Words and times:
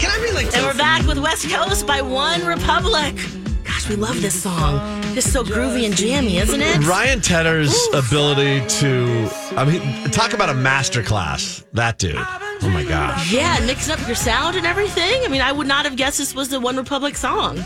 Can 0.00 0.10
I 0.10 0.24
be 0.24 0.32
like 0.32 0.56
And 0.56 0.64
we're 0.64 0.72
back 0.72 1.06
with 1.06 1.18
West 1.18 1.50
Coast 1.50 1.86
by 1.86 2.00
One 2.00 2.46
Republic. 2.46 3.14
Gosh, 3.64 3.86
we 3.86 3.96
love 3.96 4.22
this 4.22 4.42
song. 4.42 4.80
It's 5.14 5.30
so 5.30 5.44
groovy 5.44 5.84
and 5.84 5.94
jammy, 5.94 6.38
isn't 6.38 6.62
it? 6.62 6.86
Ryan 6.86 7.20
Tedder's 7.20 7.76
ability 7.92 8.66
to, 8.66 9.28
I 9.56 9.66
mean, 9.66 10.10
talk 10.10 10.32
about 10.32 10.48
a 10.48 10.54
masterclass. 10.54 11.66
That 11.74 11.98
dude. 11.98 12.16
Oh 12.16 12.70
my 12.72 12.82
gosh. 12.82 13.30
Yeah, 13.30 13.60
mixing 13.66 13.92
up 13.92 14.06
your 14.06 14.16
sound 14.16 14.56
and 14.56 14.66
everything. 14.66 15.22
I 15.22 15.28
mean, 15.28 15.42
I 15.42 15.52
would 15.52 15.66
not 15.66 15.84
have 15.84 15.96
guessed 15.96 16.16
this 16.16 16.34
was 16.34 16.48
the 16.48 16.60
One 16.60 16.78
Republic 16.78 17.14
song. 17.14 17.56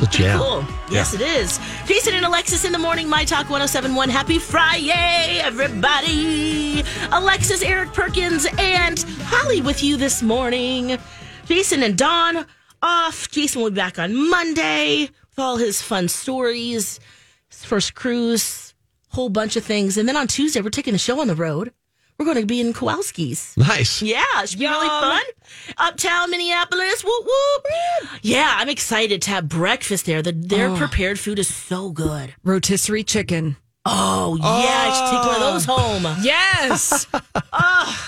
The 0.00 0.06
jam. 0.06 0.40
Cool. 0.40 0.64
Yes, 0.90 1.14
it 1.14 1.20
is. 1.20 1.60
Jason 1.86 2.14
and 2.14 2.26
Alexis 2.26 2.64
in 2.64 2.72
the 2.72 2.78
morning, 2.78 3.08
My 3.08 3.24
Talk 3.24 3.50
1071. 3.50 4.08
Happy 4.08 4.40
Friday, 4.40 5.40
everybody. 5.44 6.82
Alexis, 7.12 7.62
Eric 7.62 7.92
Perkins, 7.92 8.48
and 8.58 9.04
Holly 9.22 9.60
with 9.60 9.84
you 9.84 9.96
this 9.96 10.24
morning. 10.24 10.98
Jason 11.48 11.82
and 11.82 11.96
Don 11.96 12.44
off. 12.82 13.30
Jason 13.30 13.62
will 13.62 13.70
be 13.70 13.76
back 13.76 13.98
on 13.98 14.28
Monday 14.28 15.08
with 15.30 15.38
all 15.38 15.56
his 15.56 15.80
fun 15.80 16.06
stories, 16.06 17.00
his 17.48 17.64
first 17.64 17.94
cruise, 17.94 18.74
whole 19.08 19.30
bunch 19.30 19.56
of 19.56 19.64
things. 19.64 19.96
And 19.96 20.06
then 20.06 20.14
on 20.14 20.26
Tuesday, 20.26 20.60
we're 20.60 20.68
taking 20.68 20.92
the 20.92 20.98
show 20.98 21.20
on 21.22 21.26
the 21.26 21.34
road. 21.34 21.72
We're 22.18 22.26
going 22.26 22.38
to 22.38 22.44
be 22.44 22.60
in 22.60 22.74
Kowalski's. 22.74 23.56
Nice. 23.56 24.02
Yeah, 24.02 24.22
it 24.42 24.50
should 24.50 24.58
be 24.58 24.66
really 24.66 24.88
fun. 24.88 25.22
Uptown 25.78 26.30
Minneapolis. 26.30 27.02
Whoop 27.02 27.24
whoop. 27.24 27.66
Yeah, 28.20 28.56
I'm 28.58 28.68
excited 28.68 29.22
to 29.22 29.30
have 29.30 29.48
breakfast 29.48 30.04
there. 30.04 30.20
The, 30.20 30.32
their 30.32 30.68
oh. 30.68 30.76
prepared 30.76 31.18
food 31.18 31.38
is 31.38 31.52
so 31.52 31.90
good. 31.90 32.34
rotisserie 32.44 33.04
chicken. 33.04 33.56
Oh, 33.86 34.36
yeah, 34.36 34.44
I 34.44 34.92
should 34.92 35.16
take 35.16 35.26
one 35.26 35.36
of 35.36 35.42
oh. 35.42 35.52
those 35.52 35.64
home. 35.64 36.16
Yes. 36.22 37.06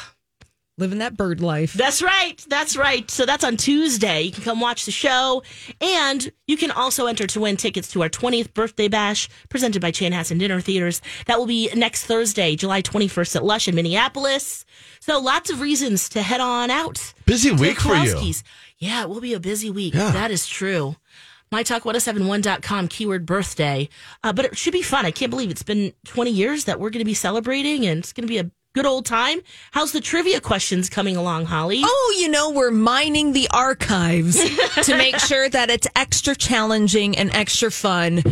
Living 0.80 0.98
that 0.98 1.14
bird 1.16 1.42
life. 1.42 1.74
That's 1.74 2.02
right. 2.02 2.42
That's 2.48 2.74
right. 2.76 3.10
So 3.10 3.26
that's 3.26 3.44
on 3.44 3.58
Tuesday. 3.58 4.22
You 4.22 4.32
can 4.32 4.42
come 4.42 4.60
watch 4.60 4.86
the 4.86 4.90
show. 4.90 5.42
And 5.80 6.32
you 6.46 6.56
can 6.56 6.70
also 6.70 7.06
enter 7.06 7.26
to 7.26 7.40
win 7.40 7.58
tickets 7.58 7.92
to 7.92 8.02
our 8.02 8.08
20th 8.08 8.54
birthday 8.54 8.88
bash 8.88 9.28
presented 9.50 9.82
by 9.82 9.92
Chanhassen 9.92 10.38
Dinner 10.38 10.60
Theaters. 10.60 11.02
That 11.26 11.38
will 11.38 11.46
be 11.46 11.70
next 11.74 12.06
Thursday, 12.06 12.56
July 12.56 12.80
21st 12.80 13.36
at 13.36 13.44
Lush 13.44 13.68
in 13.68 13.74
Minneapolis. 13.74 14.64
So 15.00 15.20
lots 15.20 15.50
of 15.50 15.60
reasons 15.60 16.08
to 16.10 16.22
head 16.22 16.40
on 16.40 16.70
out. 16.70 17.12
Busy 17.26 17.52
week 17.52 17.78
for 17.78 17.94
you. 17.94 18.14
Kowalski's. 18.14 18.42
Yeah, 18.78 19.02
it 19.02 19.10
will 19.10 19.20
be 19.20 19.34
a 19.34 19.40
busy 19.40 19.68
week. 19.70 19.94
Yeah. 19.94 20.10
That 20.12 20.30
is 20.30 20.46
true. 20.46 20.96
MyTalk1071.com, 21.52 22.88
keyword 22.88 23.26
birthday. 23.26 23.88
Uh, 24.22 24.32
but 24.32 24.44
it 24.46 24.56
should 24.56 24.72
be 24.72 24.82
fun. 24.82 25.04
I 25.04 25.10
can't 25.10 25.30
believe 25.30 25.50
it's 25.50 25.62
been 25.62 25.92
20 26.04 26.30
years 26.30 26.64
that 26.64 26.80
we're 26.80 26.90
going 26.90 27.00
to 27.00 27.04
be 27.04 27.14
celebrating, 27.14 27.86
and 27.86 27.98
it's 27.98 28.12
going 28.12 28.26
to 28.26 28.32
be 28.32 28.38
a 28.38 28.50
good 28.72 28.86
old 28.86 29.04
time. 29.06 29.40
How's 29.72 29.92
the 29.92 30.00
trivia 30.00 30.40
questions 30.40 30.88
coming 30.88 31.16
along, 31.16 31.46
Holly? 31.46 31.80
Oh, 31.84 32.16
you 32.18 32.28
know, 32.28 32.50
we're 32.50 32.70
mining 32.70 33.32
the 33.32 33.48
archives 33.52 34.36
to 34.84 34.96
make 34.96 35.18
sure 35.18 35.48
that 35.48 35.70
it's 35.70 35.88
extra 35.96 36.34
challenging 36.34 37.16
and 37.18 37.34
extra 37.34 37.70
fun. 37.70 38.22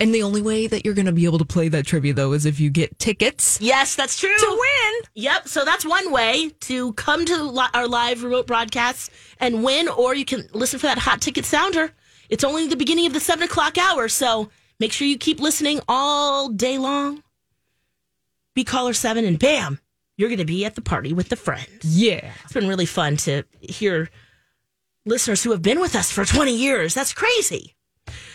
And 0.00 0.12
the 0.12 0.24
only 0.24 0.42
way 0.42 0.66
that 0.66 0.84
you're 0.84 0.94
going 0.94 1.06
to 1.06 1.12
be 1.12 1.24
able 1.24 1.38
to 1.38 1.44
play 1.44 1.68
that 1.68 1.86
trivia, 1.86 2.12
though, 2.12 2.32
is 2.32 2.46
if 2.46 2.58
you 2.58 2.68
get 2.68 2.98
tickets 2.98 3.60
Yes, 3.60 3.94
that's 3.94 4.18
true. 4.18 4.36
to 4.36 4.46
win. 4.50 5.02
Yep. 5.14 5.46
So 5.48 5.64
that's 5.64 5.86
one 5.86 6.10
way 6.10 6.50
to 6.62 6.92
come 6.94 7.24
to 7.26 7.42
li- 7.44 7.68
our 7.72 7.86
live 7.86 8.24
remote 8.24 8.46
broadcasts 8.48 9.08
and 9.38 9.62
win, 9.62 9.88
or 9.88 10.14
you 10.14 10.24
can 10.24 10.48
listen 10.52 10.80
for 10.80 10.86
that 10.88 10.98
hot 10.98 11.20
ticket 11.20 11.44
sounder. 11.44 11.92
It's 12.28 12.42
only 12.42 12.66
the 12.66 12.74
beginning 12.76 13.06
of 13.06 13.12
the 13.12 13.20
seven 13.20 13.44
o'clock 13.44 13.78
hour, 13.78 14.08
so 14.08 14.50
make 14.80 14.92
sure 14.92 15.06
you 15.06 15.16
keep 15.16 15.38
listening 15.38 15.80
all 15.88 16.48
day 16.48 16.76
long. 16.76 17.22
Be 18.54 18.64
caller 18.64 18.92
seven, 18.92 19.24
and 19.24 19.38
bam, 19.38 19.80
you're 20.16 20.28
going 20.28 20.38
to 20.38 20.44
be 20.44 20.64
at 20.64 20.74
the 20.74 20.80
party 20.82 21.12
with 21.12 21.28
the 21.28 21.36
friends. 21.36 21.82
Yeah. 21.82 22.32
It's 22.44 22.52
been 22.52 22.68
really 22.68 22.86
fun 22.86 23.16
to 23.18 23.42
hear 23.60 24.10
listeners 25.04 25.42
who 25.42 25.50
have 25.50 25.62
been 25.62 25.80
with 25.80 25.94
us 25.94 26.10
for 26.12 26.24
20 26.24 26.54
years. 26.54 26.94
That's 26.94 27.12
crazy. 27.12 27.74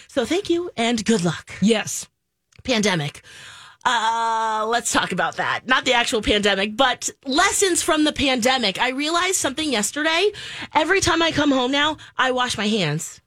So 0.07 0.25
thank 0.25 0.49
you 0.49 0.71
and 0.75 1.03
good 1.05 1.23
luck 1.23 1.53
Yes. 1.61 2.07
pandemic. 2.63 3.21
Uh, 3.85 4.65
let's 4.67 4.91
talk 4.91 5.13
about 5.13 5.37
that. 5.37 5.61
Not 5.65 5.85
the 5.85 5.93
actual 5.93 6.21
pandemic, 6.21 6.75
but 6.75 7.09
lessons 7.25 7.81
from 7.81 8.03
the 8.03 8.11
pandemic. 8.11 8.77
I 8.79 8.89
realized 8.89 9.37
something 9.37 9.71
yesterday. 9.71 10.31
Every 10.75 10.99
time 10.99 11.21
I 11.21 11.31
come 11.31 11.49
home 11.51 11.71
now, 11.71 11.95
I 12.17 12.31
wash 12.31 12.57
my 12.57 12.67
hands. 12.67 13.21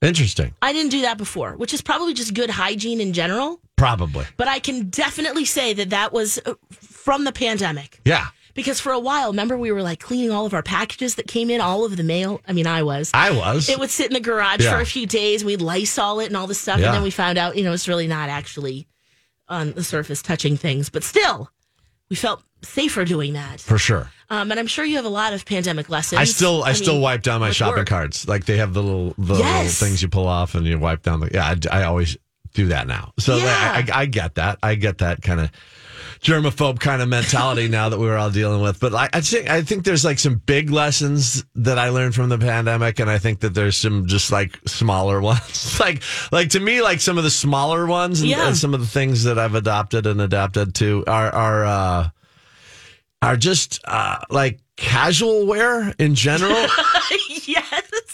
Interesting. 0.00 0.54
I 0.62 0.72
didn't 0.72 0.92
do 0.92 1.00
that 1.02 1.18
before, 1.18 1.56
which 1.56 1.74
is 1.74 1.82
probably 1.82 2.14
just 2.14 2.34
good 2.34 2.50
hygiene 2.50 3.00
in 3.00 3.12
general. 3.14 3.60
Probably. 3.76 4.24
But 4.36 4.48
I 4.48 4.58
can 4.58 4.88
definitely 4.88 5.44
say 5.44 5.72
that 5.74 5.90
that 5.90 6.12
was 6.12 6.38
uh, 6.46 6.54
from 6.70 7.24
the 7.24 7.32
pandemic. 7.32 8.00
Yeah. 8.04 8.26
Because 8.54 8.80
for 8.80 8.90
a 8.90 8.98
while, 8.98 9.28
remember 9.28 9.58
we 9.58 9.70
were 9.70 9.82
like 9.82 10.00
cleaning 10.00 10.30
all 10.30 10.46
of 10.46 10.54
our 10.54 10.62
packages 10.62 11.16
that 11.16 11.26
came 11.26 11.50
in, 11.50 11.60
all 11.60 11.84
of 11.84 11.94
the 11.98 12.02
mail. 12.02 12.40
I 12.48 12.52
mean, 12.54 12.66
I 12.66 12.82
was. 12.84 13.10
I 13.12 13.30
was. 13.30 13.68
It 13.68 13.78
would 13.78 13.90
sit 13.90 14.06
in 14.06 14.14
the 14.14 14.20
garage 14.20 14.64
Yeah. 14.64 14.72
for 14.74 14.80
a 14.80 14.86
few 14.86 15.06
days. 15.06 15.44
We'd 15.44 15.60
Lysol 15.60 16.20
it 16.20 16.26
and 16.28 16.36
all 16.38 16.46
this 16.46 16.58
stuff. 16.60 16.80
Yeah. 16.80 16.86
And 16.86 16.94
then 16.94 17.02
we 17.02 17.10
found 17.10 17.36
out, 17.36 17.56
you 17.56 17.64
know, 17.64 17.74
it's 17.74 17.86
really 17.86 18.06
not 18.06 18.30
actually 18.30 18.86
on 19.48 19.72
the 19.72 19.84
surface 19.84 20.22
touching 20.22 20.56
things. 20.56 20.88
But 20.88 21.04
still, 21.04 21.50
we 22.08 22.16
felt 22.16 22.42
safer 22.62 23.04
doing 23.04 23.34
that. 23.34 23.60
for 23.60 23.76
sure. 23.76 24.10
Um, 24.30 24.50
and 24.50 24.58
I'm 24.58 24.66
sure 24.66 24.86
you 24.86 24.96
have 24.96 25.04
a 25.04 25.08
lot 25.10 25.34
of 25.34 25.44
pandemic 25.44 25.90
lessons. 25.90 26.18
I 26.18 26.24
still, 26.24 26.64
I, 26.64 26.72
still 26.72 26.94
mean, 26.94 27.02
wipe 27.02 27.22
down 27.22 27.40
my 27.40 27.50
shopping 27.50 27.76
work. 27.80 27.88
carts. 27.88 28.26
Like 28.26 28.46
they 28.46 28.56
have 28.56 28.72
the 28.72 28.82
little, 28.82 29.14
the 29.18 29.34
Yes. 29.36 29.64
little 29.80 29.88
things 29.88 30.00
you 30.02 30.08
pull 30.08 30.26
off, 30.26 30.54
and 30.54 30.66
you 30.66 30.78
wipe 30.78 31.02
down 31.02 31.20
the. 31.20 31.30
Yeah, 31.32 31.54
I, 31.70 31.80
I 31.80 31.84
always 31.84 32.16
do 32.56 32.66
that 32.68 32.86
now. 32.88 33.12
So 33.18 33.36
Yeah. 33.36 33.44
I, 33.46 34.00
I 34.02 34.06
get 34.06 34.34
that. 34.36 34.58
I 34.62 34.74
get 34.74 34.98
that 34.98 35.22
kind 35.22 35.40
of 35.40 35.50
germaphobe 36.20 36.80
kind 36.80 37.02
of 37.02 37.08
mentality 37.08 37.68
now 37.78 37.90
that 37.90 37.98
we're 37.98 38.16
all 38.16 38.30
dealing 38.30 38.62
with. 38.62 38.80
But 38.80 38.94
I, 38.94 39.08
I 39.12 39.20
think, 39.20 39.48
I 39.50 39.62
think 39.62 39.84
there's 39.84 40.04
like 40.04 40.18
some 40.18 40.36
big 40.36 40.70
lessons 40.70 41.44
that 41.56 41.78
I 41.78 41.90
learned 41.90 42.14
from 42.14 42.30
the 42.30 42.38
pandemic, 42.38 42.98
and 42.98 43.10
I 43.10 43.18
think 43.18 43.40
that 43.40 43.54
there's 43.54 43.76
some 43.76 44.06
just 44.06 44.32
like 44.32 44.58
smaller 44.66 45.20
ones. 45.32 45.78
like, 45.78 46.02
like 46.32 46.50
to 46.50 46.60
me, 46.60 46.80
like 46.82 47.00
some 47.00 47.18
of 47.18 47.24
the 47.24 47.30
smaller 47.30 47.86
ones, 47.86 48.20
and, 48.22 48.30
Yeah. 48.30 48.48
and 48.48 48.56
some 48.56 48.72
of 48.74 48.80
the 48.80 48.86
things 48.86 49.24
that 49.24 49.38
I've 49.38 49.54
adopted 49.54 50.06
and 50.06 50.20
adapted 50.20 50.74
to 50.76 51.04
are 51.06 51.30
are. 51.32 51.64
uh 51.64 52.08
are 53.22 53.36
just 53.36 53.80
uh, 53.86 54.18
like 54.28 54.60
casual 54.76 55.46
wear 55.46 55.92
in 55.98 56.14
general. 56.14 56.54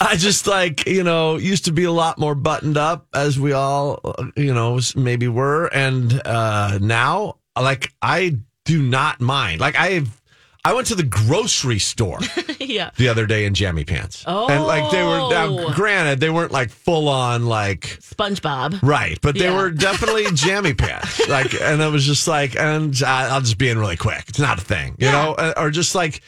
I 0.10 0.16
just 0.16 0.46
like, 0.46 0.86
you 0.86 1.04
know, 1.04 1.36
used 1.36 1.66
to 1.66 1.72
be 1.72 1.84
a 1.84 1.92
lot 1.92 2.18
more 2.18 2.34
buttoned 2.34 2.76
up 2.76 3.06
as 3.14 3.38
we 3.38 3.52
all, 3.52 4.00
uh, 4.04 4.26
you 4.36 4.52
know, 4.52 4.80
maybe 4.96 5.28
were. 5.28 5.66
And 5.66 6.20
uh, 6.26 6.78
now, 6.80 7.36
like, 7.60 7.92
I 8.02 8.36
do 8.64 8.82
not 8.82 9.20
mind. 9.20 9.60
Like, 9.60 9.76
I've, 9.78 10.20
I 10.64 10.74
went 10.74 10.86
to 10.88 10.94
the 10.94 11.02
grocery 11.02 11.78
store 11.80 12.18
yeah. 12.60 12.90
the 12.96 13.08
other 13.08 13.26
day 13.26 13.46
in 13.46 13.54
jammy 13.54 13.84
pants. 13.84 14.24
Oh. 14.26 14.48
And 14.48 14.64
like, 14.64 14.90
they 14.92 15.02
were, 15.02 15.28
now, 15.28 15.46
Oh. 15.48 15.72
granted, 15.74 16.20
they 16.20 16.30
weren't 16.30 16.52
like 16.52 16.70
full 16.70 17.08
on, 17.08 17.46
like, 17.46 17.98
SpongeBob. 18.00 18.80
Right, 18.82 19.18
but 19.22 19.34
they 19.36 19.44
Yeah. 19.46 19.56
were 19.56 19.70
definitely 19.70 20.24
jammy 20.34 20.74
pants. 20.74 21.28
Like, 21.28 21.60
and 21.60 21.80
it 21.82 21.90
was 21.90 22.04
just 22.06 22.26
like, 22.28 22.56
and 22.56 22.94
I- 23.04 23.28
I'll 23.28 23.40
just 23.40 23.58
be 23.58 23.68
in 23.70 23.78
really 23.78 23.96
quick. 23.96 24.24
It's 24.28 24.38
not 24.38 24.58
a 24.58 24.64
thing, 24.64 24.94
you 24.98 25.06
Yeah. 25.06 25.12
know, 25.12 25.32
Uh, 25.34 25.54
or 25.56 25.70
just 25.70 25.94
like, 25.96 26.22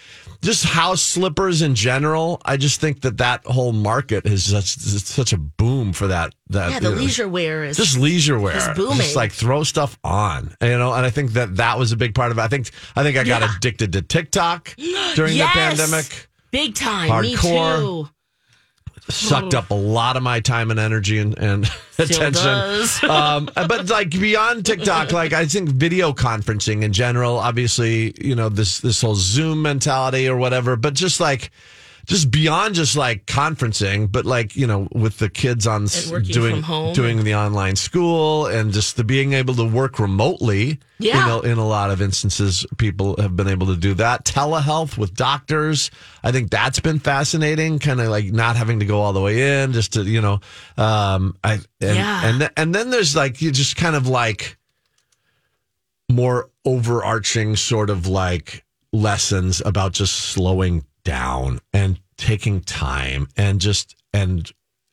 just 0.44 0.64
house 0.64 1.02
slippers 1.02 1.62
in 1.62 1.74
general. 1.74 2.40
I 2.44 2.56
just 2.56 2.80
think 2.80 3.00
that 3.00 3.18
that 3.18 3.44
whole 3.46 3.72
market 3.72 4.26
is 4.26 4.44
such 4.50 4.76
such 4.76 5.32
a 5.32 5.38
boom 5.38 5.92
for 5.92 6.06
that. 6.08 6.34
That 6.50 6.70
Yeah, 6.70 6.78
the 6.80 6.90
you 6.90 6.94
know, 6.94 7.00
leisure 7.00 7.28
wear 7.28 7.64
is 7.64 7.76
just 7.76 7.98
leisure 7.98 8.38
wear, 8.38 8.56
is 8.56 8.68
booming. 8.76 8.98
Just 8.98 9.16
like 9.16 9.32
throw 9.32 9.64
stuff 9.64 9.98
on, 10.04 10.54
you 10.60 10.78
know. 10.78 10.92
And 10.92 11.04
I 11.04 11.10
think 11.10 11.32
that 11.32 11.56
that 11.56 11.78
was 11.78 11.92
a 11.92 11.96
big 11.96 12.14
part 12.14 12.30
of 12.30 12.38
it. 12.38 12.42
I 12.42 12.48
think 12.48 12.70
I 12.94 13.02
think 13.02 13.16
I 13.16 13.24
got 13.24 13.40
Yeah. 13.42 13.56
addicted 13.56 13.92
to 13.94 14.02
TikTok 14.02 14.74
during 15.14 15.34
Yes! 15.36 15.52
the 15.54 15.58
pandemic. 15.82 16.28
Big 16.50 16.74
time. 16.76 17.10
Hardcore. 17.10 18.10
Sucked 19.08 19.54
up 19.54 19.70
a 19.70 19.74
lot 19.74 20.16
of 20.16 20.22
my 20.22 20.40
time 20.40 20.70
and 20.70 20.80
energy 20.80 21.18
and, 21.18 21.36
and 21.38 21.70
attention. 21.98 22.48
um, 23.10 23.50
but 23.54 23.88
like 23.90 24.10
beyond 24.10 24.64
TikTok, 24.64 25.12
like 25.12 25.32
I 25.32 25.44
think 25.44 25.68
video 25.68 26.12
conferencing 26.12 26.82
in 26.82 26.92
general, 26.92 27.36
obviously, 27.36 28.14
you 28.18 28.34
know, 28.34 28.48
this 28.48 28.80
this 28.80 29.02
whole 29.02 29.14
Zoom 29.14 29.62
mentality 29.62 30.26
or 30.26 30.36
whatever, 30.36 30.76
but 30.76 30.94
just 30.94 31.20
like 31.20 31.50
just 32.06 32.30
beyond 32.30 32.74
just 32.74 32.96
like 32.96 33.26
conferencing, 33.26 34.10
but 34.10 34.24
like, 34.26 34.56
you 34.56 34.66
know, 34.66 34.88
with 34.92 35.18
the 35.18 35.28
kids 35.30 35.66
on 35.66 35.84
s- 35.84 36.04
And 36.04 36.12
working 36.12 36.32
doing 36.32 36.62
home. 36.62 36.92
doing 36.94 37.24
the 37.24 37.34
online 37.34 37.76
school 37.76 38.46
and 38.46 38.72
just 38.72 38.96
the 38.96 39.04
being 39.04 39.32
able 39.32 39.54
to 39.54 39.64
work 39.64 39.98
remotely. 39.98 40.78
Yeah. 40.98 41.20
You 41.20 41.26
know, 41.26 41.40
in 41.40 41.58
a 41.58 41.66
lot 41.66 41.90
of 41.90 42.00
instances, 42.00 42.64
people 42.78 43.16
have 43.20 43.34
been 43.36 43.48
able 43.48 43.66
to 43.68 43.76
do 43.76 43.94
that. 43.94 44.24
Telehealth 44.24 44.96
with 44.96 45.14
doctors, 45.14 45.90
I 46.22 46.30
think 46.30 46.50
that's 46.50 46.78
been 46.80 46.98
fascinating. 46.98 47.78
Kind 47.78 48.00
of 48.00 48.08
like 48.08 48.26
not 48.32 48.56
having 48.56 48.80
to 48.80 48.86
go 48.86 49.00
all 49.00 49.12
the 49.12 49.20
way 49.20 49.62
in, 49.62 49.72
just 49.72 49.94
to 49.94 50.02
you 50.02 50.20
know, 50.20 50.40
um, 50.76 51.36
I 51.42 51.54
and 51.54 51.96
Yeah. 51.96 52.26
and 52.26 52.38
th- 52.40 52.52
and 52.56 52.74
then 52.74 52.90
there's 52.90 53.16
like 53.16 53.42
you 53.42 53.50
just 53.50 53.76
kind 53.76 53.96
of 53.96 54.06
like 54.06 54.56
more 56.10 56.50
overarching 56.64 57.56
sort 57.56 57.90
of 57.90 58.06
like 58.06 58.64
lessons 58.92 59.60
about 59.64 59.92
just 59.92 60.14
slowing 60.16 60.84
down 61.04 61.60
and 61.72 62.00
taking 62.16 62.60
time 62.60 63.28
and 63.36 63.60
just 63.60 63.96
and 64.12 64.50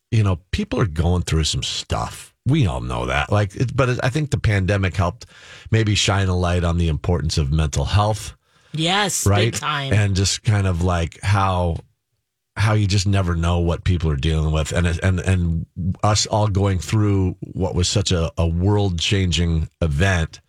you 0.10 0.24
know 0.24 0.40
people 0.52 0.80
are 0.80 0.86
going 0.86 1.24
through 1.24 1.44
some 1.46 1.64
stuff. 1.64 2.34
We 2.46 2.66
all 2.66 2.82
know 2.82 3.06
that. 3.06 3.32
Like 3.32 3.56
it, 3.56 3.76
but 3.76 3.90
it, 3.90 4.00
i 4.04 4.10
think 4.10 4.32
the 4.32 4.40
pandemic 4.40 4.96
helped 4.96 5.26
maybe 5.70 5.96
shine 5.96 6.28
a 6.28 6.36
light 6.36 6.64
on 6.64 6.78
the 6.78 6.88
importance 6.88 7.38
of 7.38 7.52
mental 7.52 7.86
health. 7.86 8.36
Yes, 8.74 9.26
right? 9.28 9.52
big 9.52 9.60
time. 9.60 9.94
and 9.94 10.16
just 10.16 10.44
kind 10.44 10.68
of 10.68 10.82
like 10.84 11.20
how 11.22 11.78
how 12.58 12.74
you 12.74 12.86
just 12.86 13.08
never 13.08 13.36
know 13.36 13.60
what 13.60 13.84
people 13.84 14.10
are 14.12 14.16
dealing 14.18 14.52
with. 14.52 14.72
And 14.72 14.88
and 14.88 15.20
and 15.20 15.66
us 16.04 16.26
all 16.26 16.48
going 16.48 16.80
through 16.80 17.38
what 17.42 17.76
was 17.76 17.88
such 17.88 18.12
a, 18.12 18.32
a 18.38 18.48
world 18.48 19.00
changing 19.00 19.70
event 19.82 20.42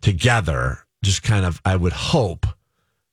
together 0.00 0.78
just 1.02 1.22
kind 1.22 1.44
of 1.44 1.60
i 1.64 1.76
would 1.76 1.92
hope 1.92 2.46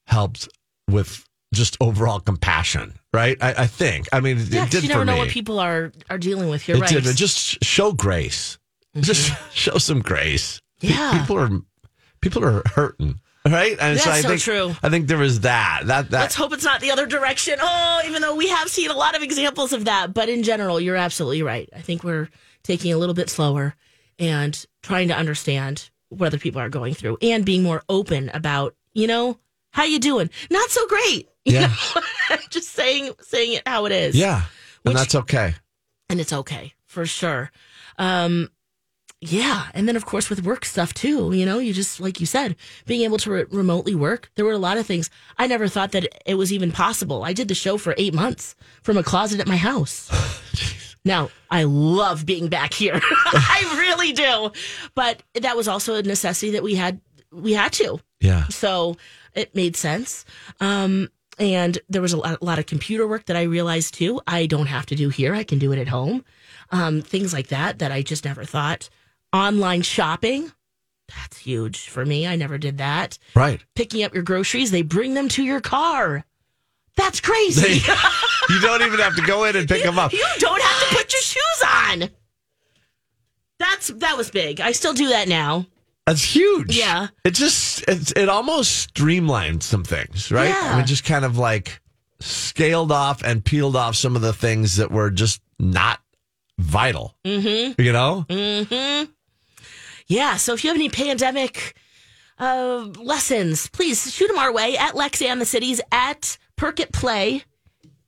helped 0.06 0.48
with 0.90 1.27
just 1.54 1.78
overall 1.80 2.20
compassion 2.20 2.94
right 3.14 3.38
i, 3.42 3.54
I 3.64 3.68
think 3.68 4.08
i 4.12 4.20
mean 4.20 4.38
yeah, 4.50 4.66
it 4.66 4.72
did 4.72 4.84
you 4.84 4.90
never 4.90 5.06
know 5.06 5.14
me 5.14 5.20
what 5.20 5.30
people 5.30 5.60
are 5.60 5.92
are 6.10 6.18
dealing 6.18 6.50
with. 6.50 6.68
You're 6.68 6.78
it 6.78 6.82
right. 6.82 6.90
Mm-hmm. 6.92 7.06
did 7.08 7.16
just 7.16 7.64
show 7.64 7.92
grace 7.94 8.58
just 9.00 9.32
show 9.54 9.78
some 9.78 10.02
grace 10.02 10.62
Yeah. 10.82 11.18
people 11.20 11.38
are 11.38 11.50
people 12.22 12.44
are 12.44 12.64
hurting 12.66 13.20
right 13.46 13.72
and 13.80 13.98
That's 13.98 14.06
I 14.08 14.22
so 14.22 14.28
think 14.30 14.42
true. 14.42 14.76
i 14.84 14.90
think 14.90 15.08
there 15.08 15.18
was 15.18 15.40
that 15.42 15.84
that 15.86 16.10
that 16.12 16.20
Let's 16.20 16.36
hope 16.36 16.52
it's 16.52 16.66
not 16.66 16.82
the 16.82 16.92
other 16.92 17.06
direction. 17.06 17.56
Oh, 17.62 18.02
even 18.06 18.22
though 18.22 18.36
we 18.36 18.50
have 18.50 18.68
seen 18.68 18.90
a 18.92 18.98
lot 18.98 19.16
of 19.16 19.22
examples 19.24 19.72
of 19.72 19.86
that. 19.86 20.14
But 20.14 20.28
in 20.28 20.44
general, 20.44 20.82
you're 20.82 20.98
absolutely 20.98 21.44
right. 21.44 21.70
I 21.74 21.80
think 21.80 22.04
we're 22.04 22.28
taking 22.64 22.92
a 22.92 22.98
little 22.98 23.16
bit 23.16 23.30
slower 23.30 23.74
and 24.20 24.66
trying 24.84 25.08
to 25.08 25.16
understand 25.16 25.90
what 26.10 26.28
other 26.28 26.40
people 26.40 26.60
are 26.60 26.68
going 26.68 26.94
through 26.94 27.20
and 27.22 27.46
being 27.46 27.64
more 27.64 27.84
open 27.88 28.30
about, 28.34 28.76
you 28.94 29.08
know, 29.08 29.38
how 29.72 29.84
you 29.86 30.00
doing? 30.00 30.30
Not 30.50 30.70
so 30.70 30.86
great. 30.88 31.30
Yeah. 31.54 31.74
Just 32.50 32.70
saying 32.70 33.12
saying 33.22 33.54
it 33.54 33.68
how 33.68 33.86
it 33.86 33.92
is. 33.92 34.16
Yeah. 34.16 34.42
Which- 34.84 34.92
and 34.92 34.96
that's 34.98 35.16
okay. 35.16 35.56
and 36.10 36.20
it's 36.20 36.34
okay 36.34 36.74
for 36.86 37.06
sure. 37.06 37.52
Um, 37.98 38.50
yeah, 39.20 39.66
and 39.74 39.88
then 39.88 39.96
of 39.96 40.06
course 40.06 40.30
with 40.30 40.44
work 40.46 40.64
stuff 40.64 40.94
too. 40.94 41.34
You 41.34 41.46
know, 41.46 41.58
you 41.58 41.74
just 41.74 42.00
like 42.00 42.20
you 42.20 42.28
said, 42.28 42.56
being 42.86 43.02
able 43.02 43.18
to 43.18 43.32
re- 43.32 43.46
remotely 43.50 43.96
work. 43.96 44.30
There 44.36 44.46
were 44.46 44.52
a 44.52 44.60
lot 44.60 44.78
of 44.78 44.86
things 44.86 45.10
I 45.40 45.48
never 45.48 45.68
thought 45.68 45.92
that 45.94 46.06
it 46.26 46.36
was 46.36 46.54
even 46.54 46.72
possible. 46.72 47.24
I 47.24 47.34
did 47.34 47.48
the 47.48 47.56
show 47.56 47.78
for 47.80 47.96
eight 47.98 48.14
months 48.14 48.56
from 48.84 48.96
a 48.98 49.04
closet 49.04 49.40
at 49.40 49.48
my 49.48 49.58
house. 49.58 50.12
now 51.06 51.30
I 51.50 51.64
love 51.64 52.26
being 52.28 52.48
back 52.48 52.74
here. 52.74 53.00
I 53.04 53.76
really 53.80 54.12
do, 54.14 54.52
but 54.94 55.24
that 55.42 55.58
was 55.58 55.68
also 55.68 55.96
a 55.96 56.04
necessity 56.04 56.52
that 56.52 56.62
we 56.64 56.76
had. 56.76 57.02
We 57.32 57.54
had 57.54 57.74
to. 57.74 58.00
Yeah. 58.22 58.48
So 58.50 58.98
it 59.34 59.56
made 59.56 59.76
sense. 59.76 60.26
Um, 60.60 61.10
and 61.38 61.78
there 61.90 62.02
was 62.02 62.14
a 62.14 62.18
lot, 62.18 62.42
a 62.42 62.46
lot 62.46 62.60
of 62.60 62.66
computer 62.66 63.08
work 63.08 63.26
that 63.26 63.38
I 63.38 63.44
realized 63.44 63.94
too. 63.94 64.22
I 64.28 64.46
don't 64.46 64.68
have 64.68 64.86
to 64.88 64.96
do 64.96 65.10
here. 65.10 65.34
I 65.34 65.44
can 65.44 65.60
do 65.60 65.72
it 65.72 65.80
at 65.80 65.88
home. 65.88 66.26
Um, 66.72 67.02
things 67.02 67.34
like 67.34 67.48
that 67.48 67.80
that 67.80 67.92
I 67.92 68.02
just 68.02 68.26
never 68.26 68.44
thought. 68.44 68.90
Online 69.34 69.82
shopping, 69.82 70.52
that's 71.08 71.38
huge 71.38 71.90
for 71.90 72.06
me. 72.06 72.28
I 72.28 72.36
never 72.36 72.58
did 72.58 72.78
that. 72.80 73.18
Right. 73.36 73.64
Picking 73.76 74.04
up 74.04 74.14
your 74.14 74.24
groceries, 74.24 74.72
they 74.72 74.82
bring 74.82 75.14
them 75.14 75.30
to 75.30 75.44
your 75.44 75.62
car. 75.62 76.26
That's 76.96 77.22
crazy. 77.22 77.82
you 78.50 78.60
don't 78.62 78.82
even 78.82 79.00
have 79.00 79.16
to 79.16 79.22
go 79.22 79.44
in 79.46 79.56
and 79.56 79.68
pick 79.68 79.84
them 79.84 80.00
up. 80.00 80.12
You 80.12 80.26
don't 80.40 80.62
have 80.62 80.90
to 80.90 80.96
put 80.96 81.14
your 81.14 81.22
shoes 81.22 81.64
on. 81.66 82.10
That's 83.60 83.88
that 83.88 84.18
was 84.18 84.30
big. 84.32 84.60
I 84.60 84.72
still 84.72 84.94
do 84.94 85.10
that 85.10 85.28
now. 85.28 85.66
That's 86.08 86.24
huge. 86.24 86.76
Yeah. 86.76 87.10
It 87.26 87.32
just 87.32 87.84
it, 87.88 88.18
it 88.18 88.30
almost 88.30 88.72
streamlined 88.78 89.62
some 89.62 89.84
things, 89.84 90.32
right? 90.32 90.48
Yeah. 90.48 90.72
I 90.74 90.78
mean, 90.78 90.86
just 90.86 91.04
kind 91.04 91.26
of 91.26 91.38
like 91.38 91.82
scaled 92.22 92.94
off 92.94 93.22
and 93.24 93.44
peeled 93.44 93.76
off 93.76 93.96
some 93.96 94.16
of 94.16 94.22
the 94.22 94.32
things 94.32 94.78
that 94.78 94.90
were 94.90 95.12
just 95.12 95.42
not 95.60 96.00
vital. 96.58 97.14
Mm-hmm. 97.26 97.80
You 97.82 97.92
know? 97.92 98.26
Mhm. 98.30 99.10
Yeah. 100.08 100.38
So 100.38 100.54
if 100.54 100.64
you 100.64 100.70
have 100.70 100.78
any 100.78 100.90
pandemic 100.90 101.76
uh, 102.40 102.88
lessons, 103.00 103.68
please 103.68 104.14
shoot 104.14 104.28
them 104.30 104.38
our 104.38 104.54
way 104.54 104.78
at 104.78 104.96
Lex 104.96 105.22
and 105.22 105.42
the 105.42 105.46
Cities 105.46 105.82
at 105.92 106.38
Perk 106.56 106.80
at 106.80 106.94
Play. 106.94 107.44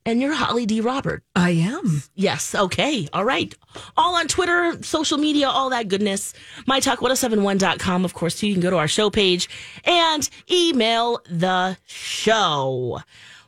And 0.06 0.22
you're 0.22 0.34
Holly 0.34 0.66
D. 0.66 0.82
Robert. 0.82 1.24
I 1.36 1.52
am. 1.52 2.02
Yes. 2.16 2.56
Okay. 2.56 3.08
All 3.14 3.26
right. 3.26 3.54
All 3.98 4.16
on 4.16 4.28
Twitter, 4.28 4.82
social 4.82 5.18
media, 5.18 5.50
all 5.50 5.70
that 5.70 5.88
goodness. 5.88 6.34
MyTalk1071.com. 6.68 8.06
Of 8.06 8.14
course, 8.14 8.40
too. 8.40 8.48
You 8.48 8.54
can 8.54 8.62
go 8.62 8.70
to 8.72 8.78
our 8.78 8.88
show 8.88 9.10
page 9.10 9.50
and 9.84 10.28
email 10.50 11.22
the 11.30 11.78
show. 11.86 13.02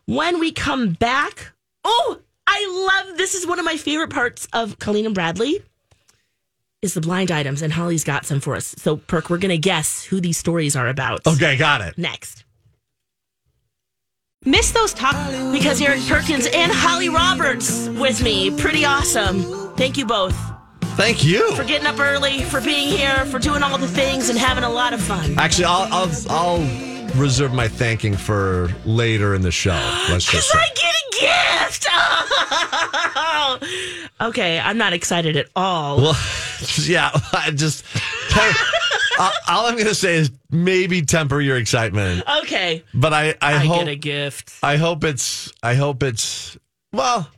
When 0.06 0.40
we 0.40 0.52
come 0.52 0.92
back, 0.94 1.52
oh, 1.84 2.20
I 2.46 3.02
love 3.08 3.18
this 3.18 3.34
is 3.34 3.48
one 3.48 3.58
of 3.60 3.66
my 3.66 3.78
favorite 3.78 4.10
parts 4.10 4.48
of 4.54 4.78
Colleen 4.78 5.06
and 5.06 5.16
Bradley 5.16 5.62
is 6.82 6.96
the 6.96 7.02
blind 7.02 7.32
items, 7.32 7.62
and 7.62 7.72
Holly's 7.72 8.04
got 8.04 8.26
some 8.26 8.40
for 8.40 8.56
us. 8.56 8.74
So, 8.80 8.98
Perk, 8.98 9.30
we're 9.30 9.38
going 9.38 9.50
to 9.50 9.58
guess 9.58 10.04
who 10.04 10.20
these 10.20 10.38
stories 10.38 10.76
are 10.76 10.88
about 10.88 11.26
Okay, 11.28 11.56
got 11.56 11.82
it. 11.82 11.96
next. 11.98 12.44
Miss 14.44 14.72
those 14.72 14.92
talk 14.92 15.14
because 15.52 15.80
Eric 15.84 16.02
Perkins 16.08 16.48
and 16.52 16.72
Holly 16.72 17.10
Roberts 17.10 17.88
with 17.90 18.24
me. 18.24 18.50
Pretty 18.50 18.84
awesome. 18.86 19.44
Thank 19.76 19.98
you 19.98 20.06
both 20.08 20.36
Thank 20.96 21.24
you. 21.24 21.56
for 21.56 21.64
getting 21.64 21.86
up 21.86 22.00
early, 22.00 22.42
for 22.46 22.60
being 22.60 22.88
here, 22.88 23.24
for 23.26 23.38
doing 23.38 23.62
all 23.62 23.78
the 23.78 23.88
things 23.88 24.30
and 24.30 24.40
having 24.40 24.64
a 24.64 24.70
lot 24.70 24.94
of 24.94 25.02
fun. 25.02 25.38
Actually, 25.38 25.66
I'll 25.66 25.88
I'll 25.94 26.12
I'll 26.32 27.12
reserve 27.22 27.54
my 27.54 27.68
thanking 27.68 28.18
for 28.18 28.70
later 28.84 29.36
in 29.36 29.44
the 29.44 29.52
show. 29.52 29.74
Let's 30.10 30.26
Because 30.26 30.50
just. 30.52 30.56
I 30.56 30.68
get 30.74 30.96
a 30.96 31.12
gift. 34.18 34.22
okay, 34.30 34.60
I'm 34.60 34.78
not 34.80 34.94
excited 34.94 35.38
at 35.38 35.50
all. 35.56 35.98
Well, 35.98 36.20
yeah, 36.80 37.12
I 37.34 37.52
just 37.52 37.86
all, 39.20 39.32
all 39.48 39.66
I'm 39.68 39.76
going 39.76 39.88
to 39.88 39.96
say 39.96 40.16
is 40.16 40.32
maybe 40.50 41.02
temper 41.02 41.40
your 41.42 41.58
excitement, 41.58 42.24
Okay, 42.44 42.84
but 42.94 43.14
I 43.14 43.30
I, 43.42 43.56
I 43.56 43.66
hope 43.66 43.80
get 43.80 43.88
a 43.88 43.96
gift. 43.96 44.54
I 44.64 44.78
hope 44.78 45.04
it's 45.04 45.52
I 45.64 45.76
hope 45.76 46.04
it's 46.04 46.58
well, 46.94 47.30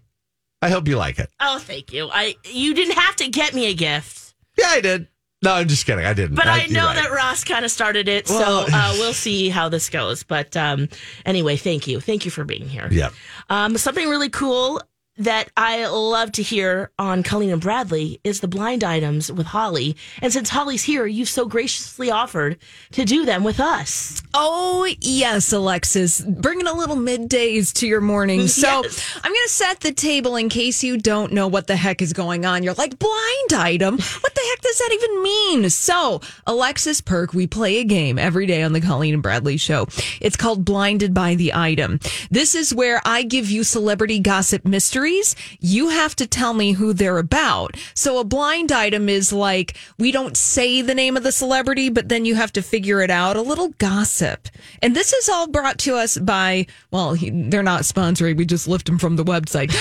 I 0.61 0.69
hope 0.69 0.87
you 0.87 0.97
like 0.97 1.19
it. 1.19 1.29
Oh, 1.39 1.59
thank 1.59 1.93
you. 1.93 2.09
I 2.11 2.35
you 2.45 2.73
didn't 2.73 2.97
have 2.97 3.15
to 3.17 3.29
get 3.29 3.53
me 3.53 3.67
a 3.67 3.73
gift. 3.73 4.33
Yeah, 4.57 4.67
I 4.69 4.81
did. 4.81 5.07
No, 5.43 5.53
I'm 5.55 5.67
just 5.67 5.85
kidding. 5.85 6.05
I 6.05 6.13
didn't. 6.13 6.35
But 6.35 6.47
I, 6.47 6.63
you're 6.63 6.73
know 6.79 6.85
right. 6.85 6.95
that 6.95 7.11
Ross 7.11 7.43
kind 7.43 7.65
of 7.65 7.71
started 7.71 8.07
it, 8.07 8.29
Well- 8.29 8.65
so 8.65 8.73
uh, 8.73 8.93
we'll 8.97 9.13
see 9.13 9.49
how 9.49 9.67
this 9.67 9.89
goes. 9.89 10.23
But 10.23 10.55
um, 10.55 10.87
anyway, 11.25 11.57
thank 11.57 11.85
you, 11.85 11.99
thank 11.99 12.23
you 12.23 12.31
for 12.31 12.45
being 12.45 12.67
here. 12.69 12.87
Yeah. 12.89 13.09
Um, 13.49 13.77
something 13.77 14.07
really 14.07 14.29
cool 14.29 14.81
that 15.17 15.49
I 15.55 15.85
love 15.85 16.31
to 16.33 16.41
hear 16.43 16.89
on 16.97 17.21
Colleen 17.21 17.51
and 17.51 17.61
Bradley 17.61 18.19
is 18.23 18.39
the 18.39 18.47
blind 18.47 18.83
items 18.83 19.31
with 19.31 19.45
Holly. 19.45 19.95
And 20.23 20.33
since 20.33 20.49
Holly's 20.49 20.83
here, 20.83 21.05
you've 21.05 21.29
so 21.29 21.45
graciously 21.45 22.09
offered 22.09 22.57
to 22.93 23.05
do 23.05 23.23
them 23.23 23.43
with 23.43 23.59
us. 23.59 24.23
Oh, 24.33 24.91
yes, 25.01 25.53
Alexis. 25.53 26.21
Bringing 26.21 26.65
a 26.65 26.73
little 26.73 26.95
middays 26.95 27.71
to 27.73 27.87
your 27.87 28.01
morning. 28.01 28.47
So 28.47 28.81
Yes. 28.83 29.15
I'm 29.17 29.31
going 29.31 29.45
to 29.45 29.49
set 29.53 29.81
the 29.81 29.91
table 29.91 30.35
in 30.35 30.49
case 30.49 30.83
you 30.83 30.97
don't 30.97 31.31
know 31.31 31.47
what 31.47 31.67
the 31.67 31.75
heck 31.75 32.01
is 32.01 32.11
going 32.11 32.43
on. 32.43 32.63
You're 32.63 32.73
like, 32.73 32.97
blind 32.97 33.53
item? 33.53 33.97
What 33.97 34.33
the 34.35 34.41
heck 34.49 34.61
does 34.61 34.77
that 34.79 34.89
even 34.93 35.21
mean? 35.23 35.69
So, 35.69 36.21
Alexis 36.47 37.01
Perk, 37.01 37.33
we 37.33 37.45
play 37.45 37.77
a 37.77 37.83
game 37.83 38.17
every 38.17 38.47
day 38.47 38.63
on 38.63 38.73
the 38.73 38.81
Colleen 38.81 39.13
and 39.13 39.21
Bradley 39.21 39.57
show. 39.57 39.87
It's 40.21 40.35
called 40.35 40.65
Blinded 40.65 41.13
by 41.13 41.35
the 41.35 41.53
Item. 41.53 41.99
This 42.31 42.55
is 42.55 42.73
where 42.73 42.99
I 43.05 43.21
give 43.21 43.51
you 43.51 43.63
celebrity 43.63 44.19
gossip 44.19 44.65
mysteries 44.65 45.02
mysteries, 45.03 45.35
you 45.59 45.89
have 45.89 46.15
to 46.15 46.27
tell 46.27 46.53
me 46.53 46.73
who 46.73 46.93
they're 46.93 47.17
about. 47.17 47.75
So 47.93 48.19
a 48.19 48.23
blind 48.23 48.71
item 48.71 49.09
is 49.09 49.33
like, 49.33 49.77
we 49.97 50.11
don't 50.11 50.37
say 50.37 50.81
the 50.81 50.95
name 50.95 51.17
of 51.17 51.23
the 51.23 51.31
celebrity, 51.31 51.89
but 51.89 52.09
then 52.09 52.25
you 52.25 52.35
have 52.35 52.53
to 52.53 52.61
figure 52.61 53.01
it 53.01 53.09
out. 53.09 53.35
A 53.35 53.41
little 53.41 53.69
gossip. 53.77 54.47
And 54.81 54.95
this 54.95 55.13
is 55.13 55.29
all 55.29 55.47
brought 55.47 55.77
to 55.79 55.95
us 55.95 56.17
by, 56.17 56.67
well, 56.91 57.13
he, 57.13 57.29
they're 57.29 57.63
not 57.63 57.81
sponsoring. 57.81 58.37
We 58.37 58.45
just 58.45 58.67
lift 58.67 58.85
them 58.85 58.97
from 58.97 59.15
the 59.15 59.25
website. 59.25 59.71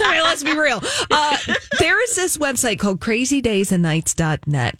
I 0.00 0.12
mean, 0.12 0.22
let's 0.22 0.44
be 0.44 0.56
real. 0.56 0.80
Uh, 1.10 1.36
there 1.78 2.02
is 2.02 2.14
this 2.14 2.36
website 2.36 2.78
called 2.78 3.00
crazydaysandnights.net. 3.00 4.76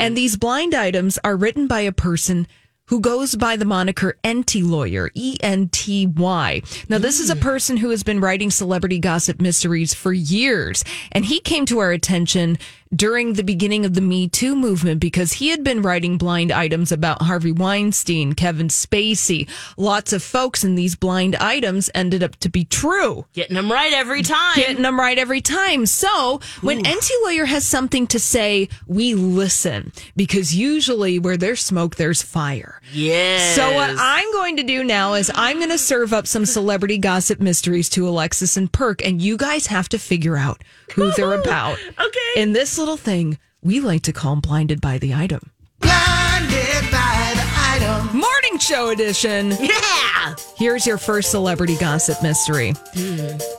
And 0.00 0.16
these 0.16 0.36
blind 0.36 0.74
items 0.74 1.18
are 1.22 1.36
written 1.36 1.66
by 1.66 1.80
a 1.80 1.92
person 1.92 2.46
who 2.88 3.00
goes 3.00 3.34
by 3.34 3.56
the 3.56 3.64
moniker 3.64 4.18
Enty 4.24 4.68
Lawyer, 4.68 5.10
E 5.14 5.36
N 5.40 5.68
T 5.68 6.06
Y. 6.06 6.62
Now, 6.88 6.98
this 6.98 7.20
is 7.20 7.30
a 7.30 7.36
mm. 7.36 7.40
person 7.40 7.76
who 7.76 7.90
has 7.90 8.02
been 8.02 8.20
writing 8.20 8.50
celebrity 8.50 8.98
gossip 8.98 9.40
mysteries 9.40 9.94
for 9.94 10.12
years. 10.12 10.84
And 11.12 11.24
he 11.24 11.40
came 11.40 11.66
to 11.66 11.78
our 11.78 11.92
attention 11.92 12.58
during 12.94 13.34
the 13.34 13.44
beginning 13.44 13.84
of 13.84 13.94
the 13.94 14.00
Me 14.00 14.28
Too 14.28 14.56
movement 14.56 15.00
because 15.00 15.34
he 15.34 15.48
had 15.48 15.62
been 15.62 15.82
writing 15.82 16.18
blind 16.18 16.50
items 16.52 16.90
about 16.92 17.22
Harvey 17.22 17.52
Weinstein, 17.52 18.32
Kevin 18.34 18.68
Spacey, 18.68 19.48
lots 19.76 20.12
of 20.12 20.22
folks, 20.22 20.64
and 20.64 20.76
these 20.76 20.96
blind 20.96 21.36
items 21.36 21.90
ended 21.94 22.22
up 22.22 22.36
to 22.36 22.48
be 22.48 22.64
true 22.64 23.26
Getting 23.32 23.54
them 23.56 23.70
right 23.70 23.92
every 23.92 24.22
time. 24.22 24.56
getting 24.56 24.82
them 24.82 24.98
right 24.98 25.18
every 25.18 25.40
time. 25.40 25.86
So 25.86 26.40
when 26.60 26.82
Enty 26.84 27.10
Lawyer 27.24 27.44
has 27.44 27.64
something 27.64 28.06
to 28.08 28.18
say, 28.18 28.68
we 28.86 29.14
listen 29.14 29.92
because 30.16 30.54
usually 30.54 31.18
where 31.18 31.36
there's 31.36 31.60
smoke, 31.60 31.96
there's 31.96 32.22
fire. 32.22 32.80
yes. 32.92 33.54
So 33.56 33.74
what 33.74 33.94
I'm 33.98 34.32
going 34.32 34.56
to 34.56 34.62
do 34.62 34.82
now 34.84 35.14
is 35.14 35.30
I'm 35.34 35.58
going 35.58 35.70
to 35.70 35.78
serve 35.78 36.12
up 36.12 36.26
some 36.26 36.46
celebrity 36.46 36.98
gossip 36.98 37.40
mysteries 37.40 37.88
to 37.90 38.08
Alexis 38.08 38.56
and 38.56 38.70
Perk, 38.72 39.04
and 39.04 39.20
you 39.20 39.36
guys 39.36 39.66
have 39.68 39.88
to 39.90 39.98
figure 39.98 40.36
out 40.36 40.62
who 40.94 41.10
they're 41.12 41.34
about. 41.40 41.78
Okay. 42.00 42.40
In 42.40 42.52
this 42.52 42.78
little 42.78 42.96
thing, 42.96 43.38
we 43.62 43.80
like 43.80 44.02
to 44.02 44.12
call 44.12 44.36
blinded 44.36 44.80
by 44.80 44.98
the 44.98 45.14
item. 45.14 45.50
Blinded 45.80 46.90
by 46.90 47.32
the 47.34 47.44
item. 47.56 48.18
Morning 48.18 48.58
show 48.58 48.90
edition. 48.90 49.50
yeah. 49.60 50.34
Here's 50.56 50.86
your 50.86 50.98
first 50.98 51.30
celebrity 51.30 51.76
gossip 51.76 52.22
mystery. 52.22 52.70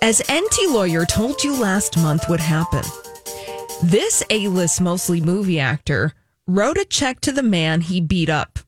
As 0.02 0.22
Enty 0.22 0.74
Lawyer 0.74 1.06
told 1.06 1.44
you 1.44 1.60
last 1.60 1.98
month 1.98 2.30
would 2.30 2.40
happen, 2.40 2.84
this 3.84 4.24
A 4.30 4.48
list, 4.48 4.82
mostly 4.82 5.22
movie 5.22 5.60
actor, 5.60 6.14
wrote 6.48 6.78
a 6.78 6.86
check 6.86 7.20
to 7.22 7.32
the 7.32 7.44
man 7.44 7.82
he 7.82 8.02
beat 8.02 8.30
up. 8.30 8.60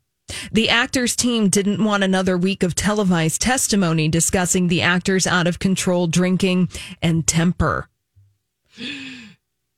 The 0.52 0.70
actor's 0.70 1.16
team 1.16 1.50
didn't 1.50 1.84
want 1.84 2.04
another 2.04 2.38
week 2.38 2.64
of 2.64 2.76
televised 2.76 3.42
testimony 3.42 4.08
discussing 4.08 4.68
the 4.68 4.82
actor's 4.82 5.28
out 5.28 5.48
of 5.48 5.60
control 5.60 6.08
drinking 6.08 6.70
and 7.02 7.28
temper. 7.28 7.88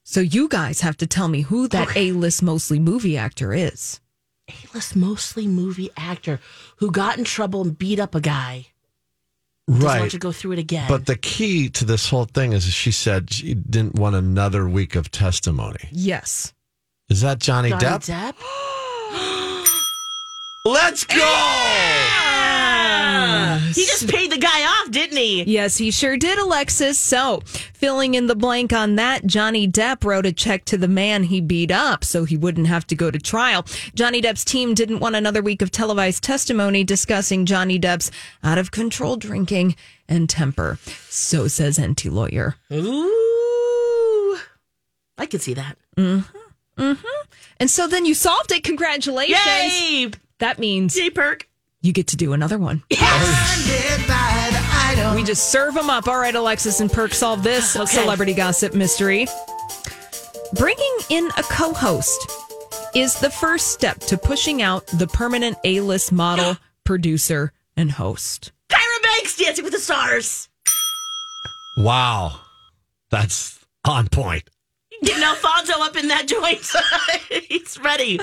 So 0.04 0.20
you 0.20 0.48
guys 0.50 0.82
have 0.82 0.98
to 0.98 1.08
tell 1.08 1.28
me 1.28 1.42
who 1.42 1.68
that 1.70 1.96
A 1.96 2.12
list, 2.12 2.44
mostly 2.44 2.78
movie 2.80 3.18
actor 3.18 3.54
is. 3.54 4.00
A-list 4.50 4.96
mostly 4.96 5.48
movie 5.48 5.90
actor 5.96 6.40
who 6.78 6.92
got 6.92 7.18
in 7.18 7.24
trouble 7.24 7.62
and 7.62 7.78
beat 7.78 8.00
up 8.00 8.14
a 8.14 8.20
guy. 8.22 8.68
Doesn't 9.70 9.84
want 9.86 10.02
Right. 10.02 10.12
to 10.12 10.18
go 10.20 10.34
through 10.34 10.52
it 10.52 10.60
again. 10.60 10.90
But 10.90 11.06
the 11.06 11.16
key 11.16 11.70
to 11.70 11.86
this 11.86 12.10
whole 12.10 12.26
thing 12.26 12.52
is 12.52 12.66
she 12.66 12.92
said 12.92 13.32
she 13.32 13.54
didn't 13.54 13.96
want 13.96 14.16
another 14.18 14.68
week 14.68 14.96
of 14.96 15.10
testimony. 15.10 15.88
Yes. 15.92 16.54
Is 17.10 17.22
that 17.22 17.40
Johnny, 17.40 17.72
Depp? 17.72 18.06
Johnny 18.06 18.34
Depp? 18.34 18.36
Depp? 19.14 19.68
Let's 20.66 21.06
go! 21.06 22.23
He 23.74 23.86
just 23.86 24.08
paid 24.08 24.32
the 24.32 24.38
guy 24.38 24.64
off, 24.66 24.92
didn't 24.92 25.18
he? 25.18 25.44
Yes, 25.44 25.78
he 25.78 25.92
sure 25.92 26.18
did, 26.18 26.38
Alexis. 26.38 26.98
So, 26.98 27.42
filling 27.74 28.14
in 28.14 28.28
the 28.28 28.36
blank 28.36 28.74
on 28.74 28.96
that, 28.96 29.26
Johnny 29.26 29.68
Depp 29.68 30.04
wrote 30.04 30.26
a 30.26 30.32
check 30.32 30.66
to 30.66 30.78
the 30.78 30.88
man 30.88 31.24
he 31.24 31.42
beat 31.42 31.72
up 31.72 32.04
so 32.04 32.26
he 32.26 32.38
wouldn't 32.38 32.68
have 32.68 32.86
to 32.88 32.96
go 32.96 33.12
to 33.12 33.20
trial. 33.20 33.66
Johnny 33.96 34.22
Depp's 34.22 34.46
team 34.46 34.74
didn't 34.74 35.00
want 35.00 35.16
another 35.16 35.42
week 35.42 35.62
of 35.62 35.72
televised 35.72 36.24
testimony 36.24 36.84
discussing 36.84 37.46
Johnny 37.46 37.80
Depp's 37.80 38.12
out 38.44 38.58
of 38.58 38.72
control 38.72 39.16
drinking 39.16 39.76
and 40.08 40.30
temper. 40.30 40.78
So 41.10 41.48
says 41.48 41.78
Enty 41.78 42.12
Lawyer. 42.12 42.56
Ooh. 42.72 44.38
I 45.18 45.26
could 45.26 45.42
see 45.42 45.54
that. 45.54 45.78
Mm-hmm. 45.98 46.82
Mm-hmm. 46.82 47.28
And 47.60 47.70
so 47.70 47.88
then 47.88 48.06
you 48.06 48.14
solved 48.14 48.52
it. 48.52 48.64
Congratulations. 48.64 49.40
Yay! 49.46 50.12
That 50.40 50.60
means 50.60 50.98
Yay, 50.98 51.10
perk. 51.10 51.48
You 51.84 51.92
get 51.94 52.08
to 52.08 52.18
do 52.18 52.32
another 52.34 52.58
one. 52.58 52.82
Blinded 52.90 54.08
by 54.08 54.50
the 54.52 54.62
item. 54.72 55.16
We 55.16 55.24
just 55.24 55.52
serve 55.52 55.74
them 55.76 55.90
up. 55.90 56.08
All 56.08 56.18
right, 56.18 56.34
Alexis 56.34 56.80
and 56.80 56.90
Perk, 56.92 57.14
solve 57.14 57.44
this 57.44 57.76
Okay. 57.76 57.86
celebrity 57.86 58.34
gossip 58.34 58.74
mystery. 58.74 59.28
Bringing 60.54 60.98
in 61.10 61.28
a 61.38 61.44
co 61.44 61.74
host 61.74 62.32
is 62.96 63.20
the 63.20 63.30
first 63.30 63.72
step 63.72 64.00
to 64.00 64.18
pushing 64.18 64.62
out 64.62 64.88
the 64.88 65.08
permanent 65.08 65.58
A 65.66 65.82
list 65.82 66.12
model, 66.14 66.58
producer, 66.86 67.52
and 67.76 67.92
host. 67.92 68.52
Tyra 68.70 69.04
Banks 69.04 69.36
dancing 69.38 69.64
with 69.66 69.74
the 69.74 69.80
stars. 69.80 70.48
Wow. 71.78 72.40
That's 73.12 73.60
on 73.84 74.08
point. 74.08 74.44
Getting 75.04 75.24
Alfonso 75.24 75.74
up 75.82 75.96
in 75.96 76.08
that 76.08 76.28
joint. 76.28 76.66
He's 77.50 77.78
ready. 77.80 78.20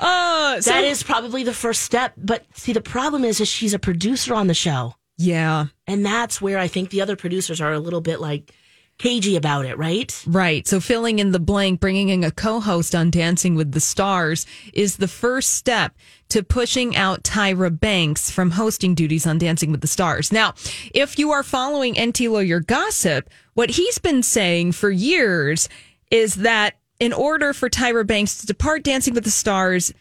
Uh, 0.00 0.60
so, 0.60 0.70
that 0.70 0.84
is 0.84 1.02
probably 1.02 1.42
the 1.42 1.54
first 1.54 1.82
step. 1.82 2.14
But 2.16 2.44
see, 2.54 2.72
the 2.72 2.80
problem 2.80 3.24
is, 3.24 3.40
is 3.40 3.48
she's 3.48 3.74
a 3.74 3.78
producer 3.78 4.34
on 4.34 4.46
the 4.46 4.54
show. 4.54 4.94
yeah, 5.18 5.66
And 5.86 6.04
that's 6.04 6.40
where 6.40 6.58
I 6.58 6.68
think 6.68 6.90
the 6.90 7.00
other 7.02 7.16
producers 7.16 7.60
are 7.60 7.72
a 7.72 7.78
little 7.80 8.00
bit 8.00 8.20
like 8.20 8.52
cagey 8.98 9.34
about 9.36 9.64
it, 9.64 9.78
right? 9.78 10.22
right. 10.26 10.66
So 10.68 10.78
filling 10.78 11.18
in 11.18 11.32
the 11.32 11.40
blank, 11.40 11.80
bringing 11.80 12.10
in 12.10 12.22
a 12.22 12.30
co 12.30 12.60
host 12.60 12.94
on 12.94 13.10
Dancing 13.10 13.54
with 13.54 13.72
the 13.72 13.80
Stars 13.80 14.46
is 14.74 14.98
the 14.98 15.08
first 15.08 15.54
step 15.54 15.96
to 16.28 16.42
pushing 16.42 16.94
out 16.96 17.24
Tyra 17.24 17.70
Banks 17.78 18.30
from 18.30 18.50
hosting 18.52 18.94
duties 18.94 19.26
on 19.26 19.38
Dancing 19.38 19.72
with 19.72 19.80
the 19.80 19.88
Stars. 19.88 20.30
Now, 20.30 20.54
if 20.94 21.18
you 21.18 21.32
are 21.32 21.42
following 21.42 21.94
Enty 21.94 22.30
Lawyer 22.30 22.60
gossip, 22.60 23.30
what 23.54 23.70
he's 23.70 23.98
been 23.98 24.22
saying 24.22 24.72
for 24.72 24.90
years 24.90 25.68
is 26.10 26.36
that 26.36 26.76
in 26.98 27.12
order 27.12 27.52
for 27.52 27.68
Tyra 27.70 28.06
Banks 28.06 28.38
to 28.38 28.46
depart 28.46 28.82
Dancing 28.82 29.14
with 29.14 29.24
the 29.24 29.30
Stars, 29.30 29.92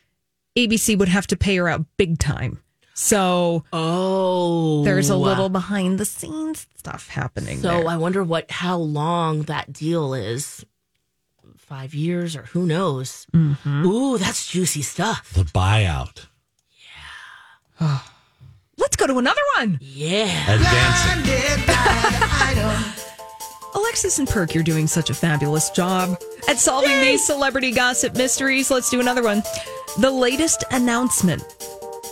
ABC 0.58 0.98
would 0.98 1.10
have 1.10 1.28
to 1.28 1.38
pay 1.38 1.56
her 1.58 1.70
out 1.70 1.86
big 1.98 2.18
time. 2.20 2.60
So 2.94 3.64
Oh. 3.72 4.84
there's 4.84 5.10
a 5.10 5.16
little 5.16 5.48
behind 5.50 6.00
the 6.00 6.06
scenes 6.06 6.68
stuff 6.76 7.08
happening. 7.08 7.62
So 7.62 7.70
there. 7.70 7.88
I 7.88 7.96
wonder 7.98 8.24
what 8.24 8.52
how 8.52 8.78
long 8.78 9.44
that 9.44 9.72
deal 9.72 10.14
is. 10.14 10.66
Five 11.58 11.94
years 11.94 12.36
or 12.36 12.44
who 12.44 12.66
knows? 12.66 13.28
Mm-hmm. 13.34 13.86
Ooh, 13.86 14.18
that's 14.18 14.50
juicy 14.52 14.82
stuff. 14.82 15.32
The 15.34 15.44
buyout. 15.44 16.26
Yeah. 17.80 18.00
Let's 18.78 18.96
go 18.96 19.08
to 19.08 19.18
another 19.20 19.42
one. 19.56 19.78
Yeah. 19.82 20.46
And 20.50 20.64
dancing. 20.64 21.36
Alexis 23.76 24.20
and 24.20 24.28
Perk, 24.28 24.54
you're 24.54 24.64
doing 24.64 24.88
such 24.88 25.10
a 25.10 25.14
fabulous 25.14 25.70
job 25.70 26.18
at 26.48 26.58
solving 26.58 27.00
these 27.02 27.26
celebrity 27.26 27.72
gossip 27.72 28.16
mysteries. 28.16 28.72
Let's 28.72 28.90
do 28.90 29.00
another 29.00 29.24
one. 29.24 29.44
The 30.00 30.12
latest 30.12 30.64
announcement 30.72 31.44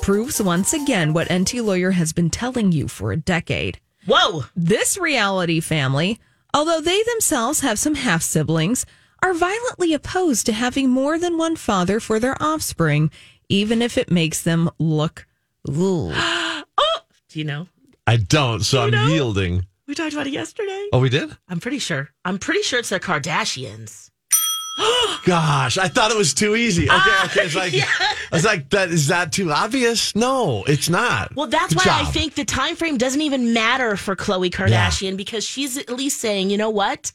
proves 0.01 0.41
once 0.41 0.73
again 0.73 1.13
what 1.13 1.29
Enty 1.29 1.63
Lawyer 1.63 1.91
has 1.91 2.13
been 2.13 2.29
telling 2.29 2.71
you 2.71 2.87
for 2.87 3.11
a 3.11 3.17
decade. 3.17 3.79
Whoa. 4.05 4.45
This 4.55 4.97
reality 4.97 5.59
family, 5.59 6.19
although 6.53 6.79
they 6.81 7.01
themselves 7.03 7.61
have 7.61 7.79
some 7.79 7.95
half 7.95 8.21
siblings, 8.21 8.85
are 9.23 9.33
violently 9.33 9.93
opposed 9.93 10.45
to 10.45 10.53
having 10.53 10.89
more 10.89 11.17
than 11.17 11.37
one 11.37 11.55
father 11.55 11.99
for 11.99 12.19
their 12.19 12.41
offspring, 12.41 13.09
even 13.49 13.81
if 13.81 13.97
it 13.97 14.11
makes 14.11 14.41
them 14.43 14.69
look. 14.79 15.25
Ooh. 15.69 16.13
Do 17.29 17.39
you 17.39 17.45
know? 17.45 17.67
I 18.05 18.17
don't, 18.17 18.61
so 18.61 18.83
I'm 18.83 18.91
know? 18.91 19.07
yielding. 19.07 19.65
We 19.87 19.95
talked 19.95 20.13
about 20.13 20.27
it 20.27 20.33
yesterday. 20.33 20.87
Oh, 20.91 20.99
we 20.99 21.09
did? 21.09 21.35
I'm 21.47 21.59
pretty 21.59 21.79
sure. 21.79 22.09
I'm 22.25 22.37
pretty 22.39 22.61
sure 22.61 22.79
it's 22.79 22.89
the 22.89 22.99
Kardashians. 22.99 24.09
Gosh, 25.25 25.77
I 25.77 25.87
thought 25.87 26.11
it 26.11 26.17
was 26.17 26.33
too 26.33 26.55
easy. 26.55 26.83
Okay, 26.83 26.93
Ah, 26.93 27.25
okay. 27.25 27.41
It's 27.45 27.55
like 27.55 27.73
I 27.73 28.15
was 28.31 28.45
like, 28.45 28.69
that 28.71 28.89
is 28.89 29.07
that 29.07 29.31
too 29.31 29.51
obvious? 29.51 30.15
No, 30.15 30.63
it's 30.67 30.89
not. 30.89 31.35
Well, 31.35 31.47
that's 31.47 31.73
Good 31.73 31.85
why 31.85 32.01
I 32.01 32.05
think 32.05 32.35
the 32.35 32.45
time 32.45 32.75
frame 32.75 32.97
doesn't 32.97 33.21
even 33.21 33.53
matter 33.53 33.95
for 33.97 34.15
Khloe 34.15 34.51
Kardashian 34.51 35.17
because 35.17 35.43
she's 35.43 35.77
at 35.77 35.89
least 35.89 36.19
saying, 36.19 36.49
you 36.49 36.57
know 36.57 36.69
what? 36.69 37.11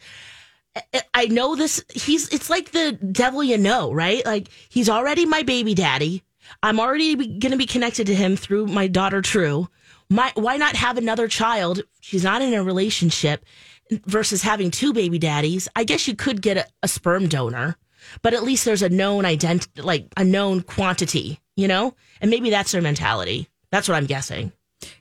I- 0.75 1.02
I 1.14 1.26
know 1.26 1.55
this. 1.55 1.85
He's. 1.93 2.29
It's 2.31 2.49
like 2.50 2.73
the 2.73 2.93
devil 2.93 3.45
you 3.45 3.59
know, 3.59 3.93
right? 3.93 4.25
Like 4.25 4.49
he's 4.71 4.88
already 4.88 5.26
my 5.26 5.43
baby 5.43 5.75
daddy. 5.75 6.23
I'm 6.62 6.81
already 6.81 7.14
going 7.14 7.52
to 7.52 7.57
be 7.57 7.67
connected 7.67 8.07
to 8.09 8.14
him 8.14 8.37
through 8.37 8.67
my 8.67 8.87
daughter 8.88 9.23
True. 9.23 9.69
My, 10.12 10.31
why 10.35 10.59
not 10.59 10.76
have 10.76 10.99
another 10.99 11.26
child? 11.26 11.81
She's 12.00 12.23
not 12.23 12.42
in 12.42 12.52
a 12.52 12.62
relationship 12.62 13.47
versus 13.90 14.42
having 14.42 14.71
two 14.71 14.92
baby 14.92 15.19
daddies. 15.19 15.69
I 15.75 15.85
guess 15.85 16.07
you 16.07 16.14
could 16.14 16.42
get 16.42 16.59
a, 16.59 16.66
a 16.83 16.88
sperm 16.88 17.28
donor, 17.28 17.78
but 18.21 18.35
at 18.35 18.42
least 18.42 18.66
there's 18.66 18.83
a 18.83 18.90
known 18.90 19.25
identity, 19.25 19.81
like 19.81 20.09
a 20.19 20.23
known 20.23 20.61
quantity, 20.61 21.40
you 21.57 21.66
know? 21.66 21.95
And 22.21 22.31
maybe 22.31 22.50
that's 22.50 22.73
their 22.73 22.83
mentality. 22.83 23.49
That's 23.71 23.88
what 23.88 23.97
I'm 23.97 24.04
guessing. 24.04 24.52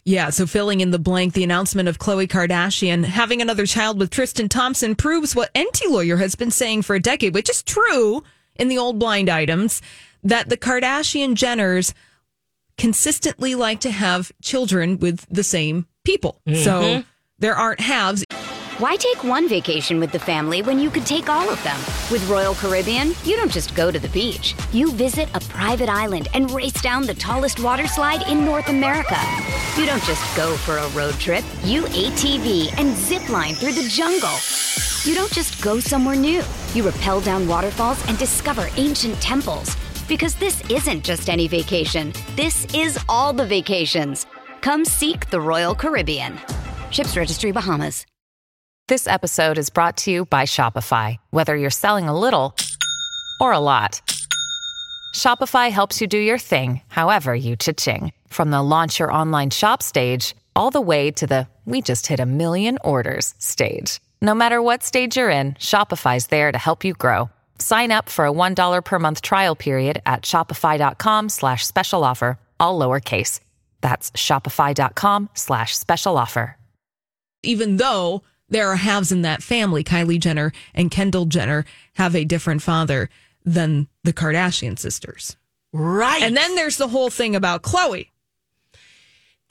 Yeah, 0.05 0.29
so 0.29 0.47
filling 0.47 0.79
in 0.79 0.91
the 0.91 0.99
blank, 0.99 1.33
the 1.33 1.43
announcement 1.43 1.89
of 1.89 1.99
Khloe 1.99 2.27
Kardashian 2.27 3.03
having 3.03 3.41
another 3.41 3.65
child 3.65 3.99
with 3.99 4.11
Tristan 4.11 4.47
Thompson 4.47 4.95
proves 4.95 5.35
what 5.35 5.53
Enty 5.53 5.89
Lawyer 5.89 6.17
has 6.17 6.35
been 6.35 6.51
saying 6.51 6.83
for 6.83 6.95
a 6.95 7.01
decade, 7.01 7.33
which 7.33 7.49
is 7.49 7.63
true 7.63 8.23
in 8.55 8.69
the 8.69 8.77
old 8.77 8.97
blind 8.97 9.27
items, 9.27 9.81
that 10.23 10.47
the 10.47 10.57
Kardashian 10.57 11.35
Jenners 11.35 11.93
consistently 12.81 13.53
like 13.53 13.79
to 13.79 13.91
have 13.91 14.31
children 14.41 14.97
with 14.97 15.27
the 15.29 15.43
same 15.43 15.85
people. 16.03 16.41
So 16.47 16.81
mm-hmm. 16.81 17.01
there 17.37 17.53
aren't 17.53 17.79
halves. 17.79 18.25
Why 18.79 18.95
take 18.95 19.23
one 19.23 19.47
vacation 19.47 19.99
with 19.99 20.11
the 20.11 20.17
family 20.17 20.63
when 20.63 20.79
you 20.79 20.89
could 20.89 21.05
take 21.05 21.29
all 21.29 21.47
of 21.47 21.63
them? 21.63 21.77
With 22.11 22.27
Royal 22.27 22.55
Caribbean, 22.55 23.13
you 23.23 23.35
don't 23.35 23.51
just 23.51 23.75
go 23.75 23.91
to 23.91 23.99
the 23.99 24.07
beach. 24.09 24.55
You 24.73 24.91
visit 24.93 25.29
a 25.35 25.39
private 25.41 25.89
island 25.89 26.27
and 26.33 26.49
race 26.49 26.81
down 26.81 27.05
the 27.05 27.13
tallest 27.13 27.59
water 27.59 27.85
slide 27.85 28.27
in 28.27 28.43
North 28.43 28.69
America. 28.69 29.19
You 29.77 29.85
don't 29.85 30.03
just 30.05 30.35
go 30.35 30.57
for 30.57 30.77
a 30.77 30.89
road 30.89 31.13
trip. 31.19 31.45
You 31.63 31.83
ATV 31.83 32.73
and 32.79 32.97
zip 32.97 33.29
line 33.29 33.53
through 33.53 33.73
the 33.73 33.87
jungle. 33.89 34.37
You 35.03 35.13
don't 35.13 35.31
just 35.31 35.61
go 35.61 35.79
somewhere 35.79 36.15
new. 36.15 36.41
You 36.73 36.89
rappel 36.89 37.21
down 37.21 37.47
waterfalls 37.47 38.03
and 38.07 38.17
discover 38.17 38.69
ancient 38.75 39.21
temples. 39.21 39.77
Because 40.07 40.35
this 40.35 40.69
isn't 40.69 41.03
just 41.03 41.29
any 41.29 41.47
vacation. 41.47 42.13
This 42.35 42.65
is 42.73 42.99
all 43.07 43.33
the 43.33 43.45
vacations. 43.45 44.25
Come 44.61 44.85
seek 44.85 45.29
the 45.29 45.41
Royal 45.41 45.75
Caribbean. 45.75 46.39
Ships 46.91 47.17
Registry 47.17 47.51
Bahamas. 47.51 48.05
This 48.87 49.07
episode 49.07 49.57
is 49.57 49.69
brought 49.69 49.95
to 49.97 50.11
you 50.11 50.25
by 50.25 50.43
Shopify. 50.43 51.17
Whether 51.29 51.55
you're 51.55 51.69
selling 51.69 52.09
a 52.09 52.19
little 52.19 52.55
or 53.39 53.53
a 53.53 53.59
lot, 53.59 54.01
Shopify 55.15 55.71
helps 55.71 56.01
you 56.01 56.07
do 56.07 56.17
your 56.17 56.37
thing, 56.37 56.81
however 56.89 57.33
you 57.33 57.55
cha-ching. 57.55 58.11
From 58.27 58.51
the 58.51 58.61
launch 58.61 58.99
your 58.99 59.13
online 59.13 59.49
shop 59.49 59.81
stage, 59.81 60.35
all 60.55 60.71
the 60.71 60.81
way 60.81 61.11
to 61.11 61.25
the 61.25 61.47
we 61.65 61.81
just 61.81 62.07
hit 62.07 62.19
a 62.19 62.25
million 62.25 62.77
orders 62.83 63.33
stage. 63.37 64.01
No 64.21 64.35
matter 64.35 64.61
what 64.61 64.83
stage 64.83 65.15
you're 65.15 65.29
in, 65.29 65.53
Shopify's 65.53 66.27
there 66.27 66.51
to 66.51 66.57
help 66.57 66.83
you 66.83 66.93
grow. 66.93 67.29
Sign 67.61 67.91
up 67.91 68.09
for 68.09 68.25
a 68.25 68.31
$1 68.31 68.83
per 68.83 68.99
month 68.99 69.21
trial 69.21 69.55
period 69.55 70.01
at 70.05 70.23
shopify.com 70.23 71.29
slash 71.29 71.65
special 71.65 72.03
offer, 72.03 72.37
all 72.59 72.79
lowercase. 72.79 73.39
That's 73.81 74.11
shopify.com 74.11 75.29
slash 75.33 75.77
special 75.77 76.17
offer. 76.17 76.57
even 77.43 77.77
though 77.77 78.21
there 78.49 78.69
are 78.69 78.75
halves 78.75 79.11
in 79.11 79.21
that 79.23 79.41
family. 79.41 79.83
Kylie 79.83 80.19
Jenner 80.19 80.51
and 80.75 80.91
Kendall 80.91 81.25
Jenner 81.25 81.65
have 81.95 82.15
a 82.15 82.23
different 82.25 82.61
father 82.61 83.09
than 83.45 83.87
the 84.03 84.13
Kardashian 84.13 84.77
sisters. 84.77 85.37
Right. 85.73 86.21
And 86.21 86.37
then 86.37 86.53
there's 86.55 86.77
the 86.77 86.89
whole 86.89 87.09
thing 87.09 87.35
about 87.35 87.63
Khloe 87.63 88.09